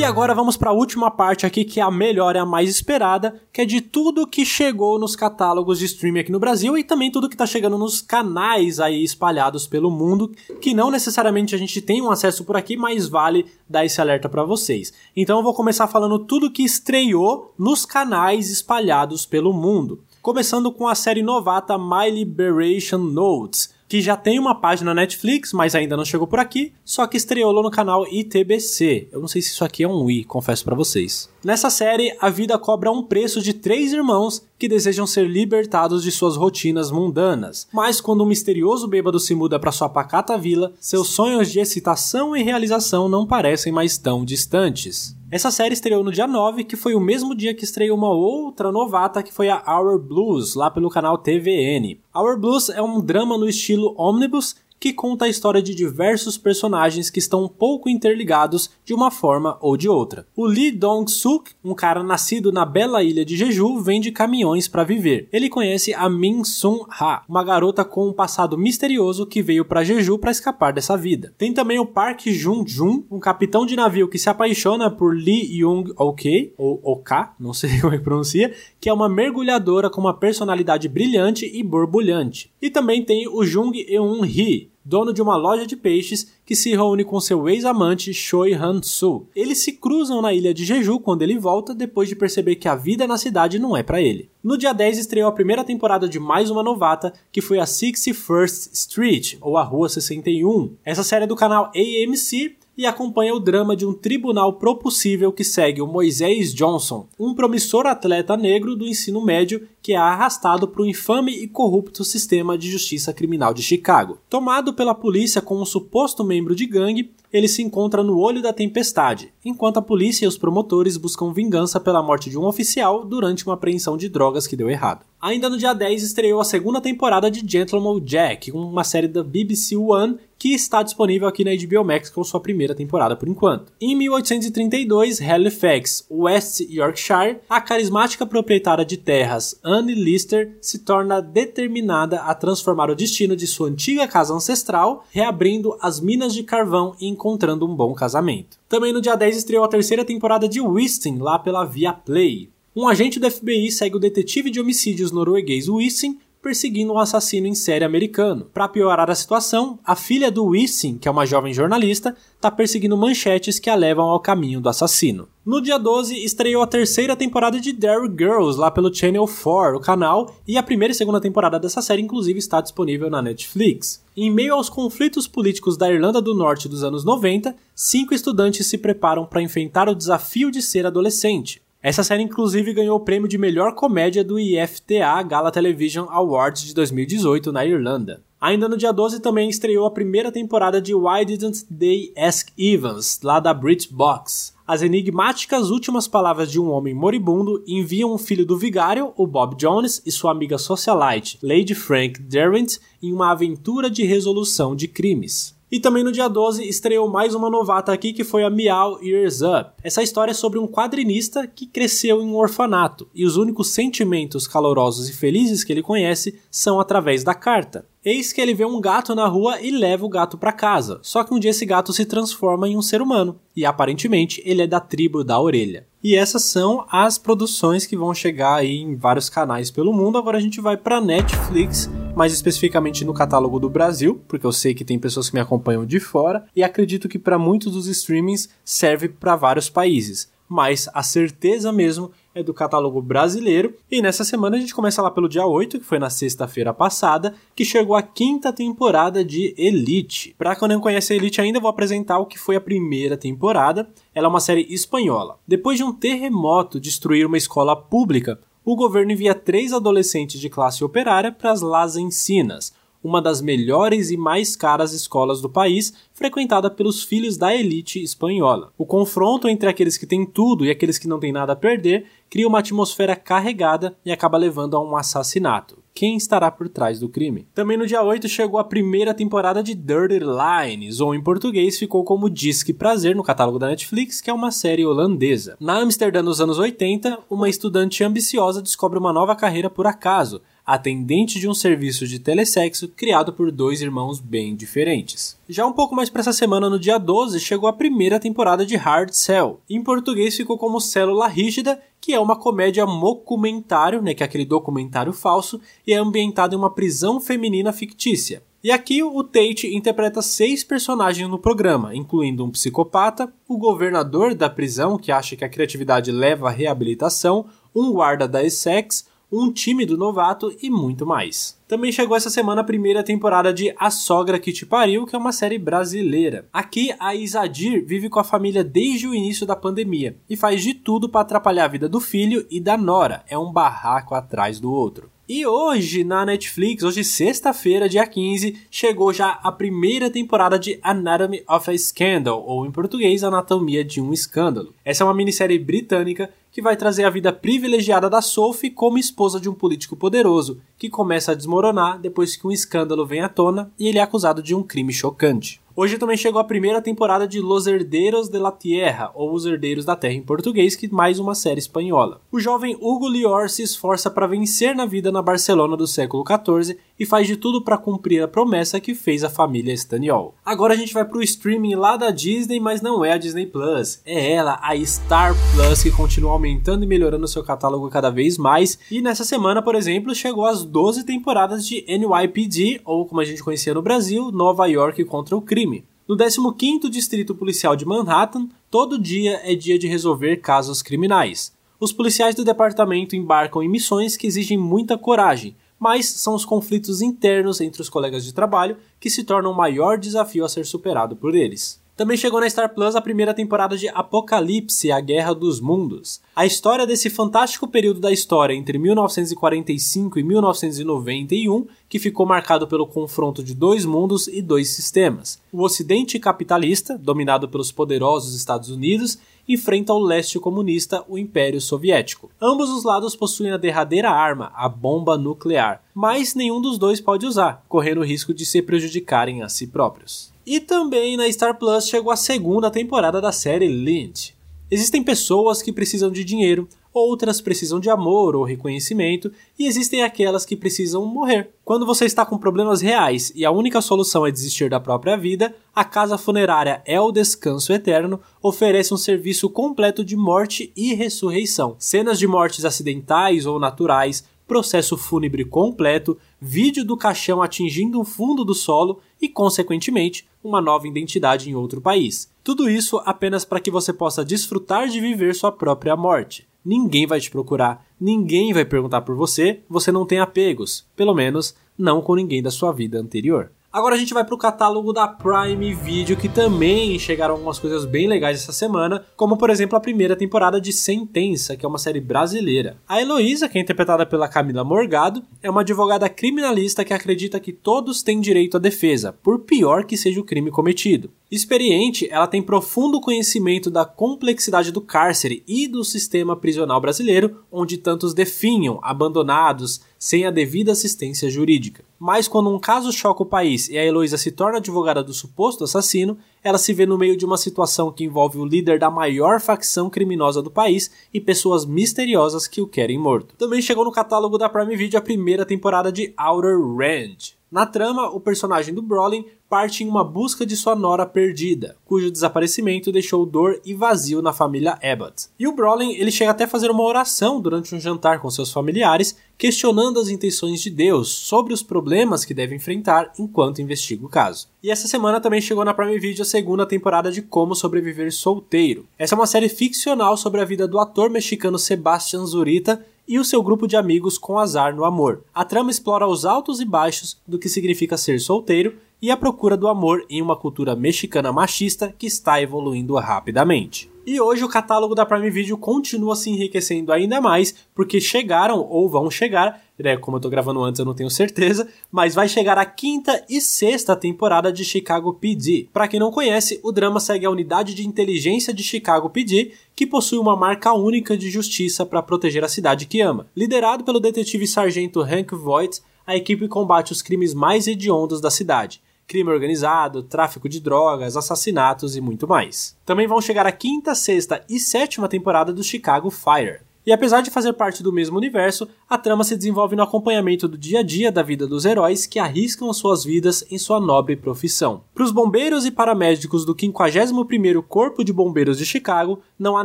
E 0.00 0.04
agora 0.04 0.34
vamos 0.34 0.56
para 0.56 0.70
a 0.70 0.72
última 0.72 1.10
parte 1.10 1.44
aqui, 1.44 1.62
que 1.62 1.78
é 1.78 1.82
a 1.82 1.90
melhor 1.90 2.34
e 2.34 2.38
a 2.38 2.46
mais 2.46 2.70
esperada, 2.70 3.38
que 3.52 3.60
é 3.60 3.66
de 3.66 3.82
tudo 3.82 4.26
que 4.26 4.46
chegou 4.46 4.98
nos 4.98 5.14
catálogos 5.14 5.78
de 5.78 5.84
streaming 5.84 6.20
aqui 6.20 6.32
no 6.32 6.40
Brasil 6.40 6.78
e 6.78 6.82
também 6.82 7.10
tudo 7.10 7.28
que 7.28 7.34
está 7.34 7.44
chegando 7.44 7.76
nos 7.76 8.00
canais 8.00 8.80
aí 8.80 9.04
espalhados 9.04 9.66
pelo 9.66 9.90
mundo, 9.90 10.32
que 10.58 10.72
não 10.72 10.90
necessariamente 10.90 11.54
a 11.54 11.58
gente 11.58 11.82
tem 11.82 12.00
um 12.00 12.10
acesso 12.10 12.46
por 12.46 12.56
aqui, 12.56 12.78
mas 12.78 13.08
vale 13.08 13.44
dar 13.68 13.84
esse 13.84 14.00
alerta 14.00 14.26
para 14.26 14.42
vocês. 14.42 14.90
Então 15.14 15.36
eu 15.36 15.44
vou 15.44 15.52
começar 15.52 15.86
falando 15.86 16.18
tudo 16.18 16.50
que 16.50 16.64
estreou 16.64 17.52
nos 17.58 17.84
canais 17.84 18.50
espalhados 18.50 19.26
pelo 19.26 19.52
mundo. 19.52 20.02
Começando 20.22 20.72
com 20.72 20.88
a 20.88 20.94
série 20.94 21.22
novata 21.22 21.76
My 21.76 22.10
Liberation 22.10 23.00
Notes, 23.00 23.68
que 23.90 24.00
já 24.00 24.16
tem 24.16 24.38
uma 24.38 24.54
página 24.54 24.94
Netflix, 24.94 25.52
mas 25.52 25.74
ainda 25.74 25.96
não 25.96 26.04
chegou 26.04 26.24
por 26.24 26.38
aqui, 26.38 26.72
só 26.84 27.08
que 27.08 27.16
estreou 27.16 27.52
no 27.60 27.72
canal 27.72 28.06
ITBC. 28.06 29.08
Eu 29.10 29.18
não 29.18 29.26
sei 29.26 29.42
se 29.42 29.48
isso 29.48 29.64
aqui 29.64 29.82
é 29.82 29.88
um 29.88 30.08
i, 30.08 30.22
confesso 30.22 30.64
para 30.64 30.76
vocês. 30.76 31.28
Nessa 31.42 31.68
série, 31.70 32.16
a 32.20 32.30
vida 32.30 32.56
cobra 32.56 32.92
um 32.92 33.02
preço 33.02 33.42
de 33.42 33.52
três 33.52 33.92
irmãos 33.92 34.46
que 34.56 34.68
desejam 34.68 35.08
ser 35.08 35.26
libertados 35.26 36.04
de 36.04 36.12
suas 36.12 36.36
rotinas 36.36 36.92
mundanas. 36.92 37.66
Mas 37.72 38.00
quando 38.00 38.22
um 38.22 38.26
misterioso 38.26 38.86
bêbado 38.86 39.18
se 39.18 39.34
muda 39.34 39.58
para 39.58 39.72
sua 39.72 39.88
pacata 39.88 40.38
vila, 40.38 40.72
seus 40.78 41.08
sonhos 41.08 41.50
de 41.50 41.58
excitação 41.58 42.36
e 42.36 42.44
realização 42.44 43.08
não 43.08 43.26
parecem 43.26 43.72
mais 43.72 43.98
tão 43.98 44.24
distantes. 44.24 45.16
Essa 45.32 45.52
série 45.52 45.74
estreou 45.74 46.02
no 46.02 46.10
dia 46.10 46.26
9, 46.26 46.64
que 46.64 46.74
foi 46.74 46.92
o 46.92 47.00
mesmo 47.00 47.36
dia 47.36 47.54
que 47.54 47.62
estreou 47.62 47.96
uma 47.96 48.10
outra 48.10 48.72
novata, 48.72 49.22
que 49.22 49.32
foi 49.32 49.48
a 49.48 49.62
Our 49.64 49.96
Blues, 49.96 50.56
lá 50.56 50.68
pelo 50.68 50.90
canal 50.90 51.16
TVN. 51.16 52.00
Our 52.12 52.36
Blues 52.36 52.68
é 52.68 52.82
um 52.82 53.00
drama 53.00 53.38
no 53.38 53.48
estilo 53.48 53.94
Omnibus 53.96 54.56
que 54.80 54.94
conta 54.94 55.26
a 55.26 55.28
história 55.28 55.62
de 55.62 55.74
diversos 55.74 56.38
personagens 56.38 57.10
que 57.10 57.18
estão 57.18 57.44
um 57.44 57.48
pouco 57.48 57.88
interligados 57.88 58.70
de 58.84 58.94
uma 58.94 59.10
forma 59.10 59.58
ou 59.60 59.76
de 59.76 59.88
outra. 59.88 60.26
O 60.34 60.46
Lee 60.46 60.72
Dong-suk, 60.72 61.50
um 61.62 61.74
cara 61.74 62.02
nascido 62.02 62.50
na 62.50 62.64
bela 62.64 63.02
ilha 63.02 63.24
de 63.24 63.36
Jeju, 63.36 63.78
vende 63.80 64.10
caminhões 64.10 64.66
para 64.66 64.82
viver. 64.82 65.28
Ele 65.30 65.50
conhece 65.50 65.92
a 65.92 66.08
Min 66.08 66.42
Sun-ha, 66.42 67.22
uma 67.28 67.44
garota 67.44 67.84
com 67.84 68.08
um 68.08 68.12
passado 68.12 68.56
misterioso 68.56 69.26
que 69.26 69.42
veio 69.42 69.66
para 69.66 69.84
Jeju 69.84 70.18
para 70.18 70.30
escapar 70.30 70.72
dessa 70.72 70.96
vida. 70.96 71.34
Tem 71.36 71.52
também 71.52 71.78
o 71.78 71.84
Park 71.84 72.26
Jun-jun, 72.26 73.04
um 73.10 73.20
capitão 73.20 73.66
de 73.66 73.76
navio 73.76 74.08
que 74.08 74.18
se 74.18 74.30
apaixona 74.30 74.90
por 74.90 75.14
Lee 75.14 75.60
Young-ok, 75.60 76.54
ou 76.56 76.80
Ok, 76.82 77.16
não 77.38 77.52
sei 77.52 77.78
como 77.80 77.94
é 77.94 77.98
que 77.98 78.04
pronuncia, 78.04 78.54
que 78.80 78.88
é 78.88 78.92
uma 78.92 79.08
mergulhadora 79.08 79.90
com 79.90 80.00
uma 80.00 80.14
personalidade 80.14 80.88
brilhante 80.88 81.44
e 81.46 81.62
borbulhante. 81.62 82.50
E 82.62 82.70
também 82.70 83.04
tem 83.04 83.28
o 83.28 83.44
Jung 83.44 83.76
Eun-hee, 83.88 84.69
dono 84.84 85.12
de 85.12 85.22
uma 85.22 85.36
loja 85.36 85.66
de 85.66 85.76
peixes 85.76 86.32
que 86.44 86.56
se 86.56 86.70
reúne 86.70 87.04
com 87.04 87.20
seu 87.20 87.48
ex-amante 87.48 88.12
Choi 88.12 88.54
Han-soo. 88.54 89.28
Eles 89.36 89.58
se 89.58 89.72
cruzam 89.72 90.22
na 90.22 90.32
ilha 90.32 90.52
de 90.52 90.64
Jeju 90.64 90.98
quando 91.00 91.22
ele 91.22 91.38
volta 91.38 91.74
depois 91.74 92.08
de 92.08 92.16
perceber 92.16 92.56
que 92.56 92.68
a 92.68 92.74
vida 92.74 93.06
na 93.06 93.18
cidade 93.18 93.58
não 93.58 93.76
é 93.76 93.82
para 93.82 94.00
ele. 94.00 94.30
No 94.42 94.56
dia 94.56 94.72
10 94.72 94.98
estreou 94.98 95.28
a 95.28 95.32
primeira 95.32 95.62
temporada 95.62 96.08
de 96.08 96.18
mais 96.18 96.50
uma 96.50 96.62
novata, 96.62 97.12
que 97.30 97.40
foi 97.40 97.58
a 97.58 97.64
61st 97.64 98.70
Street, 98.72 99.36
ou 99.40 99.56
a 99.56 99.62
Rua 99.62 99.88
61. 99.88 100.74
Essa 100.84 101.04
série 101.04 101.24
é 101.24 101.26
do 101.26 101.36
canal 101.36 101.70
AMC 101.74 102.56
e 102.76 102.86
acompanha 102.86 103.34
o 103.34 103.40
drama 103.40 103.76
de 103.76 103.84
um 103.84 103.92
tribunal 103.92 104.54
propulsível 104.54 105.32
que 105.32 105.44
segue 105.44 105.82
o 105.82 105.86
Moisés 105.86 106.54
Johnson, 106.54 107.06
um 107.18 107.34
promissor 107.34 107.86
atleta 107.86 108.36
negro 108.36 108.74
do 108.74 108.86
ensino 108.86 109.22
médio 109.24 109.68
que 109.82 109.92
é 109.92 109.96
arrastado 109.96 110.68
para 110.68 110.82
o 110.82 110.86
infame 110.86 111.32
e 111.32 111.48
corrupto 111.48 112.04
sistema 112.04 112.56
de 112.56 112.70
justiça 112.70 113.12
criminal 113.12 113.52
de 113.52 113.62
Chicago. 113.62 114.18
Tomado 114.28 114.72
pela 114.72 114.94
polícia 114.94 115.42
como 115.42 115.62
um 115.62 115.66
suposto 115.66 116.24
membro 116.24 116.54
de 116.54 116.66
gangue, 116.66 117.10
ele 117.32 117.48
se 117.48 117.62
encontra 117.62 118.02
no 118.02 118.18
olho 118.18 118.42
da 118.42 118.52
tempestade, 118.52 119.32
enquanto 119.44 119.78
a 119.78 119.82
polícia 119.82 120.24
e 120.24 120.28
os 120.28 120.38
promotores 120.38 120.96
buscam 120.96 121.32
vingança 121.32 121.80
pela 121.80 122.02
morte 122.02 122.30
de 122.30 122.38
um 122.38 122.44
oficial 122.44 123.04
durante 123.04 123.46
uma 123.46 123.54
apreensão 123.54 123.96
de 123.96 124.08
drogas 124.08 124.46
que 124.46 124.56
deu 124.56 124.68
errado. 124.68 125.04
Ainda 125.20 125.50
no 125.50 125.58
dia 125.58 125.74
10 125.74 126.02
estreou 126.02 126.40
a 126.40 126.44
segunda 126.44 126.80
temporada 126.80 127.30
de 127.30 127.42
Gentleman 127.46 128.00
Jack, 128.00 128.50
uma 128.52 128.84
série 128.84 129.08
da 129.08 129.22
BBC 129.22 129.76
One 129.76 130.16
que 130.40 130.54
está 130.54 130.82
disponível 130.82 131.28
aqui 131.28 131.44
na 131.44 131.50
HBO 131.50 131.84
Max 131.84 132.08
com 132.08 132.24
sua 132.24 132.40
primeira 132.40 132.74
temporada 132.74 133.14
por 133.14 133.28
enquanto. 133.28 133.70
Em 133.78 133.94
1832, 133.94 135.20
Halifax, 135.20 136.06
West 136.10 136.60
Yorkshire, 136.60 137.40
a 137.46 137.60
carismática 137.60 138.24
proprietária 138.24 138.82
de 138.82 138.96
terras 138.96 139.60
Anne 139.62 139.94
Lister 139.94 140.56
se 140.62 140.78
torna 140.78 141.20
determinada 141.20 142.20
a 142.20 142.34
transformar 142.34 142.88
o 142.88 142.94
destino 142.94 143.36
de 143.36 143.46
sua 143.46 143.68
antiga 143.68 144.08
casa 144.08 144.32
ancestral, 144.32 145.04
reabrindo 145.10 145.76
as 145.82 146.00
minas 146.00 146.32
de 146.32 146.42
carvão 146.42 146.96
e 146.98 147.06
encontrando 147.20 147.66
um 147.66 147.76
bom 147.76 147.92
casamento. 147.92 148.58
Também 148.66 148.94
no 148.94 149.00
dia 149.02 149.14
10 149.14 149.36
estreou 149.36 149.62
a 149.62 149.68
terceira 149.68 150.06
temporada 150.06 150.48
de 150.48 150.58
Wisting, 150.58 151.18
lá 151.18 151.38
pela 151.38 151.66
Viaplay. 151.66 152.48
Um 152.74 152.88
agente 152.88 153.20
do 153.20 153.30
FBI 153.30 153.70
segue 153.70 153.96
o 153.96 154.00
detetive 154.00 154.50
de 154.50 154.58
homicídios 154.58 155.12
norueguês 155.12 155.68
Wisting 155.68 156.18
perseguindo 156.42 156.92
um 156.92 156.98
assassino 156.98 157.46
em 157.46 157.54
série 157.54 157.84
americano. 157.84 158.46
Para 158.52 158.68
piorar 158.68 159.10
a 159.10 159.14
situação, 159.14 159.78
a 159.84 159.94
filha 159.94 160.30
do 160.30 160.46
Wissing, 160.46 160.98
que 160.98 161.06
é 161.06 161.10
uma 161.10 161.26
jovem 161.26 161.52
jornalista, 161.52 162.16
está 162.34 162.50
perseguindo 162.50 162.96
manchetes 162.96 163.58
que 163.58 163.68
a 163.68 163.74
levam 163.74 164.06
ao 164.06 164.20
caminho 164.20 164.60
do 164.60 164.68
assassino. 164.68 165.28
No 165.44 165.60
dia 165.60 165.78
12, 165.78 166.24
estreou 166.24 166.62
a 166.62 166.66
terceira 166.66 167.14
temporada 167.16 167.60
de 167.60 167.72
Dairy 167.72 168.08
Girls 168.08 168.58
lá 168.58 168.70
pelo 168.70 168.94
Channel 168.94 169.26
4, 169.26 169.76
o 169.76 169.80
canal, 169.80 170.34
e 170.46 170.56
a 170.56 170.62
primeira 170.62 170.92
e 170.92 170.94
segunda 170.94 171.20
temporada 171.20 171.58
dessa 171.58 171.82
série 171.82 172.02
inclusive 172.02 172.38
está 172.38 172.60
disponível 172.60 173.10
na 173.10 173.20
Netflix. 173.20 174.02
Em 174.16 174.30
meio 174.30 174.54
aos 174.54 174.68
conflitos 174.68 175.26
políticos 175.26 175.76
da 175.76 175.90
Irlanda 175.90 176.20
do 176.20 176.34
Norte 176.34 176.68
dos 176.68 176.82
anos 176.82 177.04
90, 177.04 177.54
cinco 177.74 178.14
estudantes 178.14 178.66
se 178.66 178.78
preparam 178.78 179.26
para 179.26 179.42
enfrentar 179.42 179.88
o 179.88 179.94
desafio 179.94 180.50
de 180.50 180.62
ser 180.62 180.86
adolescente. 180.86 181.62
Essa 181.82 182.02
série, 182.02 182.22
inclusive, 182.22 182.74
ganhou 182.74 182.98
o 182.98 183.00
prêmio 183.00 183.26
de 183.26 183.38
melhor 183.38 183.74
comédia 183.74 184.22
do 184.22 184.38
IFTA 184.38 185.22
Gala 185.22 185.50
Television 185.50 186.06
Awards 186.10 186.62
de 186.62 186.74
2018 186.74 187.50
na 187.50 187.64
Irlanda. 187.64 188.22
Ainda 188.38 188.68
no 188.68 188.76
dia 188.76 188.92
12 188.92 189.20
também 189.20 189.48
estreou 189.48 189.86
a 189.86 189.90
primeira 189.90 190.30
temporada 190.30 190.78
de 190.78 190.94
Why 190.94 191.24
Didn't 191.24 191.64
They 191.66 192.12
Ask 192.18 192.48
Evans, 192.58 193.20
lá 193.22 193.40
da 193.40 193.54
BritBox. 193.54 194.54
As 194.66 194.82
enigmáticas 194.82 195.70
últimas 195.70 196.06
palavras 196.06 196.50
de 196.50 196.60
um 196.60 196.70
homem 196.70 196.92
moribundo 196.92 197.64
enviam 197.66 198.12
o 198.12 198.18
filho 198.18 198.44
do 198.44 198.58
vigário, 198.58 199.14
o 199.16 199.26
Bob 199.26 199.56
Jones, 199.56 200.02
e 200.04 200.12
sua 200.12 200.32
amiga 200.32 200.58
socialite, 200.58 201.38
Lady 201.42 201.74
Frank 201.74 202.20
Derwent, 202.20 202.78
em 203.02 203.10
uma 203.10 203.30
aventura 203.30 203.88
de 203.88 204.04
resolução 204.04 204.76
de 204.76 204.86
crimes. 204.86 205.58
E 205.70 205.78
também 205.78 206.02
no 206.02 206.10
dia 206.10 206.26
12 206.26 206.68
estreou 206.68 207.08
mais 207.08 207.32
uma 207.32 207.48
novata 207.48 207.92
aqui 207.92 208.12
que 208.12 208.24
foi 208.24 208.42
a 208.42 208.50
Meow 208.50 208.98
Ears 209.04 209.40
Up. 209.40 209.70
Essa 209.84 210.02
história 210.02 210.32
é 210.32 210.34
sobre 210.34 210.58
um 210.58 210.66
quadrinista 210.66 211.46
que 211.46 211.64
cresceu 211.64 212.20
em 212.20 212.26
um 212.26 212.34
orfanato 212.34 213.08
e 213.14 213.24
os 213.24 213.36
únicos 213.36 213.68
sentimentos 213.68 214.48
calorosos 214.48 215.08
e 215.08 215.12
felizes 215.12 215.62
que 215.62 215.72
ele 215.72 215.80
conhece 215.80 216.40
são 216.50 216.80
através 216.80 217.22
da 217.22 217.34
carta. 217.34 217.86
Eis 218.04 218.32
que 218.32 218.40
ele 218.40 218.54
vê 218.54 218.64
um 218.64 218.80
gato 218.80 219.14
na 219.14 219.28
rua 219.28 219.60
e 219.60 219.70
leva 219.70 220.04
o 220.04 220.08
gato 220.08 220.36
para 220.36 220.52
casa. 220.52 220.98
Só 221.02 221.22
que 221.22 221.32
um 221.32 221.38
dia 221.38 221.50
esse 221.50 221.64
gato 221.64 221.92
se 221.92 222.04
transforma 222.04 222.68
em 222.68 222.76
um 222.76 222.82
ser 222.82 223.00
humano 223.00 223.38
e 223.54 223.64
aparentemente 223.64 224.42
ele 224.44 224.62
é 224.62 224.66
da 224.66 224.80
tribo 224.80 225.22
da 225.22 225.40
orelha. 225.40 225.86
E 226.02 226.16
essas 226.16 226.44
são 226.44 226.86
as 226.90 227.18
produções 227.18 227.86
que 227.86 227.96
vão 227.96 228.14
chegar 228.14 228.54
aí 228.54 228.78
em 228.78 228.96
vários 228.96 229.28
canais 229.28 229.70
pelo 229.70 229.92
mundo. 229.92 230.16
Agora 230.16 230.38
a 230.38 230.40
gente 230.40 230.60
vai 230.60 230.76
para 230.78 231.00
Netflix, 231.00 231.90
mais 232.20 232.34
especificamente 232.34 233.02
no 233.02 233.14
catálogo 233.14 233.58
do 233.58 233.70
Brasil, 233.70 234.20
porque 234.28 234.44
eu 234.44 234.52
sei 234.52 234.74
que 234.74 234.84
tem 234.84 234.98
pessoas 234.98 235.30
que 235.30 235.34
me 235.34 235.40
acompanham 235.40 235.86
de 235.86 235.98
fora 235.98 236.44
e 236.54 236.62
acredito 236.62 237.08
que 237.08 237.18
para 237.18 237.38
muitos 237.38 237.72
dos 237.72 237.86
streamings 237.86 238.50
serve 238.62 239.08
para 239.08 239.36
vários 239.36 239.70
países. 239.70 240.30
Mas 240.46 240.86
a 240.92 241.02
certeza 241.02 241.72
mesmo 241.72 242.10
é 242.34 242.42
do 242.42 242.52
catálogo 242.52 243.00
brasileiro. 243.00 243.74
E 243.90 244.02
nessa 244.02 244.22
semana 244.22 244.58
a 244.58 244.60
gente 244.60 244.74
começa 244.74 245.00
lá 245.00 245.10
pelo 245.10 245.30
dia 245.30 245.46
8, 245.46 245.78
que 245.78 245.84
foi 245.86 245.98
na 245.98 246.10
sexta-feira 246.10 246.74
passada, 246.74 247.32
que 247.56 247.64
chegou 247.64 247.96
a 247.96 248.02
quinta 248.02 248.52
temporada 248.52 249.24
de 249.24 249.54
Elite. 249.56 250.34
Para 250.36 250.54
quem 250.54 250.68
não 250.68 250.78
conhece 250.78 251.14
a 251.14 251.16
Elite 251.16 251.40
ainda, 251.40 251.58
vou 251.58 251.70
apresentar 251.70 252.18
o 252.18 252.26
que 252.26 252.38
foi 252.38 252.54
a 252.54 252.60
primeira 252.60 253.16
temporada. 253.16 253.88
Ela 254.14 254.26
é 254.26 254.28
uma 254.28 254.40
série 254.40 254.66
espanhola. 254.68 255.38
Depois 255.48 255.78
de 255.78 255.84
um 255.84 255.92
terremoto 255.92 256.78
destruir 256.78 257.24
uma 257.24 257.38
escola 257.38 257.74
pública, 257.74 258.38
o 258.64 258.76
governo 258.76 259.12
envia 259.12 259.34
três 259.34 259.72
adolescentes 259.72 260.40
de 260.40 260.50
classe 260.50 260.84
operária 260.84 261.32
para 261.32 261.50
as 261.50 261.60
Las 261.60 261.96
Encinas, 261.96 262.72
uma 263.02 263.20
das 263.20 263.40
melhores 263.40 264.10
e 264.10 264.16
mais 264.16 264.54
caras 264.54 264.92
escolas 264.92 265.40
do 265.40 265.48
país, 265.48 265.92
frequentada 266.12 266.70
pelos 266.70 267.02
filhos 267.02 267.36
da 267.36 267.54
elite 267.54 268.02
espanhola. 268.02 268.72
O 268.76 268.84
confronto 268.84 269.48
entre 269.48 269.68
aqueles 269.68 269.96
que 269.96 270.06
têm 270.06 270.26
tudo 270.26 270.64
e 270.64 270.70
aqueles 270.70 270.98
que 270.98 271.08
não 271.08 271.18
têm 271.18 271.32
nada 271.32 271.52
a 271.52 271.56
perder 271.56 272.06
cria 272.28 272.46
uma 272.46 272.60
atmosfera 272.60 273.16
carregada 273.16 273.96
e 274.04 274.12
acaba 274.12 274.38
levando 274.38 274.76
a 274.76 274.82
um 274.82 274.96
assassinato. 274.96 275.80
Quem 275.92 276.16
estará 276.16 276.50
por 276.50 276.68
trás 276.68 277.00
do 277.00 277.08
crime? 277.08 277.46
Também 277.52 277.76
no 277.76 277.86
dia 277.86 278.02
8 278.02 278.28
chegou 278.28 278.58
a 278.58 278.64
primeira 278.64 279.12
temporada 279.12 279.62
de 279.62 279.74
Dirty 279.74 280.20
Lines, 280.20 281.00
ou 281.00 281.14
em 281.14 281.22
português 281.22 281.78
ficou 281.78 282.04
como 282.04 282.30
Disque 282.30 282.72
Prazer 282.72 283.16
no 283.16 283.24
catálogo 283.24 283.58
da 283.58 283.66
Netflix, 283.66 284.20
que 284.20 284.30
é 284.30 284.32
uma 284.32 284.52
série 284.52 284.86
holandesa. 284.86 285.56
Na 285.60 285.78
Amsterdã 285.78 286.22
nos 286.22 286.40
anos 286.40 286.58
80, 286.58 287.18
uma 287.28 287.48
estudante 287.48 288.02
ambiciosa 288.04 288.62
descobre 288.62 288.98
uma 288.98 289.12
nova 289.12 289.34
carreira 289.34 289.68
por 289.68 289.86
acaso, 289.86 290.40
atendente 290.64 291.38
de 291.38 291.48
um 291.48 291.54
serviço 291.54 292.06
de 292.06 292.18
telesexo 292.18 292.88
criado 292.88 293.32
por 293.32 293.50
dois 293.50 293.80
irmãos 293.80 294.20
bem 294.20 294.54
diferentes. 294.54 295.38
Já 295.48 295.66
um 295.66 295.72
pouco 295.72 295.94
mais 295.94 296.08
para 296.08 296.20
essa 296.20 296.32
semana, 296.32 296.70
no 296.70 296.78
dia 296.78 296.98
12, 296.98 297.40
chegou 297.40 297.68
a 297.68 297.72
primeira 297.72 298.20
temporada 298.20 298.64
de 298.64 298.76
Hard 298.76 299.10
Cell. 299.12 299.60
Em 299.68 299.82
português 299.82 300.36
ficou 300.36 300.56
como 300.56 300.80
Célula 300.80 301.26
Rígida, 301.26 301.80
que 302.00 302.14
é 302.14 302.20
uma 302.20 302.36
comédia 302.36 302.86
documentário, 302.86 304.00
né, 304.00 304.14
que 304.14 304.22
é 304.22 304.26
aquele 304.26 304.44
documentário 304.44 305.12
falso, 305.12 305.60
e 305.86 305.92
é 305.92 305.96
ambientado 305.96 306.54
em 306.54 306.58
uma 306.58 306.70
prisão 306.70 307.20
feminina 307.20 307.72
fictícia. 307.72 308.42
E 308.62 308.70
aqui 308.70 309.02
o 309.02 309.24
Tate 309.24 309.74
interpreta 309.74 310.20
seis 310.20 310.62
personagens 310.62 311.26
no 311.28 311.38
programa, 311.38 311.94
incluindo 311.94 312.44
um 312.44 312.50
psicopata, 312.50 313.32
o 313.48 313.56
governador 313.56 314.34
da 314.34 314.50
prisão 314.50 314.98
que 314.98 315.10
acha 315.10 315.34
que 315.34 315.44
a 315.44 315.48
criatividade 315.48 316.12
leva 316.12 316.48
à 316.48 316.50
reabilitação, 316.50 317.46
um 317.74 317.90
guarda 317.90 318.28
da 318.28 318.44
Essex, 318.44 319.06
um 319.30 319.52
time 319.52 319.86
do 319.86 319.96
novato 319.96 320.54
e 320.60 320.68
muito 320.68 321.06
mais. 321.06 321.58
Também 321.68 321.92
chegou 321.92 322.16
essa 322.16 322.28
semana 322.28 322.62
a 322.62 322.64
primeira 322.64 323.02
temporada 323.02 323.52
de 323.52 323.72
A 323.78 323.90
Sogra 323.90 324.40
que 324.40 324.52
Te 324.52 324.66
Pariu, 324.66 325.06
que 325.06 325.14
é 325.14 325.18
uma 325.18 325.30
série 325.30 325.58
brasileira. 325.58 326.48
Aqui, 326.52 326.92
a 326.98 327.14
Isadir 327.14 327.84
vive 327.86 328.08
com 328.08 328.18
a 328.18 328.24
família 328.24 328.64
desde 328.64 329.06
o 329.06 329.14
início 329.14 329.46
da 329.46 329.54
pandemia 329.54 330.16
e 330.28 330.36
faz 330.36 330.62
de 330.62 330.74
tudo 330.74 331.08
para 331.08 331.20
atrapalhar 331.20 331.66
a 331.66 331.68
vida 331.68 331.88
do 331.88 332.00
filho 332.00 332.44
e 332.50 332.60
da 332.60 332.76
nora. 332.76 333.24
É 333.28 333.38
um 333.38 333.52
barraco 333.52 334.14
atrás 334.14 334.58
do 334.58 334.72
outro. 334.72 335.10
E 335.32 335.46
hoje 335.46 336.02
na 336.02 336.26
Netflix, 336.26 336.82
hoje 336.82 337.04
sexta-feira, 337.04 337.88
dia 337.88 338.04
15, 338.04 338.66
chegou 338.68 339.12
já 339.12 339.38
a 339.44 339.52
primeira 339.52 340.10
temporada 340.10 340.58
de 340.58 340.80
Anatomy 340.82 341.44
of 341.48 341.70
a 341.70 341.78
Scandal, 341.78 342.44
ou 342.44 342.66
em 342.66 342.72
português, 342.72 343.22
Anatomia 343.22 343.84
de 343.84 344.00
um 344.00 344.12
Escândalo. 344.12 344.74
Essa 344.84 345.04
é 345.04 345.06
uma 345.06 345.14
minissérie 345.14 345.56
britânica 345.56 346.28
que 346.50 346.60
vai 346.60 346.76
trazer 346.76 347.04
a 347.04 347.10
vida 347.10 347.32
privilegiada 347.32 348.10
da 348.10 348.20
Sophie 348.20 348.70
como 348.70 348.98
esposa 348.98 349.38
de 349.38 349.48
um 349.48 349.54
político 349.54 349.94
poderoso, 349.94 350.60
que 350.76 350.90
começa 350.90 351.30
a 351.30 351.36
desmoronar 351.36 352.00
depois 352.00 352.34
que 352.34 352.44
um 352.44 352.50
escândalo 352.50 353.06
vem 353.06 353.20
à 353.20 353.28
tona 353.28 353.70
e 353.78 353.86
ele 353.86 354.00
é 354.00 354.02
acusado 354.02 354.42
de 354.42 354.52
um 354.52 354.64
crime 354.64 354.92
chocante. 354.92 355.60
Hoje 355.82 355.96
também 355.96 356.14
chegou 356.14 356.38
a 356.38 356.44
primeira 356.44 356.82
temporada 356.82 357.26
de 357.26 357.40
Los 357.40 357.66
Herdeiros 357.66 358.28
de 358.28 358.38
la 358.38 358.52
Tierra, 358.52 359.10
ou 359.14 359.32
Os 359.32 359.46
Herdeiros 359.46 359.86
da 359.86 359.96
Terra 359.96 360.12
em 360.12 360.20
português, 360.20 360.76
que 360.76 360.92
mais 360.92 361.18
uma 361.18 361.34
série 361.34 361.58
espanhola. 361.58 362.20
O 362.30 362.38
jovem 362.38 362.76
Hugo 362.78 363.08
Lior 363.08 363.48
se 363.48 363.62
esforça 363.62 364.10
para 364.10 364.26
vencer 364.26 364.76
na 364.76 364.84
vida 364.84 365.10
na 365.10 365.22
Barcelona 365.22 365.78
do 365.78 365.86
século 365.86 366.22
XIV 366.22 366.76
e 367.00 367.06
faz 367.06 367.26
de 367.26 367.34
tudo 367.34 367.62
para 367.62 367.78
cumprir 367.78 368.22
a 368.22 368.28
promessa 368.28 368.78
que 368.78 368.94
fez 368.94 369.24
a 369.24 369.30
família 369.30 369.72
Staniol. 369.72 370.34
Agora 370.44 370.74
a 370.74 370.76
gente 370.76 370.92
vai 370.92 371.02
para 371.02 371.16
o 371.16 371.22
streaming 371.22 371.74
lá 371.74 371.96
da 371.96 372.10
Disney, 372.10 372.60
mas 372.60 372.82
não 372.82 373.02
é 373.02 373.12
a 373.12 373.16
Disney 373.18 373.46
Plus, 373.46 374.02
é 374.04 374.34
ela, 374.34 374.60
a 374.62 374.76
Star 374.84 375.34
Plus, 375.54 375.82
que 375.82 375.90
continua 375.90 376.32
aumentando 376.32 376.84
e 376.84 376.86
melhorando 376.86 377.26
seu 377.26 377.42
catálogo 377.42 377.88
cada 377.88 378.10
vez 378.10 378.36
mais. 378.36 378.78
E 378.90 379.00
nessa 379.00 379.24
semana, 379.24 379.62
por 379.62 379.74
exemplo, 379.74 380.14
chegou 380.14 380.44
às 380.44 380.62
12 380.62 381.04
temporadas 381.04 381.66
de 381.66 381.82
NYPD, 381.88 382.82
ou 382.84 383.06
como 383.06 383.22
a 383.22 383.24
gente 383.24 383.42
conhecia 383.42 383.72
no 383.72 383.80
Brasil, 383.80 384.30
Nova 384.30 384.66
York 384.66 385.02
contra 385.06 385.34
o 385.34 385.40
crime 385.40 385.84
no 386.10 386.16
15º 386.16 386.90
Distrito 386.90 387.36
Policial 387.36 387.76
de 387.76 387.86
Manhattan, 387.86 388.48
todo 388.68 388.98
dia 389.00 389.40
é 389.44 389.54
dia 389.54 389.78
de 389.78 389.86
resolver 389.86 390.38
casos 390.38 390.82
criminais. 390.82 391.52
Os 391.78 391.92
policiais 391.92 392.34
do 392.34 392.44
departamento 392.44 393.14
embarcam 393.14 393.62
em 393.62 393.68
missões 393.68 394.16
que 394.16 394.26
exigem 394.26 394.58
muita 394.58 394.98
coragem, 394.98 395.54
mas 395.80 396.06
são 396.06 396.34
os 396.34 396.44
conflitos 396.44 397.00
internos 397.00 397.60
entre 397.60 397.80
os 397.80 397.88
colegas 397.88 398.22
de 398.22 398.34
trabalho 398.34 398.76
que 399.00 399.08
se 399.08 399.24
tornam 399.24 399.50
o 399.50 399.56
maior 399.56 399.96
desafio 399.96 400.44
a 400.44 400.48
ser 400.48 400.66
superado 400.66 401.16
por 401.16 401.34
eles. 401.34 401.79
Também 402.00 402.16
chegou 402.16 402.40
na 402.40 402.48
Star 402.48 402.74
Plus 402.74 402.96
a 402.96 403.00
primeira 403.02 403.34
temporada 403.34 403.76
de 403.76 403.86
Apocalipse, 403.90 404.90
a 404.90 404.98
Guerra 405.00 405.34
dos 405.34 405.60
Mundos. 405.60 406.18
A 406.34 406.46
história 406.46 406.86
desse 406.86 407.10
fantástico 407.10 407.68
período 407.68 408.00
da 408.00 408.10
história 408.10 408.54
entre 408.54 408.78
1945 408.78 410.18
e 410.18 410.22
1991, 410.22 411.66
que 411.90 411.98
ficou 411.98 412.24
marcado 412.24 412.66
pelo 412.66 412.86
confronto 412.86 413.42
de 413.42 413.54
dois 413.54 413.84
mundos 413.84 414.28
e 414.28 414.40
dois 414.40 414.70
sistemas. 414.70 415.38
O 415.52 415.62
Ocidente 415.62 416.18
capitalista, 416.18 416.96
dominado 416.96 417.50
pelos 417.50 417.70
poderosos 417.70 418.34
Estados 418.34 418.70
Unidos, 418.70 419.18
enfrenta 419.46 419.92
o 419.92 419.98
leste 419.98 420.40
comunista, 420.40 421.04
o 421.06 421.18
Império 421.18 421.60
Soviético. 421.60 422.30
Ambos 422.40 422.70
os 422.70 422.82
lados 422.82 423.14
possuem 423.14 423.50
a 423.50 423.58
derradeira 423.58 424.08
arma, 424.08 424.50
a 424.54 424.70
bomba 424.70 425.18
nuclear, 425.18 425.82
mas 425.94 426.34
nenhum 426.34 426.62
dos 426.62 426.78
dois 426.78 426.98
pode 426.98 427.26
usar, 427.26 427.62
correndo 427.68 428.00
o 428.00 428.04
risco 428.04 428.32
de 428.32 428.46
se 428.46 428.62
prejudicarem 428.62 429.42
a 429.42 429.50
si 429.50 429.66
próprios. 429.66 430.32
E 430.50 430.58
também 430.58 431.16
na 431.16 431.30
Star 431.30 431.56
Plus 431.56 431.86
chegou 431.86 432.10
a 432.10 432.16
segunda 432.16 432.72
temporada 432.72 433.20
da 433.20 433.30
série 433.30 433.68
Lynch. 433.68 434.34
Existem 434.68 435.00
pessoas 435.00 435.62
que 435.62 435.72
precisam 435.72 436.10
de 436.10 436.24
dinheiro, 436.24 436.68
outras 436.92 437.40
precisam 437.40 437.78
de 437.78 437.88
amor 437.88 438.34
ou 438.34 438.42
reconhecimento, 438.42 439.30
e 439.56 439.68
existem 439.68 440.02
aquelas 440.02 440.44
que 440.44 440.56
precisam 440.56 441.06
morrer. 441.06 441.50
Quando 441.64 441.86
você 441.86 442.04
está 442.04 442.26
com 442.26 442.36
problemas 442.36 442.80
reais 442.80 443.30
e 443.32 443.44
a 443.44 443.52
única 443.52 443.80
solução 443.80 444.26
é 444.26 444.32
desistir 444.32 444.68
da 444.68 444.80
própria 444.80 445.16
vida, 445.16 445.54
a 445.72 445.84
casa 445.84 446.18
funerária 446.18 446.82
É 446.84 447.00
o 447.00 447.12
Descanso 447.12 447.72
Eterno 447.72 448.18
oferece 448.42 448.92
um 448.92 448.96
serviço 448.96 449.48
completo 449.48 450.04
de 450.04 450.16
morte 450.16 450.72
e 450.74 450.94
ressurreição. 450.94 451.76
Cenas 451.78 452.18
de 452.18 452.26
mortes 452.26 452.64
acidentais 452.64 453.46
ou 453.46 453.60
naturais, 453.60 454.24
processo 454.48 454.96
fúnebre 454.96 455.44
completo, 455.44 456.18
vídeo 456.40 456.84
do 456.84 456.96
caixão 456.96 457.40
atingindo 457.40 458.00
o 458.00 458.04
fundo 458.04 458.44
do 458.44 458.52
solo 458.52 458.98
e, 459.20 459.28
consequentemente, 459.28 460.26
uma 460.42 460.60
nova 460.60 460.88
identidade 460.88 461.50
em 461.50 461.54
outro 461.54 461.80
país. 461.80 462.30
Tudo 462.42 462.68
isso 462.68 463.00
apenas 463.04 463.44
para 463.44 463.60
que 463.60 463.70
você 463.70 463.92
possa 463.92 464.24
desfrutar 464.24 464.88
de 464.88 465.00
viver 465.00 465.34
sua 465.34 465.52
própria 465.52 465.96
morte. 465.96 466.48
Ninguém 466.64 467.06
vai 467.06 467.20
te 467.20 467.30
procurar, 467.30 467.86
ninguém 468.00 468.52
vai 468.52 468.64
perguntar 468.64 469.02
por 469.02 469.14
você, 469.14 469.60
você 469.68 469.90
não 469.90 470.06
tem 470.06 470.18
apegos, 470.18 470.86
pelo 470.94 471.14
menos 471.14 471.54
não 471.76 472.02
com 472.02 472.14
ninguém 472.14 472.42
da 472.42 472.50
sua 472.50 472.72
vida 472.72 472.98
anterior. 472.98 473.50
Agora 473.72 473.94
a 473.94 473.98
gente 473.98 474.12
vai 474.12 474.24
para 474.24 474.34
o 474.34 474.38
catálogo 474.38 474.92
da 474.92 475.06
Prime 475.06 475.72
Video, 475.74 476.16
que 476.16 476.28
também 476.28 476.98
chegaram 476.98 477.34
algumas 477.34 477.56
coisas 477.56 477.84
bem 477.84 478.08
legais 478.08 478.42
essa 478.42 478.52
semana, 478.52 479.04
como 479.14 479.36
por 479.36 479.48
exemplo 479.48 479.76
a 479.76 479.80
primeira 479.80 480.16
temporada 480.16 480.60
de 480.60 480.72
Sentença, 480.72 481.56
que 481.56 481.64
é 481.64 481.68
uma 481.68 481.78
série 481.78 482.00
brasileira. 482.00 482.78
A 482.88 483.00
Heloísa, 483.00 483.48
que 483.48 483.58
é 483.58 483.60
interpretada 483.60 484.04
pela 484.04 484.26
Camila 484.26 484.64
Morgado, 484.64 485.22
é 485.40 485.48
uma 485.48 485.60
advogada 485.60 486.08
criminalista 486.08 486.84
que 486.84 486.92
acredita 486.92 487.38
que 487.38 487.52
todos 487.52 488.02
têm 488.02 488.20
direito 488.20 488.56
à 488.56 488.60
defesa, 488.60 489.12
por 489.22 489.38
pior 489.38 489.84
que 489.84 489.96
seja 489.96 490.20
o 490.20 490.24
crime 490.24 490.50
cometido. 490.50 491.12
Experiente, 491.30 492.08
ela 492.10 492.26
tem 492.26 492.42
profundo 492.42 493.00
conhecimento 493.00 493.70
da 493.70 493.84
complexidade 493.84 494.72
do 494.72 494.80
cárcere 494.80 495.44
e 495.46 495.68
do 495.68 495.84
sistema 495.84 496.34
prisional 496.34 496.80
brasileiro, 496.80 497.44
onde 497.52 497.78
tantos 497.78 498.12
definham, 498.12 498.80
abandonados, 498.82 499.80
sem 499.96 500.26
a 500.26 500.30
devida 500.32 500.72
assistência 500.72 501.30
jurídica. 501.30 501.84
Mas 502.00 502.26
quando 502.26 502.50
um 502.50 502.58
caso 502.58 502.90
choca 502.90 503.22
o 503.22 503.26
país 503.26 503.68
e 503.68 503.78
a 503.78 503.84
Heloísa 503.84 504.18
se 504.18 504.32
torna 504.32 504.58
advogada 504.58 505.04
do 505.04 505.14
suposto 505.14 505.62
assassino, 505.62 506.18
ela 506.42 506.58
se 506.58 506.72
vê 506.72 506.84
no 506.84 506.98
meio 506.98 507.16
de 507.16 507.24
uma 507.24 507.36
situação 507.36 507.92
que 507.92 508.02
envolve 508.02 508.36
o 508.36 508.44
líder 508.44 508.80
da 508.80 508.90
maior 508.90 509.40
facção 509.40 509.88
criminosa 509.88 510.42
do 510.42 510.50
país 510.50 510.90
e 511.14 511.20
pessoas 511.20 511.64
misteriosas 511.64 512.48
que 512.48 512.60
o 512.60 512.66
querem 512.66 512.98
morto. 512.98 513.36
Também 513.36 513.62
chegou 513.62 513.84
no 513.84 513.92
catálogo 513.92 514.36
da 514.36 514.48
Prime 514.48 514.74
Video 514.74 514.98
a 514.98 515.02
primeira 515.02 515.46
temporada 515.46 515.92
de 515.92 516.12
Outer 516.18 516.58
Range. 516.58 517.39
Na 517.50 517.66
trama, 517.66 518.08
o 518.08 518.20
personagem 518.20 518.72
do 518.72 518.80
Brolin 518.80 519.24
parte 519.48 519.82
em 519.82 519.88
uma 519.88 520.04
busca 520.04 520.46
de 520.46 520.56
sua 520.56 520.76
nora 520.76 521.04
perdida, 521.04 521.76
cujo 521.84 522.08
desaparecimento 522.08 522.92
deixou 522.92 523.26
dor 523.26 523.60
e 523.64 523.74
vazio 523.74 524.22
na 524.22 524.32
família 524.32 524.78
Abbott. 524.80 525.26
E 525.36 525.48
o 525.48 525.52
Brolin 525.52 525.90
ele 525.94 526.12
chega 526.12 526.30
até 526.30 526.44
a 526.44 526.48
fazer 526.48 526.70
uma 526.70 526.84
oração 526.84 527.40
durante 527.40 527.74
um 527.74 527.80
jantar 527.80 528.20
com 528.20 528.30
seus 528.30 528.52
familiares, 528.52 529.16
questionando 529.36 529.98
as 529.98 530.08
intenções 530.08 530.60
de 530.60 530.70
Deus 530.70 531.08
sobre 531.08 531.52
os 531.52 531.64
problemas 531.64 532.24
que 532.24 532.32
deve 532.32 532.54
enfrentar 532.54 533.12
enquanto 533.18 533.60
investiga 533.60 534.06
o 534.06 534.08
caso. 534.08 534.46
E 534.62 534.70
essa 534.70 534.86
semana 534.86 535.20
também 535.20 535.40
chegou 535.40 535.64
na 535.64 535.74
Prime 535.74 535.98
Video 535.98 536.22
a 536.22 536.26
segunda 536.26 536.64
temporada 536.64 537.10
de 537.10 537.20
Como 537.20 537.56
Sobreviver 537.56 538.12
Solteiro. 538.12 538.86
Essa 538.96 539.16
é 539.16 539.18
uma 539.18 539.26
série 539.26 539.48
ficcional 539.48 540.16
sobre 540.16 540.40
a 540.40 540.44
vida 540.44 540.68
do 540.68 540.78
ator 540.78 541.10
mexicano 541.10 541.58
Sebastian 541.58 542.24
Zurita 542.24 542.86
e 543.10 543.18
o 543.18 543.24
seu 543.24 543.42
grupo 543.42 543.66
de 543.66 543.74
amigos 543.74 544.16
com 544.16 544.38
azar 544.38 544.72
no 544.72 544.84
amor. 544.84 545.24
A 545.34 545.44
trama 545.44 545.68
explora 545.68 546.06
os 546.06 546.24
altos 546.24 546.60
e 546.60 546.64
baixos 546.64 547.20
do 547.26 547.40
que 547.40 547.48
significa 547.48 547.96
ser 547.96 548.20
solteiro 548.20 548.76
e 549.02 549.10
a 549.10 549.16
procura 549.16 549.56
do 549.56 549.68
amor 549.68 550.04
em 550.10 550.20
uma 550.20 550.36
cultura 550.36 550.76
mexicana 550.76 551.32
machista 551.32 551.94
que 551.96 552.06
está 552.06 552.40
evoluindo 552.42 552.94
rapidamente. 552.96 553.90
E 554.06 554.20
hoje 554.20 554.42
o 554.42 554.48
catálogo 554.48 554.94
da 554.94 555.06
Prime 555.06 555.30
Video 555.30 555.56
continua 555.58 556.16
se 556.16 556.30
enriquecendo 556.30 556.92
ainda 556.92 557.20
mais, 557.20 557.54
porque 557.74 558.00
chegaram 558.00 558.58
ou 558.58 558.88
vão 558.88 559.10
chegar, 559.10 559.62
né, 559.78 559.96
como 559.96 560.16
eu 560.16 560.20
tô 560.20 560.28
gravando 560.28 560.62
antes 560.62 560.78
eu 560.78 560.84
não 560.84 560.94
tenho 560.94 561.10
certeza, 561.10 561.68
mas 561.92 562.14
vai 562.14 562.26
chegar 562.26 562.58
a 562.58 562.64
quinta 562.64 563.24
e 563.28 563.40
sexta 563.40 563.94
temporada 563.94 564.52
de 564.52 564.64
Chicago 564.64 565.12
PD. 565.12 565.68
Para 565.72 565.86
quem 565.86 566.00
não 566.00 566.10
conhece, 566.10 566.58
o 566.62 566.72
drama 566.72 566.98
segue 566.98 567.26
a 567.26 567.30
unidade 567.30 567.74
de 567.74 567.86
inteligência 567.86 568.52
de 568.52 568.64
Chicago 568.64 569.10
PD, 569.10 569.52
que 569.76 569.86
possui 569.86 570.18
uma 570.18 570.34
marca 570.34 570.72
única 570.72 571.16
de 571.16 571.30
justiça 571.30 571.86
para 571.86 572.02
proteger 572.02 572.42
a 572.42 572.48
cidade 572.48 572.86
que 572.86 573.00
ama. 573.00 573.28
Liderado 573.36 573.84
pelo 573.84 574.00
detetive 574.00 574.46
sargento 574.46 575.02
Hank 575.02 575.34
Voight, 575.34 575.82
a 576.06 576.16
equipe 576.16 576.48
combate 576.48 576.90
os 576.90 577.02
crimes 577.02 577.34
mais 577.34 577.68
hediondos 577.68 578.20
da 578.20 578.30
cidade 578.30 578.80
crime 579.10 579.28
organizado, 579.28 580.04
tráfico 580.04 580.48
de 580.48 580.60
drogas, 580.60 581.16
assassinatos 581.16 581.96
e 581.96 582.00
muito 582.00 582.28
mais. 582.28 582.76
Também 582.86 583.08
vão 583.08 583.20
chegar 583.20 583.44
a 583.44 583.50
quinta, 583.50 583.92
sexta 583.92 584.40
e 584.48 584.60
sétima 584.60 585.08
temporada 585.08 585.52
do 585.52 585.64
Chicago 585.64 586.10
Fire. 586.10 586.60
E 586.86 586.92
apesar 586.92 587.20
de 587.20 587.30
fazer 587.30 587.52
parte 587.54 587.82
do 587.82 587.92
mesmo 587.92 588.16
universo, 588.16 588.68
a 588.88 588.96
trama 588.96 589.24
se 589.24 589.36
desenvolve 589.36 589.74
no 589.74 589.82
acompanhamento 589.82 590.46
do 590.46 590.56
dia 590.56 590.78
a 590.78 590.82
dia 590.82 591.10
da 591.10 591.22
vida 591.22 591.46
dos 591.46 591.64
heróis 591.64 592.06
que 592.06 592.20
arriscam 592.20 592.72
suas 592.72 593.04
vidas 593.04 593.44
em 593.50 593.58
sua 593.58 593.80
nobre 593.80 594.14
profissão. 594.14 594.82
Para 594.94 595.04
os 595.04 595.10
bombeiros 595.10 595.66
e 595.66 595.72
paramédicos 595.72 596.44
do 596.44 596.54
51º 596.54 597.62
Corpo 597.62 598.04
de 598.04 598.12
Bombeiros 598.12 598.58
de 598.58 598.64
Chicago, 598.64 599.20
não 599.36 599.56
há 599.56 599.64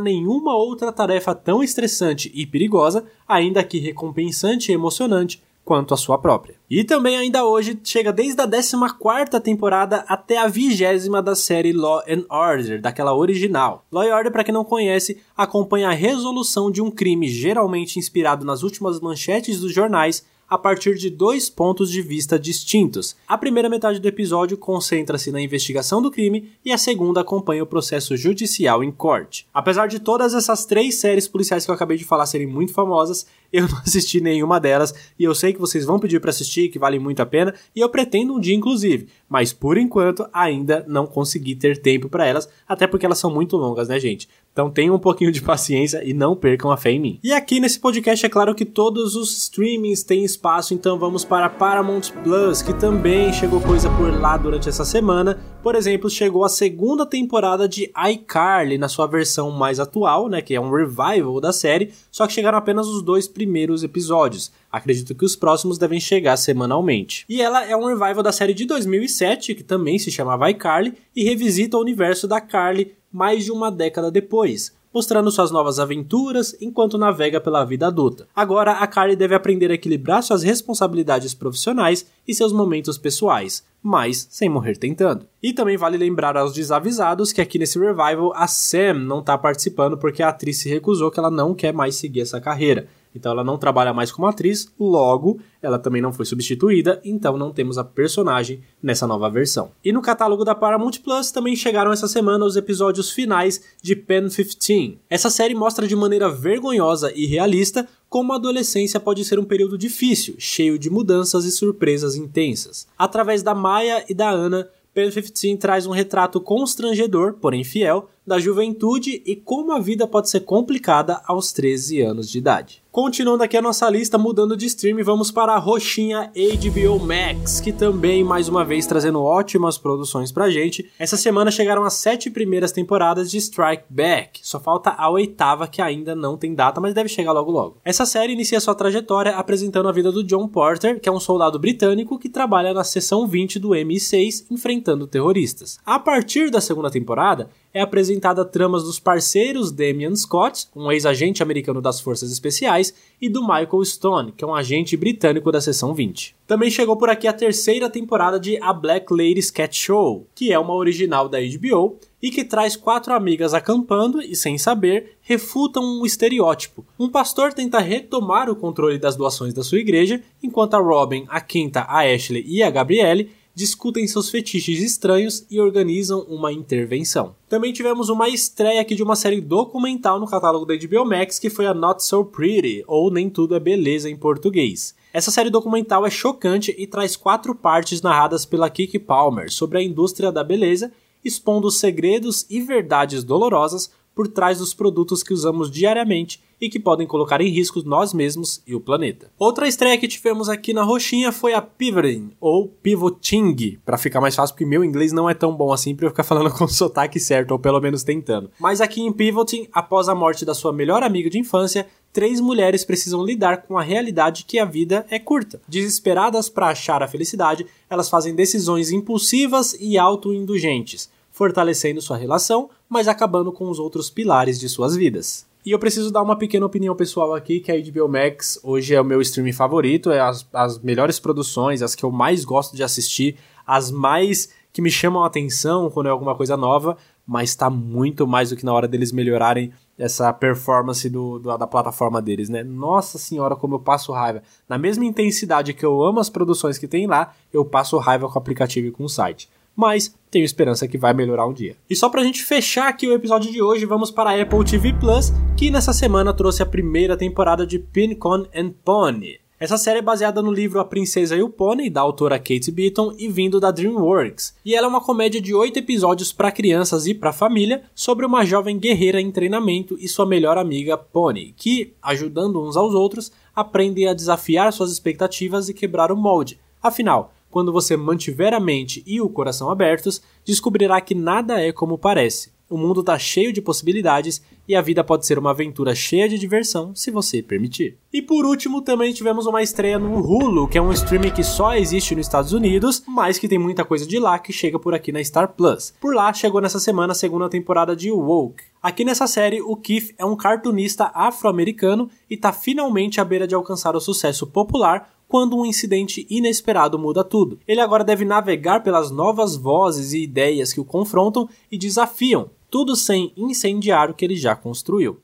nenhuma 0.00 0.56
outra 0.56 0.92
tarefa 0.92 1.34
tão 1.34 1.62
estressante 1.62 2.30
e 2.34 2.44
perigosa, 2.44 3.04
ainda 3.26 3.62
que 3.62 3.78
recompensante 3.78 4.70
e 4.70 4.74
emocionante, 4.74 5.40
quanto 5.66 5.92
a 5.92 5.96
sua 5.96 6.16
própria. 6.16 6.54
E 6.70 6.84
também 6.84 7.16
ainda 7.16 7.44
hoje 7.44 7.76
chega 7.82 8.12
desde 8.12 8.40
a 8.40 8.46
14ª 8.46 9.40
temporada 9.40 10.04
até 10.06 10.38
a 10.38 10.46
vigésima 10.46 11.20
da 11.20 11.34
série 11.34 11.72
Law 11.72 12.02
and 12.08 12.24
Order, 12.30 12.80
daquela 12.80 13.16
original. 13.16 13.84
Law 13.90 14.04
and 14.04 14.14
Order, 14.14 14.30
para 14.30 14.44
quem 14.44 14.54
não 14.54 14.64
conhece, 14.64 15.20
acompanha 15.36 15.88
a 15.88 15.92
resolução 15.92 16.70
de 16.70 16.80
um 16.80 16.88
crime 16.88 17.26
geralmente 17.26 17.98
inspirado 17.98 18.46
nas 18.46 18.62
últimas 18.62 19.00
manchetes 19.00 19.58
dos 19.58 19.74
jornais 19.74 20.24
a 20.48 20.56
partir 20.56 20.94
de 20.96 21.10
dois 21.10 21.50
pontos 21.50 21.90
de 21.90 22.00
vista 22.00 22.38
distintos. 22.38 23.16
A 23.26 23.36
primeira 23.36 23.68
metade 23.68 23.98
do 23.98 24.08
episódio 24.08 24.56
concentra-se 24.56 25.32
na 25.32 25.40
investigação 25.40 26.00
do 26.00 26.10
crime 26.10 26.52
e 26.64 26.72
a 26.72 26.78
segunda 26.78 27.20
acompanha 27.20 27.62
o 27.62 27.66
processo 27.66 28.16
judicial 28.16 28.82
em 28.84 28.90
corte. 28.90 29.46
Apesar 29.52 29.86
de 29.88 29.98
todas 29.98 30.34
essas 30.34 30.64
três 30.64 30.96
séries 30.96 31.26
policiais 31.26 31.64
que 31.64 31.70
eu 31.70 31.74
acabei 31.74 31.96
de 31.96 32.04
falar 32.04 32.26
serem 32.26 32.46
muito 32.46 32.72
famosas, 32.72 33.26
eu 33.52 33.68
não 33.68 33.78
assisti 33.78 34.20
nenhuma 34.20 34.60
delas 34.60 34.94
e 35.18 35.24
eu 35.24 35.34
sei 35.34 35.52
que 35.52 35.60
vocês 35.60 35.84
vão 35.84 35.98
pedir 35.98 36.20
para 36.20 36.30
assistir, 36.30 36.68
que 36.68 36.78
vale 36.78 36.98
muito 36.98 37.20
a 37.20 37.26
pena, 37.26 37.54
e 37.74 37.80
eu 37.80 37.88
pretendo 37.88 38.34
um 38.34 38.40
dia 38.40 38.54
inclusive, 38.54 39.08
mas 39.28 39.52
por 39.52 39.76
enquanto 39.76 40.26
ainda 40.32 40.84
não 40.86 41.06
consegui 41.06 41.54
ter 41.54 41.80
tempo 41.80 42.08
para 42.08 42.26
elas, 42.26 42.48
até 42.66 42.86
porque 42.86 43.06
elas 43.06 43.18
são 43.18 43.32
muito 43.32 43.56
longas, 43.56 43.88
né, 43.88 43.98
gente? 43.98 44.28
Então 44.52 44.70
tenham 44.70 44.94
um 44.94 44.98
pouquinho 44.98 45.30
de 45.30 45.42
paciência 45.44 46.02
e 46.02 46.14
não 46.14 46.34
percam 46.34 46.70
a 46.70 46.78
fé 46.78 46.90
em 46.90 46.98
mim. 46.98 47.20
E 47.22 47.32
aqui 47.32 47.60
nesse 47.60 47.78
podcast 47.78 48.24
é 48.24 48.28
claro 48.28 48.54
que 48.54 48.64
todos 48.64 49.14
os 49.14 49.36
streamings 49.36 50.02
têm 50.02 50.24
espaço, 50.24 50.72
então 50.72 50.98
vamos 50.98 51.24
para 51.24 51.50
Paramount 51.50 52.10
Plus, 52.24 52.62
que 52.62 52.72
também 52.72 53.32
chegou 53.32 53.60
coisa 53.60 53.90
por 53.90 54.18
lá 54.18 54.36
durante 54.38 54.68
essa 54.68 54.84
semana. 54.84 55.38
Por 55.62 55.74
exemplo, 55.74 56.08
chegou 56.08 56.44
a 56.44 56.48
segunda 56.48 57.04
temporada 57.04 57.68
de 57.68 57.92
iCarly 58.10 58.78
na 58.78 58.88
sua 58.88 59.06
versão 59.06 59.50
mais 59.50 59.78
atual, 59.78 60.28
né, 60.28 60.40
que 60.40 60.54
é 60.54 60.60
um 60.60 60.70
revival 60.70 61.40
da 61.40 61.52
série, 61.52 61.92
só 62.10 62.26
que 62.26 62.32
chegaram 62.32 62.56
apenas 62.56 62.86
os 62.86 63.02
dois 63.02 63.28
primeiros 63.28 63.82
episódios. 63.82 64.50
Acredito 64.70 65.14
que 65.14 65.24
os 65.24 65.36
próximos 65.36 65.78
devem 65.78 66.00
chegar 66.00 66.36
semanalmente. 66.36 67.24
E 67.28 67.40
ela 67.40 67.64
é 67.64 67.76
um 67.76 67.86
revival 67.86 68.22
da 68.22 68.32
série 68.32 68.54
de 68.54 68.64
2007, 68.64 69.54
que 69.54 69.62
também 69.62 69.98
se 69.98 70.10
chamava 70.10 70.50
iCarly, 70.50 70.94
e 71.14 71.24
revisita 71.24 71.76
o 71.76 71.80
universo 71.80 72.28
da 72.28 72.40
Carly 72.40 72.94
mais 73.12 73.44
de 73.44 73.52
uma 73.52 73.70
década 73.70 74.10
depois, 74.10 74.74
mostrando 74.92 75.30
suas 75.30 75.50
novas 75.50 75.78
aventuras 75.78 76.56
enquanto 76.60 76.98
navega 76.98 77.40
pela 77.40 77.64
vida 77.64 77.86
adulta. 77.86 78.26
Agora, 78.34 78.72
a 78.72 78.86
Carly 78.86 79.14
deve 79.14 79.34
aprender 79.34 79.70
a 79.70 79.74
equilibrar 79.74 80.22
suas 80.22 80.42
responsabilidades 80.42 81.34
profissionais 81.34 82.06
e 82.26 82.34
seus 82.34 82.52
momentos 82.52 82.96
pessoais, 82.96 83.62
mas 83.82 84.26
sem 84.30 84.48
morrer 84.48 84.76
tentando. 84.76 85.26
E 85.42 85.52
também 85.52 85.76
vale 85.76 85.96
lembrar 85.96 86.36
aos 86.36 86.52
desavisados 86.52 87.30
que 87.30 87.40
aqui 87.40 87.58
nesse 87.58 87.78
revival 87.78 88.32
a 88.34 88.46
Sam 88.46 88.94
não 88.94 89.20
está 89.20 89.36
participando 89.36 89.98
porque 89.98 90.22
a 90.22 90.30
atriz 90.30 90.58
se 90.58 90.68
recusou 90.68 91.10
que 91.10 91.18
ela 91.18 91.30
não 91.30 91.54
quer 91.54 91.72
mais 91.72 91.96
seguir 91.96 92.22
essa 92.22 92.40
carreira. 92.40 92.88
Então 93.16 93.32
ela 93.32 93.42
não 93.42 93.58
trabalha 93.58 93.92
mais 93.92 94.12
como 94.12 94.26
atriz, 94.26 94.70
logo 94.78 95.40
ela 95.60 95.78
também 95.78 96.00
não 96.00 96.12
foi 96.12 96.24
substituída, 96.24 97.00
então 97.04 97.36
não 97.36 97.50
temos 97.50 97.78
a 97.78 97.84
personagem 97.84 98.60
nessa 98.82 99.06
nova 99.06 99.28
versão. 99.28 99.70
E 99.84 99.92
no 99.92 100.02
catálogo 100.02 100.44
da 100.44 100.54
Paramount 100.54 101.00
Plus 101.02 101.30
também 101.30 101.56
chegaram 101.56 101.92
essa 101.92 102.06
semana 102.06 102.44
os 102.44 102.56
episódios 102.56 103.10
finais 103.10 103.60
de 103.82 103.96
Pen 103.96 104.28
15. 104.28 104.98
Essa 105.08 105.30
série 105.30 105.54
mostra 105.54 105.88
de 105.88 105.96
maneira 105.96 106.30
vergonhosa 106.30 107.12
e 107.14 107.26
realista 107.26 107.88
como 108.08 108.32
a 108.32 108.36
adolescência 108.36 109.00
pode 109.00 109.24
ser 109.24 109.38
um 109.38 109.44
período 109.44 109.76
difícil, 109.76 110.36
cheio 110.38 110.78
de 110.78 110.88
mudanças 110.88 111.44
e 111.44 111.50
surpresas 111.50 112.14
intensas. 112.14 112.86
Através 112.96 113.42
da 113.42 113.54
Maya 113.54 114.04
e 114.08 114.14
da 114.14 114.30
Ana, 114.30 114.68
Pen 114.96 115.10
15 115.10 115.58
traz 115.58 115.86
um 115.86 115.90
retrato 115.90 116.40
constrangedor, 116.40 117.34
porém 117.34 117.62
fiel, 117.62 118.08
da 118.26 118.38
juventude 118.38 119.22
e 119.26 119.36
como 119.36 119.72
a 119.72 119.78
vida 119.78 120.06
pode 120.06 120.30
ser 120.30 120.40
complicada 120.40 121.20
aos 121.26 121.52
13 121.52 122.00
anos 122.00 122.30
de 122.30 122.38
idade. 122.38 122.82
Continuando 122.96 123.44
aqui 123.44 123.58
a 123.58 123.60
nossa 123.60 123.90
lista, 123.90 124.16
mudando 124.16 124.56
de 124.56 124.64
stream, 124.64 125.04
vamos 125.04 125.30
para 125.30 125.52
a 125.52 125.58
roxinha 125.58 126.32
HBO 126.34 126.98
Max, 126.98 127.60
que 127.60 127.70
também, 127.70 128.24
mais 128.24 128.48
uma 128.48 128.64
vez, 128.64 128.86
trazendo 128.86 129.22
ótimas 129.22 129.76
produções 129.76 130.32
pra 130.32 130.48
gente. 130.48 130.90
Essa 130.98 131.14
semana 131.14 131.50
chegaram 131.50 131.84
as 131.84 131.92
sete 131.92 132.30
primeiras 132.30 132.72
temporadas 132.72 133.30
de 133.30 133.36
Strike 133.36 133.84
Back, 133.90 134.40
só 134.42 134.58
falta 134.58 134.94
a 134.96 135.10
oitava 135.10 135.68
que 135.68 135.82
ainda 135.82 136.14
não 136.14 136.38
tem 136.38 136.54
data, 136.54 136.80
mas 136.80 136.94
deve 136.94 137.10
chegar 137.10 137.32
logo 137.32 137.50
logo. 137.50 137.76
Essa 137.84 138.06
série 138.06 138.32
inicia 138.32 138.60
sua 138.60 138.74
trajetória 138.74 139.36
apresentando 139.36 139.90
a 139.90 139.92
vida 139.92 140.10
do 140.10 140.24
John 140.24 140.48
Porter, 140.48 140.98
que 140.98 141.06
é 141.10 141.12
um 141.12 141.20
soldado 141.20 141.58
britânico 141.58 142.18
que 142.18 142.30
trabalha 142.30 142.72
na 142.72 142.82
seção 142.82 143.26
20 143.26 143.58
do 143.58 143.72
MI6 143.72 144.46
enfrentando 144.50 145.06
terroristas. 145.06 145.78
A 145.84 145.98
partir 145.98 146.50
da 146.50 146.62
segunda 146.62 146.90
temporada, 146.90 147.50
é 147.76 147.82
apresentada 147.82 148.42
tramas 148.42 148.84
dos 148.84 148.98
parceiros 148.98 149.70
Damian 149.70 150.16
Scott, 150.16 150.66
um 150.74 150.90
ex-agente 150.90 151.42
americano 151.42 151.82
das 151.82 152.00
Forças 152.00 152.32
Especiais, 152.32 152.94
e 153.20 153.28
do 153.28 153.42
Michael 153.42 153.84
Stone, 153.84 154.32
que 154.32 154.42
é 154.42 154.46
um 154.46 154.54
agente 154.54 154.96
britânico 154.96 155.52
da 155.52 155.60
seção 155.60 155.92
20. 155.92 156.34
Também 156.46 156.70
chegou 156.70 156.96
por 156.96 157.10
aqui 157.10 157.28
a 157.28 157.34
terceira 157.34 157.90
temporada 157.90 158.40
de 158.40 158.56
A 158.62 158.72
Black 158.72 159.12
Ladies 159.12 159.50
Cat 159.50 159.76
Show, 159.76 160.26
que 160.34 160.50
é 160.50 160.58
uma 160.58 160.74
original 160.74 161.28
da 161.28 161.38
HBO 161.38 161.98
e 162.22 162.30
que 162.30 162.44
traz 162.44 162.76
quatro 162.76 163.12
amigas 163.12 163.52
acampando 163.52 164.22
e, 164.22 164.34
sem 164.34 164.56
saber, 164.56 165.18
refutam 165.20 165.84
um 165.84 166.06
estereótipo. 166.06 166.82
Um 166.98 167.10
pastor 167.10 167.52
tenta 167.52 167.78
retomar 167.78 168.48
o 168.48 168.56
controle 168.56 168.98
das 168.98 169.16
doações 169.16 169.52
da 169.52 169.62
sua 169.62 169.80
igreja, 169.80 170.22
enquanto 170.42 170.74
a 170.74 170.78
Robin, 170.78 171.26
a 171.28 171.42
Quinta, 171.42 171.80
a 171.82 172.00
Ashley 172.00 172.42
e 172.46 172.62
a 172.62 172.70
Gabrielle 172.70 173.30
discutem 173.56 174.06
seus 174.06 174.28
fetiches 174.28 174.82
estranhos 174.82 175.46
e 175.50 175.58
organizam 175.58 176.20
uma 176.28 176.52
intervenção. 176.52 177.34
Também 177.48 177.72
tivemos 177.72 178.10
uma 178.10 178.28
estreia 178.28 178.82
aqui 178.82 178.94
de 178.94 179.02
uma 179.02 179.16
série 179.16 179.40
documental 179.40 180.20
no 180.20 180.26
catálogo 180.26 180.66
da 180.66 180.76
HBO 180.76 181.06
Max 181.06 181.38
que 181.38 181.48
foi 181.48 181.64
a 181.64 181.72
Not 181.72 182.04
So 182.04 182.22
Pretty, 182.22 182.84
ou 182.86 183.10
Nem 183.10 183.30
Tudo 183.30 183.54
é 183.54 183.58
Beleza 183.58 184.10
em 184.10 184.16
português. 184.16 184.94
Essa 185.10 185.30
série 185.30 185.48
documental 185.48 186.04
é 186.04 186.10
chocante 186.10 186.74
e 186.76 186.86
traz 186.86 187.16
quatro 187.16 187.54
partes 187.54 188.02
narradas 188.02 188.44
pela 188.44 188.68
Kiki 188.68 188.98
Palmer 188.98 189.50
sobre 189.50 189.78
a 189.78 189.82
indústria 189.82 190.30
da 190.30 190.44
beleza 190.44 190.92
expondo 191.24 191.66
os 191.66 191.78
segredos 191.78 192.44
e 192.50 192.60
verdades 192.60 193.24
dolorosas 193.24 193.90
por 194.16 194.26
trás 194.26 194.58
dos 194.58 194.72
produtos 194.72 195.22
que 195.22 195.34
usamos 195.34 195.70
diariamente 195.70 196.42
e 196.58 196.70
que 196.70 196.80
podem 196.80 197.06
colocar 197.06 197.42
em 197.42 197.50
risco 197.50 197.82
nós 197.84 198.14
mesmos 198.14 198.62
e 198.66 198.74
o 198.74 198.80
planeta. 198.80 199.30
Outra 199.38 199.68
estreia 199.68 199.98
que 199.98 200.08
tivemos 200.08 200.48
aqui 200.48 200.72
na 200.72 200.82
roxinha 200.82 201.30
foi 201.30 201.52
a 201.52 201.60
Pivoting, 201.60 202.30
ou 202.40 202.66
Pivoting, 202.66 203.78
para 203.84 203.98
ficar 203.98 204.22
mais 204.22 204.34
fácil, 204.34 204.54
porque 204.54 204.64
meu 204.64 204.82
inglês 204.82 205.12
não 205.12 205.28
é 205.28 205.34
tão 205.34 205.54
bom 205.54 205.70
assim 205.70 205.94
para 205.94 206.06
eu 206.06 206.10
ficar 206.10 206.24
falando 206.24 206.50
com 206.56 206.64
o 206.64 206.68
sotaque 206.68 207.20
certo, 207.20 207.50
ou 207.50 207.58
pelo 207.58 207.78
menos 207.78 208.02
tentando. 208.02 208.50
Mas 208.58 208.80
aqui 208.80 209.02
em 209.02 209.12
Pivoting, 209.12 209.68
após 209.70 210.08
a 210.08 210.14
morte 210.14 210.46
da 210.46 210.54
sua 210.54 210.72
melhor 210.72 211.02
amiga 211.02 211.28
de 211.28 211.38
infância, 211.38 211.86
três 212.10 212.40
mulheres 212.40 212.86
precisam 212.86 213.22
lidar 213.22 213.64
com 213.64 213.76
a 213.76 213.82
realidade 213.82 214.46
que 214.46 214.58
a 214.58 214.64
vida 214.64 215.04
é 215.10 215.18
curta. 215.18 215.60
Desesperadas 215.68 216.48
para 216.48 216.68
achar 216.68 217.02
a 217.02 217.08
felicidade, 217.08 217.66
elas 217.90 218.08
fazem 218.08 218.34
decisões 218.34 218.90
impulsivas 218.90 219.76
e 219.78 219.98
autoindulgentes, 219.98 221.10
fortalecendo 221.36 222.00
sua 222.00 222.16
relação, 222.16 222.70
mas 222.88 223.06
acabando 223.06 223.52
com 223.52 223.68
os 223.68 223.78
outros 223.78 224.08
pilares 224.08 224.58
de 224.58 224.70
suas 224.70 224.96
vidas. 224.96 225.46
E 225.66 225.70
eu 225.70 225.78
preciso 225.78 226.10
dar 226.10 226.22
uma 226.22 226.34
pequena 226.34 226.64
opinião 226.64 226.96
pessoal 226.96 227.34
aqui, 227.34 227.60
que 227.60 227.70
a 227.70 227.78
HBO 227.78 228.08
Max 228.08 228.58
hoje 228.62 228.94
é 228.94 229.00
o 229.00 229.04
meu 229.04 229.20
streaming 229.20 229.52
favorito, 229.52 230.10
é 230.10 230.18
as, 230.18 230.48
as 230.50 230.78
melhores 230.78 231.20
produções, 231.20 231.82
as 231.82 231.94
que 231.94 232.06
eu 232.06 232.10
mais 232.10 232.42
gosto 232.42 232.74
de 232.74 232.82
assistir, 232.82 233.36
as 233.66 233.90
mais 233.90 234.48
que 234.72 234.80
me 234.80 234.90
chamam 234.90 235.24
a 235.24 235.26
atenção 235.26 235.90
quando 235.90 236.06
é 236.06 236.10
alguma 236.10 236.34
coisa 236.34 236.56
nova, 236.56 236.96
mas 237.26 237.54
tá 237.54 237.68
muito 237.68 238.26
mais 238.26 238.48
do 238.48 238.56
que 238.56 238.64
na 238.64 238.72
hora 238.72 238.88
deles 238.88 239.12
melhorarem 239.12 239.74
essa 239.98 240.32
performance 240.32 241.06
do, 241.10 241.38
do, 241.38 241.54
da 241.58 241.66
plataforma 241.66 242.22
deles, 242.22 242.48
né? 242.48 242.64
Nossa 242.64 243.18
senhora, 243.18 243.54
como 243.54 243.74
eu 243.74 243.80
passo 243.80 244.10
raiva. 244.10 244.42
Na 244.66 244.78
mesma 244.78 245.04
intensidade 245.04 245.74
que 245.74 245.84
eu 245.84 246.02
amo 246.02 246.18
as 246.18 246.30
produções 246.30 246.78
que 246.78 246.88
tem 246.88 247.06
lá, 247.06 247.34
eu 247.52 247.62
passo 247.62 247.98
raiva 247.98 248.26
com 248.26 248.36
o 248.36 248.38
aplicativo 248.38 248.86
e 248.86 248.90
com 248.90 249.04
o 249.04 249.08
site 249.08 249.50
mas 249.76 250.14
tenho 250.30 250.44
esperança 250.44 250.88
que 250.88 250.96
vai 250.96 251.12
melhorar 251.12 251.46
um 251.46 251.52
dia. 251.52 251.76
E 251.88 251.94
só 251.94 252.08
pra 252.08 252.24
gente 252.24 252.42
fechar 252.42 252.88
aqui 252.88 253.06
o 253.06 253.12
episódio 253.12 253.52
de 253.52 253.60
hoje, 253.60 253.84
vamos 253.84 254.10
para 254.10 254.30
a 254.30 254.42
Apple 254.42 254.64
TV 254.64 254.94
Plus, 254.94 255.32
que 255.56 255.70
nessa 255.70 255.92
semana 255.92 256.32
trouxe 256.32 256.62
a 256.62 256.66
primeira 256.66 257.16
temporada 257.16 257.66
de 257.66 257.78
Pincon 257.78 258.46
and 258.54 258.72
Pony. 258.84 259.38
Essa 259.58 259.78
série 259.78 260.00
é 260.00 260.02
baseada 260.02 260.42
no 260.42 260.52
livro 260.52 260.80
A 260.80 260.84
Princesa 260.84 261.34
e 261.34 261.42
o 261.42 261.48
Pônei, 261.48 261.88
da 261.88 262.02
autora 262.02 262.38
Kate 262.38 262.70
Beaton 262.70 263.14
e 263.18 263.26
vindo 263.26 263.58
da 263.58 263.70
DreamWorks. 263.70 264.54
E 264.62 264.74
ela 264.74 264.86
é 264.86 264.90
uma 264.90 265.00
comédia 265.00 265.40
de 265.40 265.54
oito 265.54 265.78
episódios 265.78 266.30
para 266.30 266.52
crianças 266.52 267.06
e 267.06 267.14
para 267.14 267.32
família 267.32 267.82
sobre 267.94 268.26
uma 268.26 268.44
jovem 268.44 268.78
guerreira 268.78 269.18
em 269.18 269.30
treinamento 269.30 269.96
e 269.98 270.06
sua 270.08 270.26
melhor 270.26 270.58
amiga 270.58 270.98
Pony, 270.98 271.54
que, 271.56 271.94
ajudando 272.02 272.62
uns 272.62 272.76
aos 272.76 272.92
outros, 272.92 273.32
aprendem 273.54 274.06
a 274.06 274.12
desafiar 274.12 274.70
suas 274.74 274.92
expectativas 274.92 275.70
e 275.70 275.74
quebrar 275.74 276.12
o 276.12 276.16
molde. 276.16 276.60
Afinal, 276.82 277.32
quando 277.50 277.72
você 277.72 277.96
mantiver 277.96 278.52
a 278.52 278.60
mente 278.60 279.02
e 279.06 279.20
o 279.20 279.28
coração 279.28 279.70
abertos, 279.70 280.20
descobrirá 280.44 281.00
que 281.00 281.14
nada 281.14 281.60
é 281.60 281.72
como 281.72 281.98
parece. 281.98 282.56
O 282.68 282.76
mundo 282.76 282.98
está 282.98 283.16
cheio 283.16 283.52
de 283.52 283.62
possibilidades 283.62 284.42
e 284.66 284.74
a 284.74 284.82
vida 284.82 285.04
pode 285.04 285.24
ser 285.24 285.38
uma 285.38 285.50
aventura 285.50 285.94
cheia 285.94 286.28
de 286.28 286.36
diversão 286.36 286.92
se 286.96 287.12
você 287.12 287.40
permitir. 287.40 287.96
E 288.12 288.20
por 288.20 288.44
último, 288.44 288.82
também 288.82 289.12
tivemos 289.12 289.46
uma 289.46 289.62
estreia 289.62 290.00
no 290.00 290.18
Hulu, 290.18 290.66
que 290.66 290.76
é 290.76 290.82
um 290.82 290.90
streaming 290.90 291.30
que 291.30 291.44
só 291.44 291.76
existe 291.76 292.16
nos 292.16 292.26
Estados 292.26 292.52
Unidos, 292.52 293.04
mas 293.06 293.38
que 293.38 293.46
tem 293.46 293.58
muita 293.58 293.84
coisa 293.84 294.04
de 294.04 294.18
lá 294.18 294.36
que 294.40 294.52
chega 294.52 294.80
por 294.80 294.94
aqui 294.94 295.12
na 295.12 295.22
Star 295.22 295.52
Plus. 295.52 295.94
Por 296.00 296.12
lá 296.12 296.32
chegou 296.32 296.60
nessa 296.60 296.80
semana 296.80 297.12
a 297.12 297.14
segunda 297.14 297.48
temporada 297.48 297.94
de 297.94 298.10
Woke. 298.10 298.64
Aqui 298.82 299.04
nessa 299.04 299.28
série, 299.28 299.62
o 299.62 299.76
Keith 299.76 300.12
é 300.18 300.24
um 300.24 300.36
cartunista 300.36 301.12
afro-americano 301.14 302.10
e 302.28 302.34
está 302.34 302.52
finalmente 302.52 303.20
à 303.20 303.24
beira 303.24 303.46
de 303.46 303.54
alcançar 303.54 303.94
o 303.94 304.00
sucesso 304.00 304.44
popular 304.44 305.15
quando 305.28 305.56
um 305.56 305.66
incidente 305.66 306.26
inesperado 306.30 306.98
muda 306.98 307.24
tudo. 307.24 307.58
Ele 307.66 307.80
agora 307.80 308.04
deve 308.04 308.24
navegar 308.24 308.82
pelas 308.82 309.10
novas 309.10 309.56
vozes 309.56 310.12
e 310.12 310.22
ideias 310.22 310.72
que 310.72 310.80
o 310.80 310.84
confrontam 310.84 311.48
e 311.70 311.78
desafiam, 311.78 312.50
tudo 312.70 312.94
sem 312.96 313.32
incendiar 313.36 314.10
o 314.10 314.14
que 314.14 314.24
ele 314.24 314.36
já 314.36 314.54
construiu. 314.54 315.20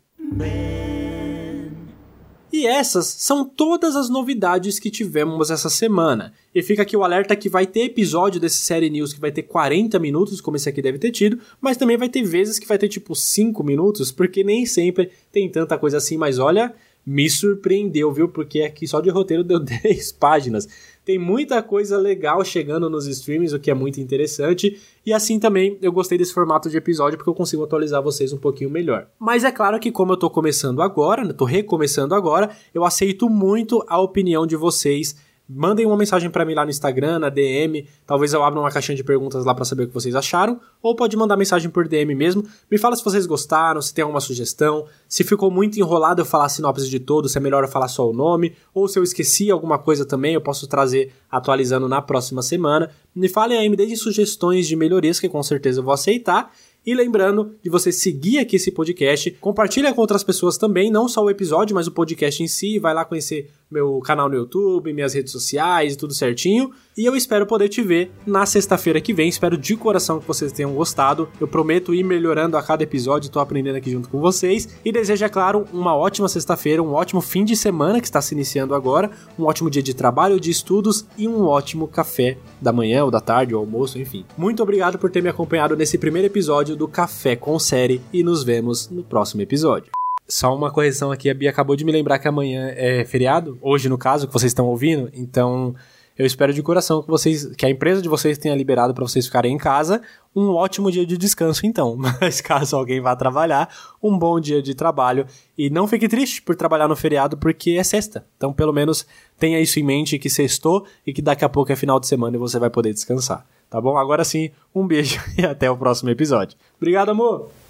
E 2.52 2.66
essas 2.66 3.06
são 3.06 3.46
todas 3.46 3.96
as 3.96 4.10
novidades 4.10 4.78
que 4.78 4.90
tivemos 4.90 5.50
essa 5.50 5.70
semana. 5.70 6.34
E 6.54 6.62
fica 6.62 6.82
aqui 6.82 6.94
o 6.94 7.02
alerta 7.02 7.34
que 7.34 7.48
vai 7.48 7.66
ter 7.66 7.84
episódio 7.84 8.38
desse 8.38 8.58
série 8.58 8.90
news 8.90 9.14
que 9.14 9.20
vai 9.20 9.32
ter 9.32 9.44
40 9.44 9.98
minutos, 9.98 10.38
como 10.38 10.58
esse 10.58 10.68
aqui 10.68 10.82
deve 10.82 10.98
ter 10.98 11.10
tido, 11.10 11.38
mas 11.58 11.78
também 11.78 11.96
vai 11.96 12.10
ter 12.10 12.22
vezes 12.22 12.58
que 12.58 12.68
vai 12.68 12.76
ter 12.76 12.88
tipo 12.88 13.14
5 13.14 13.64
minutos, 13.64 14.12
porque 14.12 14.44
nem 14.44 14.66
sempre 14.66 15.10
tem 15.32 15.48
tanta 15.48 15.78
coisa 15.78 15.96
assim, 15.96 16.18
mas 16.18 16.38
olha, 16.38 16.74
me 17.04 17.28
surpreendeu, 17.28 18.12
viu? 18.12 18.28
Porque 18.28 18.62
aqui 18.62 18.86
só 18.86 19.00
de 19.00 19.10
roteiro 19.10 19.42
deu 19.44 19.58
10 19.60 20.12
páginas. 20.12 20.68
Tem 21.04 21.18
muita 21.18 21.60
coisa 21.62 21.98
legal 21.98 22.44
chegando 22.44 22.88
nos 22.88 23.06
streams, 23.06 23.54
o 23.54 23.58
que 23.58 23.70
é 23.70 23.74
muito 23.74 24.00
interessante. 24.00 24.80
E 25.04 25.12
assim 25.12 25.40
também 25.40 25.76
eu 25.82 25.90
gostei 25.90 26.16
desse 26.16 26.32
formato 26.32 26.70
de 26.70 26.76
episódio 26.76 27.18
porque 27.18 27.28
eu 27.28 27.34
consigo 27.34 27.64
atualizar 27.64 28.00
vocês 28.00 28.32
um 28.32 28.38
pouquinho 28.38 28.70
melhor. 28.70 29.08
Mas 29.18 29.42
é 29.42 29.50
claro 29.50 29.80
que 29.80 29.90
como 29.90 30.12
eu 30.12 30.16
tô 30.16 30.30
começando 30.30 30.80
agora, 30.80 31.24
né, 31.24 31.32
tô 31.32 31.44
recomeçando 31.44 32.14
agora, 32.14 32.50
eu 32.72 32.84
aceito 32.84 33.28
muito 33.28 33.84
a 33.88 34.00
opinião 34.00 34.46
de 34.46 34.54
vocês 34.54 35.16
Mandem 35.54 35.84
uma 35.84 35.96
mensagem 35.96 36.30
para 36.30 36.44
mim 36.44 36.54
lá 36.54 36.64
no 36.64 36.70
Instagram, 36.70 37.18
na 37.18 37.28
DM. 37.28 37.86
Talvez 38.06 38.32
eu 38.32 38.42
abra 38.42 38.58
uma 38.58 38.70
caixinha 38.70 38.96
de 38.96 39.04
perguntas 39.04 39.44
lá 39.44 39.54
para 39.54 39.64
saber 39.64 39.84
o 39.84 39.88
que 39.88 39.94
vocês 39.94 40.14
acharam. 40.14 40.60
Ou 40.82 40.96
pode 40.96 41.16
mandar 41.16 41.36
mensagem 41.36 41.70
por 41.70 41.86
DM 41.86 42.14
mesmo. 42.14 42.44
Me 42.70 42.78
fala 42.78 42.96
se 42.96 43.04
vocês 43.04 43.26
gostaram, 43.26 43.82
se 43.82 43.92
tem 43.92 44.02
alguma 44.02 44.20
sugestão. 44.20 44.86
Se 45.08 45.22
ficou 45.24 45.50
muito 45.50 45.78
enrolado 45.78 46.22
eu 46.22 46.24
falar 46.24 46.46
a 46.46 46.48
sinopse 46.48 46.88
de 46.88 46.98
todo, 46.98 47.28
se 47.28 47.36
é 47.36 47.40
melhor 47.40 47.62
eu 47.64 47.68
falar 47.68 47.88
só 47.88 48.08
o 48.08 48.12
nome. 48.12 48.54
Ou 48.72 48.88
se 48.88 48.98
eu 48.98 49.02
esqueci 49.02 49.50
alguma 49.50 49.78
coisa 49.78 50.06
também, 50.06 50.34
eu 50.34 50.40
posso 50.40 50.66
trazer 50.66 51.12
atualizando 51.30 51.88
na 51.88 52.00
próxima 52.00 52.42
semana. 52.42 52.90
Me 53.14 53.28
falem 53.28 53.58
aí, 53.58 53.68
me 53.68 53.76
deem 53.76 53.94
sugestões 53.94 54.66
de 54.66 54.74
melhorias 54.74 55.20
que 55.20 55.28
com 55.28 55.42
certeza 55.42 55.80
eu 55.80 55.84
vou 55.84 55.92
aceitar. 55.92 56.50
E 56.84 56.94
lembrando 56.94 57.54
de 57.62 57.70
você 57.70 57.92
seguir 57.92 58.38
aqui 58.38 58.56
esse 58.56 58.72
podcast, 58.72 59.30
compartilha 59.40 59.94
com 59.94 60.00
outras 60.00 60.24
pessoas 60.24 60.58
também, 60.58 60.90
não 60.90 61.06
só 61.06 61.22
o 61.22 61.30
episódio, 61.30 61.76
mas 61.76 61.86
o 61.86 61.92
podcast 61.92 62.42
em 62.42 62.48
si, 62.48 62.80
vai 62.80 62.92
lá 62.92 63.04
conhecer 63.04 63.52
meu 63.72 63.98
canal 64.00 64.28
no 64.28 64.36
YouTube, 64.36 64.92
minhas 64.92 65.14
redes 65.14 65.32
sociais 65.32 65.96
tudo 66.02 66.12
certinho. 66.12 66.70
E 66.96 67.04
eu 67.04 67.16
espero 67.16 67.46
poder 67.46 67.68
te 67.68 67.80
ver 67.80 68.10
na 68.26 68.44
sexta-feira 68.44 69.00
que 69.00 69.14
vem. 69.14 69.28
Espero 69.28 69.56
de 69.56 69.76
coração 69.76 70.20
que 70.20 70.26
vocês 70.26 70.52
tenham 70.52 70.74
gostado. 70.74 71.28
Eu 71.40 71.48
prometo 71.48 71.94
ir 71.94 72.02
melhorando 72.02 72.56
a 72.56 72.62
cada 72.62 72.82
episódio, 72.82 73.30
tô 73.30 73.40
aprendendo 73.40 73.76
aqui 73.76 73.90
junto 73.90 74.08
com 74.08 74.20
vocês. 74.20 74.68
E 74.84 74.92
desejo, 74.92 75.24
é 75.24 75.28
claro, 75.28 75.64
uma 75.72 75.96
ótima 75.96 76.28
sexta-feira, 76.28 76.82
um 76.82 76.92
ótimo 76.92 77.20
fim 77.20 77.44
de 77.44 77.56
semana 77.56 78.00
que 78.00 78.06
está 78.06 78.20
se 78.20 78.34
iniciando 78.34 78.74
agora, 78.74 79.10
um 79.38 79.44
ótimo 79.44 79.70
dia 79.70 79.82
de 79.82 79.94
trabalho, 79.94 80.40
de 80.40 80.50
estudos 80.50 81.06
e 81.16 81.26
um 81.26 81.44
ótimo 81.44 81.88
café 81.88 82.36
da 82.60 82.72
manhã 82.72 83.04
ou 83.04 83.10
da 83.10 83.20
tarde 83.20 83.54
ou 83.54 83.60
almoço, 83.60 83.98
enfim. 83.98 84.24
Muito 84.36 84.62
obrigado 84.62 84.98
por 84.98 85.10
ter 85.10 85.22
me 85.22 85.28
acompanhado 85.28 85.76
nesse 85.76 85.96
primeiro 85.96 86.26
episódio 86.26 86.76
do 86.76 86.88
Café 86.88 87.36
com 87.36 87.58
Série 87.58 88.00
e 88.12 88.22
nos 88.22 88.42
vemos 88.42 88.90
no 88.90 89.02
próximo 89.02 89.40
episódio. 89.40 90.01
Só 90.28 90.54
uma 90.54 90.70
correção 90.70 91.10
aqui, 91.10 91.28
a 91.28 91.34
Bia 91.34 91.50
acabou 91.50 91.76
de 91.76 91.84
me 91.84 91.92
lembrar 91.92 92.18
que 92.18 92.28
amanhã 92.28 92.72
é 92.74 93.04
feriado, 93.04 93.58
hoje 93.60 93.88
no 93.88 93.98
caso, 93.98 94.26
que 94.26 94.32
vocês 94.32 94.50
estão 94.50 94.66
ouvindo, 94.66 95.10
então 95.12 95.74
eu 96.16 96.26
espero 96.26 96.52
de 96.52 96.62
coração 96.62 97.02
que 97.02 97.08
vocês, 97.08 97.46
que 97.56 97.64
a 97.64 97.70
empresa 97.70 98.02
de 98.02 98.08
vocês 98.08 98.36
tenha 98.36 98.54
liberado 98.54 98.92
para 98.92 99.04
vocês 99.04 99.26
ficarem 99.26 99.54
em 99.54 99.58
casa, 99.58 100.02
um 100.36 100.50
ótimo 100.50 100.90
dia 100.90 101.06
de 101.06 101.16
descanso 101.16 101.66
então. 101.66 101.96
Mas 102.20 102.40
caso 102.40 102.76
alguém 102.76 103.00
vá 103.00 103.16
trabalhar, 103.16 103.68
um 104.02 104.18
bom 104.18 104.38
dia 104.38 104.62
de 104.62 104.74
trabalho 104.74 105.26
e 105.56 105.70
não 105.70 105.86
fique 105.86 106.08
triste 106.08 106.42
por 106.42 106.54
trabalhar 106.54 106.88
no 106.88 106.96
feriado 106.96 107.36
porque 107.36 107.72
é 107.72 107.84
sexta. 107.84 108.26
Então 108.36 108.52
pelo 108.52 108.72
menos 108.72 109.06
tenha 109.38 109.60
isso 109.60 109.80
em 109.80 109.82
mente 109.82 110.18
que 110.18 110.28
sextou 110.28 110.86
e 111.06 111.12
que 111.12 111.22
daqui 111.22 111.44
a 111.44 111.48
pouco 111.48 111.72
é 111.72 111.76
final 111.76 111.98
de 111.98 112.06
semana 112.06 112.36
e 112.36 112.38
você 112.38 112.58
vai 112.58 112.70
poder 112.70 112.92
descansar. 112.92 113.46
Tá 113.70 113.80
bom? 113.80 113.96
Agora 113.96 114.22
sim, 114.22 114.50
um 114.74 114.86
beijo 114.86 115.18
e 115.38 115.46
até 115.46 115.70
o 115.70 115.76
próximo 115.76 116.10
episódio. 116.10 116.58
Obrigado, 116.76 117.10
amor. 117.10 117.61